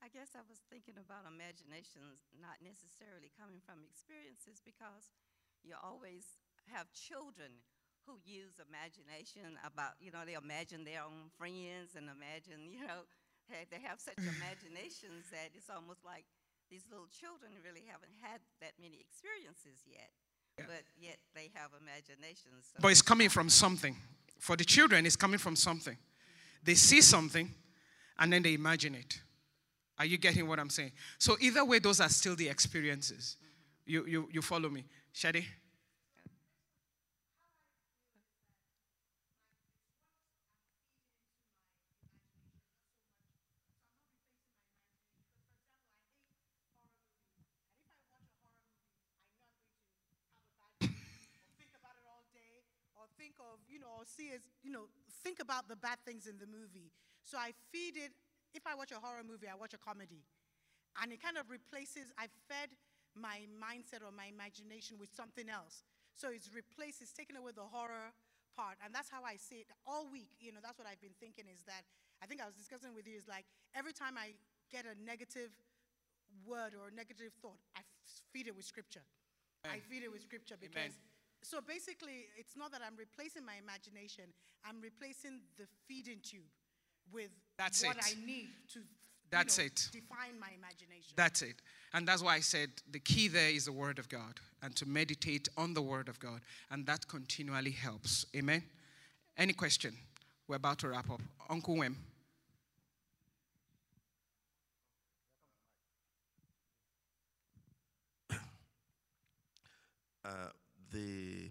I 0.00 0.06
guess 0.14 0.30
I 0.36 0.46
was 0.48 0.62
thinking 0.70 0.94
about 0.94 1.26
imaginations 1.26 2.22
not 2.40 2.62
necessarily 2.62 3.32
coming 3.34 3.58
from 3.66 3.82
experiences 3.82 4.62
because 4.64 5.10
you 5.64 5.74
always 5.82 6.22
have 6.72 6.86
children 6.94 7.50
who 8.06 8.18
use 8.24 8.58
imagination 8.60 9.58
about, 9.64 9.98
you 10.00 10.10
know, 10.10 10.24
they 10.24 10.34
imagine 10.34 10.84
their 10.84 11.04
own 11.04 11.30
friends 11.36 11.96
and 11.96 12.08
imagine, 12.08 12.70
you 12.70 12.80
know, 12.86 13.04
they 13.72 13.80
have 13.82 14.00
such 14.00 14.18
imaginations 14.18 15.28
that 15.34 15.50
it's 15.54 15.70
almost 15.70 16.04
like 16.04 16.24
these 16.70 16.84
little 16.90 17.08
children 17.10 17.52
really 17.64 17.82
haven't 17.86 18.14
had 18.22 18.40
that 18.60 18.72
many 18.80 18.98
experiences 19.00 19.82
yet. 19.86 20.10
Yeah. 20.58 20.64
But 20.66 20.84
yet 20.98 21.18
they 21.34 21.50
have 21.54 21.70
imaginations. 21.74 22.70
So. 22.72 22.78
But 22.80 22.92
it's 22.92 23.02
coming 23.02 23.28
from 23.28 23.48
something. 23.48 23.96
For 24.38 24.56
the 24.56 24.64
children, 24.64 25.04
it's 25.06 25.16
coming 25.16 25.38
from 25.38 25.56
something. 25.56 25.96
They 26.62 26.74
see 26.74 27.00
something 27.00 27.50
and 28.18 28.32
then 28.32 28.42
they 28.42 28.54
imagine 28.54 28.94
it. 28.94 29.20
Are 29.98 30.06
you 30.06 30.16
getting 30.16 30.48
what 30.48 30.58
I'm 30.58 30.70
saying? 30.70 30.92
So 31.18 31.36
either 31.40 31.64
way, 31.64 31.78
those 31.78 32.00
are 32.00 32.08
still 32.08 32.34
the 32.34 32.48
experiences. 32.48 33.36
Mm-hmm. 33.36 33.92
You, 33.92 34.06
you, 34.06 34.28
you 34.32 34.42
follow 34.42 34.68
me. 34.68 34.84
Shadi? 35.14 35.44
think 53.20 53.36
know, 54.00 54.08
see 54.08 54.32
is, 54.32 54.40
you 54.64 54.72
know, 54.72 54.88
think 55.20 55.40
about 55.44 55.68
the 55.68 55.76
bad 55.76 56.00
things 56.08 56.24
in 56.24 56.40
the 56.40 56.48
movie. 56.48 56.88
So 57.20 57.36
I 57.36 57.52
feed 57.68 58.00
it, 58.00 58.16
if 58.56 58.64
I 58.64 58.72
watch 58.72 58.90
a 58.90 58.98
horror 58.98 59.20
movie, 59.20 59.46
I 59.46 59.54
watch 59.54 59.76
a 59.76 59.78
comedy. 59.78 60.24
And 60.98 61.12
it 61.12 61.20
kind 61.20 61.36
of 61.36 61.52
replaces, 61.52 62.08
I 62.16 62.32
fed 62.48 62.72
my 63.12 63.44
mindset 63.60 64.00
or 64.00 64.10
my 64.10 64.32
imagination 64.32 64.96
with 64.96 65.12
something 65.12 65.52
else. 65.52 65.84
So 66.16 66.32
it's 66.32 66.48
replaced, 66.48 67.04
it's 67.04 67.12
taken 67.12 67.36
away 67.36 67.52
the 67.52 67.68
horror 67.68 68.16
part. 68.56 68.80
And 68.80 68.90
that's 68.90 69.12
how 69.12 69.22
I 69.22 69.36
see 69.36 69.62
it 69.62 69.70
all 69.84 70.08
week. 70.08 70.32
You 70.40 70.56
know, 70.56 70.64
that's 70.64 70.80
what 70.80 70.88
I've 70.88 71.00
been 71.00 71.14
thinking 71.20 71.44
is 71.46 71.62
that, 71.68 71.84
I 72.20 72.26
think 72.26 72.40
I 72.40 72.46
was 72.48 72.56
discussing 72.56 72.92
with 72.96 73.08
you, 73.08 73.16
is 73.16 73.28
like 73.28 73.44
every 73.76 73.92
time 73.92 74.16
I 74.16 74.36
get 74.68 74.84
a 74.84 74.96
negative 74.96 75.52
word 76.44 76.76
or 76.76 76.88
a 76.88 76.94
negative 76.94 77.32
thought, 77.40 77.60
I 77.76 77.80
feed 78.32 78.48
it 78.48 78.56
with 78.56 78.64
scripture. 78.64 79.04
Amen. 79.64 79.76
I 79.76 79.80
feed 79.80 80.02
it 80.04 80.12
with 80.12 80.22
scripture 80.22 80.56
because 80.60 80.96
Amen. 80.96 81.09
So 81.42 81.58
basically, 81.66 82.28
it's 82.36 82.56
not 82.56 82.70
that 82.72 82.80
I'm 82.86 82.96
replacing 82.96 83.44
my 83.44 83.54
imagination, 83.62 84.24
I'm 84.64 84.80
replacing 84.80 85.40
the 85.58 85.64
feeding 85.88 86.18
tube 86.22 86.42
with 87.12 87.30
that's 87.58 87.84
what 87.84 87.96
it. 87.96 88.04
I 88.04 88.26
need 88.26 88.48
to 88.74 88.80
that's 89.30 89.58
you 89.58 89.64
know, 89.64 89.66
it. 89.66 89.88
define 89.92 90.40
my 90.40 90.48
imagination. 90.56 91.12
That's 91.16 91.42
it. 91.42 91.54
And 91.92 92.06
that's 92.06 92.22
why 92.22 92.34
I 92.34 92.40
said 92.40 92.70
the 92.90 92.98
key 92.98 93.28
there 93.28 93.50
is 93.50 93.64
the 93.64 93.72
Word 93.72 93.98
of 93.98 94.08
God 94.08 94.40
and 94.62 94.74
to 94.76 94.86
meditate 94.86 95.48
on 95.56 95.74
the 95.74 95.82
Word 95.82 96.08
of 96.08 96.18
God. 96.18 96.40
And 96.70 96.84
that 96.86 97.06
continually 97.08 97.70
helps. 97.70 98.26
Amen? 98.36 98.62
Any 99.38 99.52
question? 99.52 99.94
We're 100.48 100.56
about 100.56 100.78
to 100.80 100.88
wrap 100.88 101.10
up. 101.10 101.20
Uncle 101.48 101.76
Wim. 101.76 101.94
Uh, 110.22 110.50
the, 110.92 111.48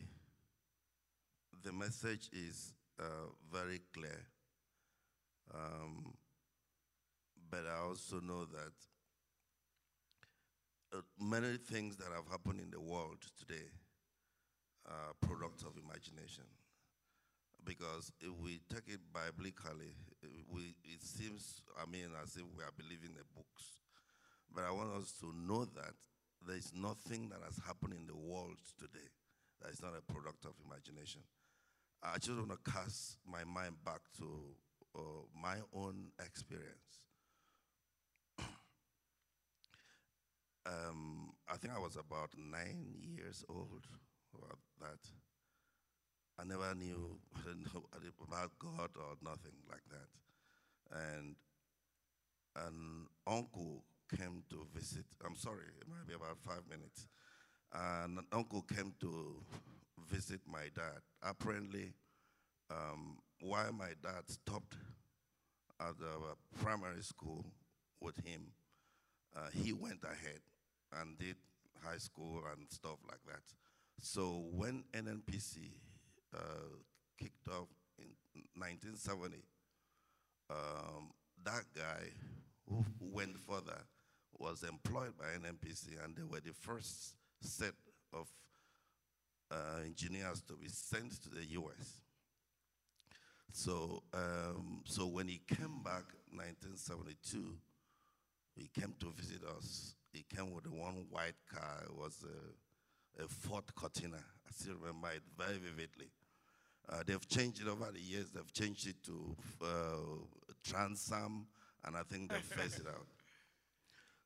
the 1.64 1.72
message 1.72 2.30
is 2.34 2.74
uh, 3.00 3.04
very 3.52 3.80
clear. 3.94 4.26
Um, 5.54 6.14
but 7.50 7.62
I 7.66 7.88
also 7.88 8.20
know 8.20 8.46
that 8.46 8.74
uh, 10.94 11.02
many 11.20 11.58
things 11.58 11.96
that 11.98 12.10
have 12.14 12.28
happened 12.30 12.60
in 12.60 12.72
the 12.72 12.80
world 12.80 13.18
today 13.40 13.66
are 14.88 15.14
products 15.22 15.64
of 15.64 15.74
imagination. 15.78 16.46
Because 17.66 18.12
if 18.22 18.32
we 18.42 18.62
take 18.74 18.88
it 18.88 19.00
biblically, 19.14 19.94
we, 20.52 20.76
it 20.84 21.04
seems, 21.04 21.62
I 21.82 21.90
mean, 21.90 22.10
as 22.24 22.36
if 22.36 22.44
we 22.58 22.64
are 22.64 22.74
believing 22.78 23.14
the 23.16 23.26
books. 23.36 23.80
But 24.54 24.64
I 24.64 24.72
want 24.72 24.90
us 25.02 25.14
to 25.20 25.34
know 25.36 25.66
that 25.66 25.94
there 26.48 26.56
is 26.56 26.72
nothing 26.74 27.30
that 27.30 27.40
has 27.46 27.60
happened 27.66 27.94
in 27.94 28.08
the 28.08 28.16
world 28.16 28.58
today 28.80 29.10
that 29.62 29.72
is 29.72 29.82
not 29.82 29.93
a 29.97 30.01
product 30.12 30.45
of 30.45 30.53
imagination. 30.66 31.22
I 32.01 32.18
just 32.18 32.38
want 32.38 32.51
to 32.51 32.72
cast 32.72 33.18
my 33.30 33.43
mind 33.43 33.76
back 33.84 34.01
to 34.18 34.26
uh, 34.95 35.24
my 35.36 35.57
own 35.74 36.12
experience. 36.26 37.01
um, 40.66 41.34
I 41.47 41.57
think 41.57 41.74
I 41.76 41.80
was 41.80 41.95
about 41.95 42.30
nine 42.38 42.95
years 43.01 43.43
old 43.49 43.88
that. 44.82 44.99
I 46.39 46.45
never 46.45 46.74
knew, 46.74 47.20
I 47.36 47.39
didn't 47.43 47.74
know 47.74 47.84
about 48.26 48.51
God 48.60 48.91
or 48.95 49.18
nothing 49.22 49.60
like 49.70 49.84
that. 49.91 50.07
And 50.95 51.36
an 52.55 53.07
uncle 53.28 53.84
came 54.10 54.43
to 54.49 54.66
visit. 54.74 55.05
I'm 55.26 55.36
sorry, 55.36 55.66
it 55.82 55.88
might 55.89 56.07
be 56.07 56.14
about 56.14 56.39
five 56.39 56.64
minutes 56.70 57.07
and 57.74 58.18
an 58.20 58.26
uncle 58.32 58.62
came 58.62 58.94
to 59.02 59.36
visit 60.10 60.42
my 60.48 60.66
dad. 60.76 61.02
Apparently, 61.22 61.94
um, 62.72 63.18
while 63.42 63.72
my 63.72 63.92
dad 64.02 64.24
stopped 64.28 64.76
at 65.80 65.98
the 66.00 66.60
primary 66.62 67.02
school 67.02 67.46
with 68.02 68.18
him, 68.26 68.52
uh, 69.36 69.50
he 69.54 69.74
went 69.74 70.04
ahead 70.04 70.42
and 71.00 71.18
did 71.18 71.36
high 71.84 71.98
school 71.98 72.42
and 72.52 72.68
stuff 72.70 72.98
like 73.08 73.24
that. 73.28 73.42
So 74.02 74.44
when 74.52 74.84
NNPC 74.94 75.72
uh, 76.36 76.40
kicked 77.20 77.48
off 77.48 77.68
in 78.00 78.44
1970, 78.56 79.38
um, 80.50 81.12
that 81.44 81.64
guy 81.76 82.10
who 82.68 82.84
went 83.00 83.38
further 83.40 83.82
was 84.38 84.64
employed 84.64 85.14
by 85.18 85.26
NNPC, 85.26 86.04
and 86.04 86.16
they 86.16 86.24
were 86.24 86.40
the 86.40 86.54
first 86.54 87.16
set 87.42 87.74
of 88.14 88.28
uh, 89.52 89.82
engineers 89.86 90.42
to 90.48 90.54
be 90.54 90.68
sent 90.68 91.22
to 91.24 91.30
the 91.30 91.46
US. 91.62 92.02
So, 93.52 94.04
um, 94.14 94.82
so 94.86 95.08
when 95.08 95.28
he 95.28 95.42
came 95.48 95.82
back 95.84 96.04
1972, 96.32 97.56
he 98.56 98.70
came 98.80 98.94
to 99.00 99.12
visit 99.18 99.42
us. 99.58 99.96
He 100.14 100.26
came 100.36 100.52
with 100.54 100.68
one 100.68 101.06
white 101.10 101.36
car. 101.52 101.84
It 101.86 101.96
was 101.96 102.24
a, 102.24 103.24
a 103.24 103.28
Ford 103.28 103.64
Cortina. 103.76 104.18
I 104.18 104.52
still 104.52 104.76
remember 104.76 105.10
it 105.16 105.24
very 105.38 105.58
vividly. 105.58 106.12
Uh, 106.92 107.04
they've 107.06 107.28
changed 107.28 107.62
it 107.62 107.68
over 107.68 107.92
the 107.92 108.00
years. 108.00 108.32
They've 108.32 108.54
changed 108.54 108.88
it 108.88 108.96
to 109.06 109.36
uh, 109.64 110.56
Trans 110.64 111.12
Am, 111.14 111.46
and 111.86 111.96
I 111.96 112.02
think 112.04 112.32
they've 112.32 112.40
phased 112.40 112.80
it 112.80 112.88
out. 112.88 113.06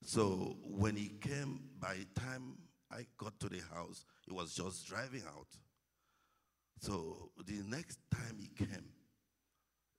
So 0.05 0.57
when 0.61 0.97
he 0.97 1.13
came, 1.21 1.61
by 1.79 1.95
the 1.95 2.19
time 2.19 2.57
I 2.93 3.05
got 3.17 3.39
to 3.39 3.49
the 3.49 3.61
house, 3.73 4.05
he 4.25 4.33
was 4.33 4.53
just 4.53 4.87
driving 4.87 5.23
out. 5.27 5.47
So 6.79 7.29
the 7.45 7.63
next 7.67 7.97
time 8.11 8.37
he 8.39 8.47
came, 8.47 8.85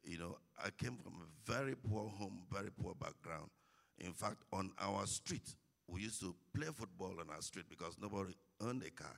you 0.04 0.18
know, 0.18 0.36
I 0.62 0.68
came 0.70 0.96
from 1.02 1.14
a 1.14 1.50
very 1.52 1.74
poor 1.74 2.08
home, 2.08 2.42
very 2.52 2.70
poor 2.70 2.94
background. 2.94 3.50
In 3.98 4.12
fact, 4.12 4.44
on 4.52 4.70
our 4.78 5.06
street, 5.06 5.54
we 5.88 6.02
used 6.02 6.20
to 6.20 6.34
play 6.54 6.68
football 6.74 7.14
on 7.20 7.30
our 7.34 7.40
street 7.42 7.66
because 7.68 7.96
nobody 8.00 8.34
owned 8.60 8.82
a 8.82 8.90
car. 8.90 9.16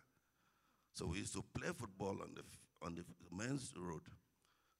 So 0.94 1.06
we 1.06 1.18
used 1.18 1.34
to 1.34 1.44
play 1.54 1.68
football 1.68 2.16
on 2.22 2.34
the 2.34 2.42
on 2.82 2.94
the 2.94 3.04
men's 3.36 3.72
road. 3.76 4.02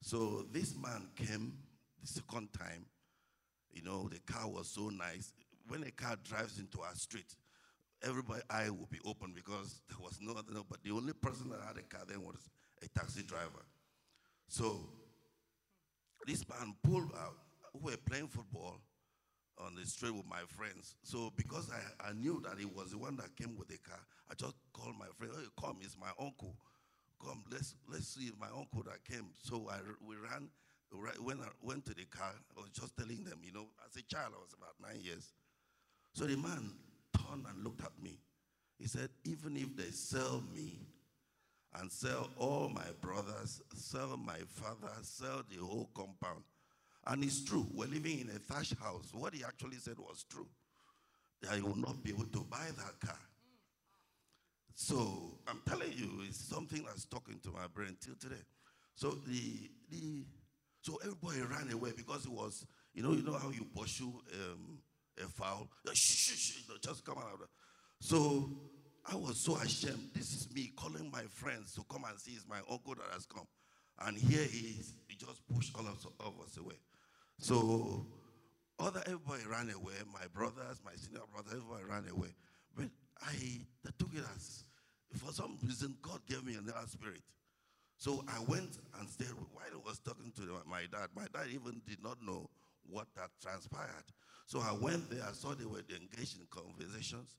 So 0.01 0.47
this 0.53 0.75
man 0.77 1.09
came 1.17 1.55
the 2.01 2.07
second 2.07 2.49
time. 2.53 2.87
You 3.73 3.83
know, 3.83 4.09
the 4.09 4.21
car 4.33 4.49
was 4.49 4.69
so 4.69 4.89
nice. 4.89 5.33
When 5.69 5.83
a 5.83 5.91
car 5.91 6.17
drives 6.23 6.59
into 6.59 6.81
our 6.81 6.95
street, 6.95 7.35
everybody 8.07 8.43
eye 8.51 8.71
would 8.71 8.91
be 8.91 9.01
open 9.05 9.33
because 9.35 9.81
there 9.89 9.99
was 10.01 10.19
no 10.21 10.33
other, 10.33 10.61
but 10.69 10.83
the 10.83 10.93
only 10.93 11.13
person 11.13 11.51
that 11.51 11.61
had 11.67 11.77
a 11.77 11.83
car 11.83 12.05
then 12.09 12.23
was 12.23 12.37
a 12.83 12.89
taxi 12.89 13.23
driver. 13.23 13.65
So 14.49 14.89
this 16.27 16.45
man 16.49 16.75
pulled 16.83 17.13
out. 17.19 17.37
We 17.75 17.93
were 17.93 17.97
playing 17.99 18.29
football 18.29 18.81
on 19.59 19.75
the 19.75 19.87
street 19.87 20.15
with 20.15 20.27
my 20.29 20.43
friends. 20.57 20.97
So 21.03 21.33
because 21.37 21.71
I, 21.71 22.09
I 22.09 22.13
knew 22.13 22.43
that 22.45 22.59
he 22.59 22.65
was 22.65 22.91
the 22.91 22.99
one 22.99 23.17
that 23.17 23.37
came 23.37 23.57
with 23.57 23.69
the 23.69 23.79
car, 23.79 24.01
I 24.31 24.35
just 24.35 24.55
called 24.73 24.95
my 24.99 25.07
friend. 25.19 25.33
Hey, 25.37 25.47
come, 25.61 25.79
it's 25.83 25.97
my 25.99 26.11
uncle. 26.21 26.57
Come, 27.25 27.45
let's 27.51 27.75
let's 27.91 28.09
see 28.09 28.31
my 28.39 28.49
uncle 28.49 28.83
that 28.85 29.05
came. 29.05 29.29
So 29.43 29.69
I 29.71 29.79
we 30.07 30.17
ran. 30.17 30.49
When 31.21 31.41
I 31.41 31.49
went 31.63 31.85
to 31.87 31.95
the 31.95 32.05
car, 32.05 32.33
I 32.57 32.61
was 32.61 32.71
just 32.71 32.97
telling 32.97 33.25
them, 33.25 33.41
you 33.43 33.53
know, 33.53 33.67
as 33.85 33.97
a 33.97 34.03
child, 34.03 34.35
I 34.37 34.41
was 34.41 34.55
about 34.57 34.75
nine 34.81 35.03
years. 35.03 35.33
So 36.13 36.25
the 36.25 36.37
man 36.37 36.71
turned 37.27 37.45
and 37.49 37.65
looked 37.65 37.83
at 37.83 37.93
me. 38.03 38.19
He 38.79 38.87
said, 38.87 39.09
Even 39.25 39.57
if 39.57 39.77
they 39.77 39.91
sell 39.91 40.43
me 40.55 40.79
and 41.79 41.91
sell 41.91 42.31
all 42.39 42.69
my 42.69 42.87
brothers, 43.01 43.63
sell 43.75 44.17
my 44.17 44.39
father, 44.49 44.93
sell 45.03 45.43
the 45.51 45.65
whole 45.65 45.91
compound. 45.95 46.43
And 47.07 47.23
it's 47.23 47.45
true, 47.45 47.67
we're 47.73 47.87
living 47.87 48.21
in 48.21 48.29
a 48.31 48.39
thatched 48.39 48.79
house. 48.81 49.11
What 49.13 49.35
he 49.35 49.45
actually 49.45 49.77
said 49.77 49.99
was 49.99 50.25
true. 50.29 50.47
That 51.43 51.55
he 51.55 51.63
will 51.63 51.77
not 51.77 52.03
be 52.03 52.11
able 52.11 52.25
to 52.25 52.47
buy 52.51 52.67
that 52.77 53.01
car. 53.01 53.19
So 54.75 55.39
I'm 55.49 55.61
telling 55.67 55.93
you, 55.95 56.23
it's 56.29 56.39
something 56.39 56.85
that's 56.85 57.03
stuck 57.03 57.29
into 57.29 57.51
my 57.51 57.67
brain 57.73 57.97
till 58.01 58.15
today. 58.17 58.43
So 58.95 59.11
the 59.27 59.71
the 59.91 60.25
so 60.83 60.99
everybody 61.03 61.41
ran 61.43 61.73
away 61.73 61.93
because 61.97 62.27
it 62.27 62.33
was, 62.33 62.65
you 62.95 63.03
know, 63.03 63.13
you 63.13 63.23
know 63.23 63.33
how 63.33 63.51
you 63.51 63.67
pursue 63.77 64.13
um, 64.35 64.79
a 65.25 65.29
foul. 65.29 65.69
Just 66.83 67.05
come 67.05 67.19
out. 67.19 67.49
So 68.01 68.51
I 69.11 69.17
was 69.17 69.41
so 69.41 69.57
ashamed. 69.57 70.11
This 70.15 70.33
is 70.33 70.49
me 70.53 70.73
calling 70.77 71.11
my 71.11 71.23
friends 71.31 71.75
to 71.75 71.85
come 71.91 72.05
and 72.09 72.19
see. 72.21 72.33
It's 72.33 72.47
my 72.49 72.59
uncle 72.71 72.95
that 72.95 73.13
has 73.13 73.27
come. 73.27 73.47
And 74.01 74.19
here 74.19 74.43
he 74.45 74.79
is. 74.79 74.95
He 75.09 75.17
just 75.17 75.43
pushed 75.55 75.75
all 75.75 75.87
of, 75.87 76.05
all 76.21 76.35
of 76.39 76.47
us 76.47 76.57
away. 76.57 76.77
So 77.39 78.07
other 78.79 79.03
everybody 79.07 79.45
ran 79.51 79.71
away. 79.71 79.95
My 80.13 80.27
brothers, 80.35 80.81
my 80.85 80.93
senior 80.97 81.21
brother, 81.33 81.51
everybody 81.57 81.85
ran 81.85 82.05
away. 82.11 82.35
But 82.77 82.87
I, 83.23 83.61
I 83.87 83.91
took 83.99 84.15
it 84.15 84.25
as, 84.35 84.65
for 85.15 85.33
some 85.33 85.57
reason, 85.63 85.97
God 86.03 86.21
gave 86.29 86.45
me 86.45 86.55
another 86.55 86.87
spirit. 86.87 87.23
So 87.99 88.23
I 88.29 88.41
went 88.47 88.79
and 88.99 89.09
stayed 89.09 89.29
while 89.29 89.65
I 89.73 89.89
was 89.89 89.99
talking 90.01 90.33
to 90.37 90.43
my 90.69 90.83
dad. 90.93 91.09
My 91.17 91.27
dad 91.33 91.49
even 91.51 91.81
did 91.87 92.03
not 92.03 92.19
know 92.23 92.51
what 92.91 93.07
had 93.17 93.31
transpired. 93.43 94.05
So 94.47 94.61
I 94.61 94.73
went 94.81 95.11
there, 95.11 95.25
I 95.29 95.33
saw 95.33 95.55
they 95.55 95.65
were 95.65 95.79
engaged 95.79 96.39
in 96.39 96.47
conversations. 96.51 97.35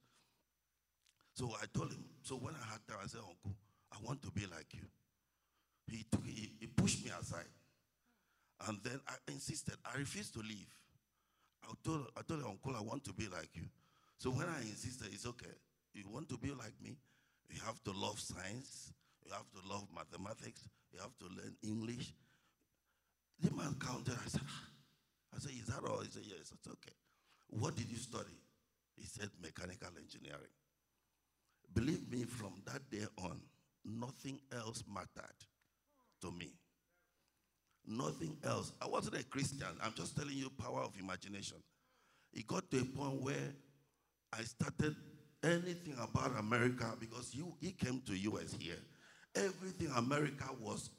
So 1.34 1.52
I 1.62 1.66
told 1.74 1.92
him, 1.92 2.04
so 2.24 2.36
when 2.36 2.56
I 2.56 2.72
had 2.72 2.86
time, 2.88 2.98
I 3.04 3.08
said, 3.08 3.22
Uncle, 3.22 3.56
I 3.94 3.98
want 4.04 4.22
to 4.24 4.32
be 4.32 4.42
like 4.48 4.74
you. 4.74 4.84
He, 5.88 6.06
took, 6.12 6.26
he, 6.26 6.52
he 6.60 6.68
pushed 6.68 7.06
me 7.06 7.12
aside. 7.20 7.46
And 8.68 8.80
then 8.84 9.00
I 9.08 9.14
insisted, 9.32 9.76
I 9.86 9.98
refused 10.00 10.34
to 10.34 10.40
leave. 10.40 10.74
I 11.64 11.74
told, 11.84 12.08
I 12.18 12.22
told 12.28 12.42
him, 12.42 12.48
Uncle, 12.48 12.76
I 12.76 12.82
want 12.82 13.04
to 13.06 13.14
be 13.14 13.28
like 13.28 13.50
you. 13.54 13.64
So 14.18 14.32
when 14.32 14.48
I 14.48 14.62
insisted, 14.62 15.10
it's 15.14 15.28
okay. 15.28 15.54
You 15.94 16.06
want 16.12 16.28
to 16.30 16.38
be 16.38 16.50
like 16.50 16.74
me? 16.84 16.98
You 17.50 17.62
have 17.66 17.82
to 17.84 17.92
love 17.92 18.20
science. 18.20 18.92
You 19.26 19.32
have 19.32 19.46
to 19.52 19.70
love 19.72 19.88
mathematics. 19.94 20.68
You 20.92 21.00
have 21.00 21.18
to 21.20 21.26
learn 21.26 21.56
English. 21.64 22.14
The 23.40 23.52
man 23.52 23.76
counted. 23.80 24.14
I 24.14 24.28
said, 24.28 24.42
ah. 24.44 24.67
Is 25.68 25.74
that 25.74 25.84
all? 25.90 26.00
He 26.00 26.10
said, 26.10 26.24
Yes. 26.26 26.52
It's 26.54 26.68
okay. 26.68 26.96
What 27.50 27.76
did 27.76 27.90
you 27.90 27.98
study? 27.98 28.38
He 28.96 29.06
said, 29.06 29.30
Mechanical 29.42 29.90
engineering. 29.98 30.54
Believe 31.74 32.10
me, 32.10 32.24
from 32.24 32.54
that 32.66 32.90
day 32.90 33.06
on, 33.24 33.42
nothing 33.84 34.40
else 34.56 34.84
mattered 34.92 35.36
to 36.22 36.32
me. 36.32 36.52
Nothing 37.86 38.38
else. 38.44 38.74
I 38.82 38.88
wasn't 38.88 39.20
a 39.20 39.24
Christian. 39.26 39.68
I'm 39.84 39.94
just 39.94 40.16
telling 40.16 40.36
you 40.36 40.50
power 40.50 40.82
of 40.82 40.94
imagination. 41.00 41.58
It 42.34 42.48
got 42.48 42.70
to 42.72 42.80
a 42.80 42.86
point 42.86 43.22
where 43.22 43.54
I 44.34 44.44
started 44.44 44.96
anything 45.44 45.96
about 46.02 46.38
America 46.40 46.94
because 47.00 47.34
you, 47.34 47.54
he 47.60 47.72
came 47.72 48.02
to 48.06 48.14
US 48.14 48.56
here. 48.60 48.80
Everything 49.36 49.92
America 49.96 50.46
was, 50.60 50.90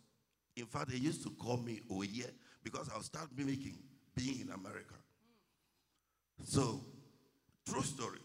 in 0.57 0.67
fact, 0.67 0.91
they 0.91 0.97
used 0.97 1.23
to 1.25 1.31
call 1.31 1.57
me 1.57 1.81
Oye 1.91 2.25
because 2.63 2.89
I'll 2.95 3.03
start 3.03 3.29
mimicking 3.37 3.79
being 4.19 4.41
in 4.41 4.51
America. 4.51 4.95
So, 6.45 6.81
true 7.69 7.83
story. 7.83 8.19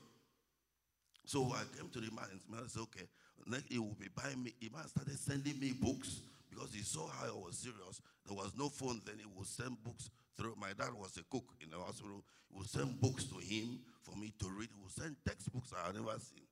So 1.26 1.52
I 1.54 1.64
came 1.78 1.90
to 1.90 2.00
the 2.00 2.12
man 2.12 2.26
and 2.32 2.40
the 2.46 2.56
man 2.56 2.68
said, 2.68 2.82
okay, 2.84 3.06
next 3.48 3.72
he 3.72 3.80
will 3.80 3.96
be 4.00 4.08
buying 4.16 4.44
me. 4.44 4.54
The 4.60 4.70
man 4.74 4.88
started 4.88 5.18
sending 5.18 5.60
me 5.60 5.72
books 5.72 6.22
because 6.50 6.74
he 6.74 6.82
saw 6.82 7.08
how 7.08 7.28
I 7.28 7.46
was 7.46 7.58
serious. 7.58 8.02
There 8.26 8.36
was 8.36 8.52
no 8.58 8.70
phone 8.70 9.02
then. 9.06 9.16
He 9.20 9.26
would 9.38 9.48
send 9.48 9.78
books 9.84 10.10
through. 10.38 10.56
My 10.60 10.74
dad 10.78 10.94
was 10.94 11.16
a 11.18 11.24
cook 11.32 11.46
in 11.62 11.70
the 11.70 11.78
hospital. 11.78 12.24
He 12.50 12.58
would 12.58 12.70
send 12.70 13.00
books 13.00 13.26
to 13.26 13.38
him 13.38 13.80
for 14.02 14.16
me 14.18 14.34
to 14.40 14.50
read. 14.50 14.70
He 14.74 14.82
would 14.82 14.92
send 14.92 15.16
textbooks 15.26 15.74
I 15.74 15.88
had 15.88 15.96
never 15.96 16.18
seen 16.20 16.46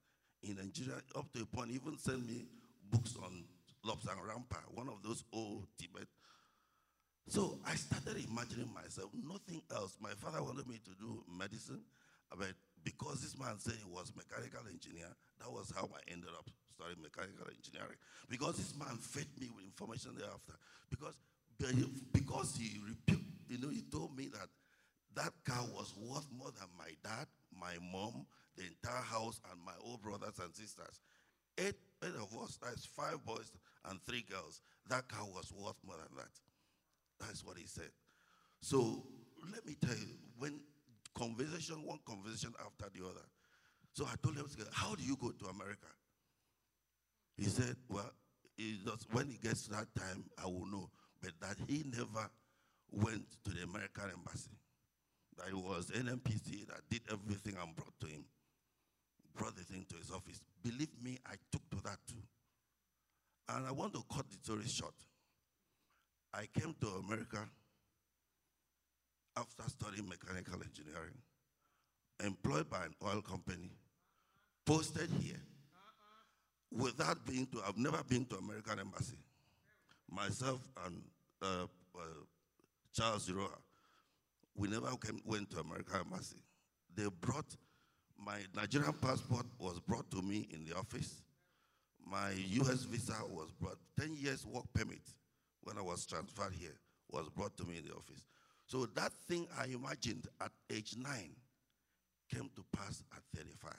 in 0.44 0.56
Nigeria 0.56 1.02
up 1.16 1.32
to 1.34 1.42
a 1.42 1.46
point. 1.46 1.72
Even 1.72 1.98
send 1.98 2.26
me 2.26 2.46
books 2.90 3.16
on 3.22 3.44
Lobsang 3.86 4.22
Rampa, 4.22 4.62
one 4.74 4.88
of 4.88 5.02
those 5.04 5.24
old 5.34 5.68
Tibet. 5.78 6.08
So 7.28 7.60
I 7.66 7.76
started 7.76 8.18
imagining 8.24 8.74
myself, 8.74 9.12
nothing 9.14 9.62
else. 9.74 9.96
My 10.02 10.12
father 10.18 10.44
wanted 10.44 10.68
me 10.68 10.80
to 10.84 10.92
do 11.00 11.24
medicine, 11.32 11.82
but 12.38 12.54
because 12.84 13.22
this 13.22 13.38
man 13.38 13.60
said 13.60 13.76
he 13.78 13.90
was 13.90 14.12
mechanical 14.16 14.68
engineer, 14.70 15.10
that 15.40 15.52
was 15.52 15.72
how 15.76 15.86
I 15.86 16.02
ended 16.12 16.32
up 16.38 16.50
studying 16.74 17.02
mechanical 17.02 17.46
engineering. 17.48 17.98
Because 18.30 18.58
this 18.58 18.76
man 18.76 18.98
fed 18.98 19.28
me 19.40 19.50
with 19.56 19.66
information 19.66 20.12
thereafter. 20.18 20.54
Because 20.90 21.16
because 22.12 22.58
he 22.58 22.80
you 23.48 23.58
know, 23.60 23.70
he 23.70 23.84
told 23.92 24.16
me 24.18 24.30
that 24.32 24.48
that 25.16 25.34
car 25.44 25.66
was 25.76 25.94
worth 26.00 26.26
more 26.36 26.52
than 26.58 26.68
my 26.78 26.90
dad, 27.04 27.28
my 27.52 27.76
mom, 27.92 28.26
the 28.56 28.64
entire 28.64 29.04
house, 29.04 29.42
and 29.52 29.60
my 29.64 29.74
old 29.84 30.02
brothers 30.02 30.40
and 30.42 30.56
sisters. 30.56 31.02
Eight, 31.58 31.76
eight 32.04 32.16
of 32.16 32.32
us, 32.42 32.58
that's 32.64 32.86
five 32.86 33.24
boys 33.26 33.52
and 33.90 34.00
three 34.06 34.24
girls. 34.30 34.62
That 34.90 35.10
car 35.10 35.26
was 35.26 35.52
worth 35.52 35.76
more 35.86 35.98
than 35.98 36.16
that. 36.18 36.31
That's 37.42 37.48
what 37.48 37.58
he 37.58 37.66
said. 37.66 37.90
So 38.62 39.04
let 39.52 39.66
me 39.66 39.76
tell 39.84 39.96
you, 39.96 40.14
when 40.38 40.60
conversation, 41.18 41.84
one 41.86 42.00
conversation 42.06 42.54
after 42.64 42.86
the 42.96 43.04
other. 43.06 43.26
So 43.94 44.06
I 44.06 44.14
told 44.22 44.38
him, 44.38 44.46
How 44.72 44.94
do 44.96 45.04
you 45.04 45.16
go 45.16 45.32
to 45.32 45.46
America? 45.48 45.88
He 47.38 47.46
said, 47.46 47.76
Well, 47.90 48.12
he 48.58 48.78
just, 48.86 49.12
when 49.12 49.30
he 49.30 49.38
gets 49.38 49.64
to 49.64 49.72
that 49.72 49.88
time, 49.98 50.26
I 50.42 50.46
will 50.46 50.68
know. 50.68 50.90
But 51.22 51.32
that 51.42 51.58
he 51.68 51.84
never 51.86 52.30
went 52.92 53.26
to 53.46 53.52
the 53.52 53.64
American 53.64 54.12
embassy. 54.16 54.52
That 55.38 55.48
it 55.48 55.56
was 55.56 55.90
NNPC 55.90 56.68
that 56.68 56.82
did 56.90 57.02
everything 57.12 57.56
and 57.62 57.76
brought 57.76 58.00
to 58.02 58.08
him, 58.08 58.26
brought 59.36 59.56
the 59.56 59.64
thing 59.64 59.86
to 59.90 59.96
his 59.96 60.12
office. 60.12 60.42
Believe 60.62 60.90
me, 61.02 61.18
I 61.26 61.36
took 61.52 61.68
to 61.72 61.78
that 61.84 61.98
too. 62.08 62.22
And 63.50 63.66
I 63.66 63.72
want 63.72 63.94
to 63.94 64.04
cut 64.14 64.30
the 64.30 64.38
story 64.44 64.68
short. 64.68 64.94
I 66.34 66.48
came 66.58 66.74
to 66.82 66.88
America 66.88 67.40
after 69.38 69.64
studying 69.68 70.08
mechanical 70.08 70.62
engineering, 70.64 71.18
employed 72.24 72.70
by 72.70 72.86
an 72.86 72.94
oil 73.06 73.22
company, 73.22 73.72
posted 74.66 75.10
here, 75.20 75.42
without 76.72 77.26
being 77.26 77.48
to, 77.48 77.62
I've 77.68 77.78
never 77.78 78.02
been 78.04 78.26
to 78.26 78.38
American 78.38 78.80
embassy. 78.80 79.18
Myself 80.10 80.60
and 80.86 81.02
uh, 81.42 81.68
uh, 81.96 82.00
Charles 82.94 83.28
Ziroa, 83.30 83.50
we 84.56 84.68
never 84.68 84.88
came, 84.98 85.20
went 85.26 85.50
to 85.52 85.60
American 85.60 86.02
embassy. 86.12 86.38
They 86.96 87.08
brought, 87.22 87.56
my 88.18 88.40
Nigerian 88.56 88.94
passport 88.94 89.46
was 89.60 89.80
brought 89.80 90.10
to 90.12 90.22
me 90.22 90.48
in 90.54 90.66
the 90.66 90.76
office. 90.78 91.22
My 92.06 92.32
US 92.32 92.84
visa 92.84 93.16
was 93.30 93.50
brought, 93.60 93.78
10 94.00 94.14
years 94.16 94.46
work 94.46 94.66
permit 94.74 95.02
when 95.64 95.78
I 95.78 95.82
was 95.82 96.06
transferred 96.06 96.54
here 96.54 96.76
was 97.12 97.30
brought 97.30 97.56
to 97.58 97.66
me 97.66 97.78
in 97.78 97.86
the 97.86 97.92
office. 97.94 98.26
So 98.66 98.86
that 98.96 99.12
thing 99.28 99.48
I 99.60 99.66
imagined 99.66 100.28
at 100.40 100.52
age 100.72 100.96
nine 100.98 101.36
came 102.34 102.50
to 102.56 102.64
pass 102.76 103.04
at 103.14 103.22
35. 103.38 103.74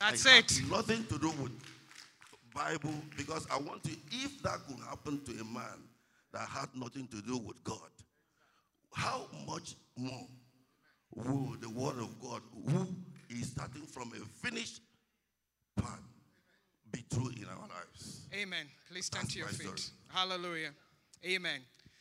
That's 0.00 0.26
I 0.26 0.38
it. 0.38 0.60
nothing 0.70 1.04
to 1.06 1.18
do 1.18 1.30
with 1.42 1.52
Bible 2.54 2.94
because 3.16 3.46
I 3.50 3.58
want 3.58 3.82
to, 3.84 3.90
if 4.10 4.42
that 4.42 4.58
could 4.68 4.78
happen 4.88 5.20
to 5.24 5.32
a 5.40 5.44
man 5.44 5.88
that 6.32 6.48
had 6.48 6.68
nothing 6.74 7.08
to 7.08 7.20
do 7.22 7.38
with 7.38 7.62
God, 7.64 7.78
how 8.94 9.26
much 9.46 9.74
more 9.96 10.26
will 11.14 11.56
the 11.60 11.68
word 11.70 11.98
of 11.98 12.20
God, 12.20 12.42
who 12.68 12.86
is 13.30 13.48
starting 13.50 13.82
from 13.82 14.12
a 14.12 14.46
finished 14.46 14.80
part, 15.76 16.00
true 17.12 17.28
in 17.28 17.44
our 17.48 17.68
lives? 17.68 18.20
Amen. 18.34 18.66
Please 18.90 19.06
stand 19.06 19.24
That's 19.24 19.34
to 19.34 19.38
your 19.38 19.48
feet. 19.48 19.78
story. 19.78 19.80
Hallelujah. 20.08 20.70
Amen. 21.24 21.60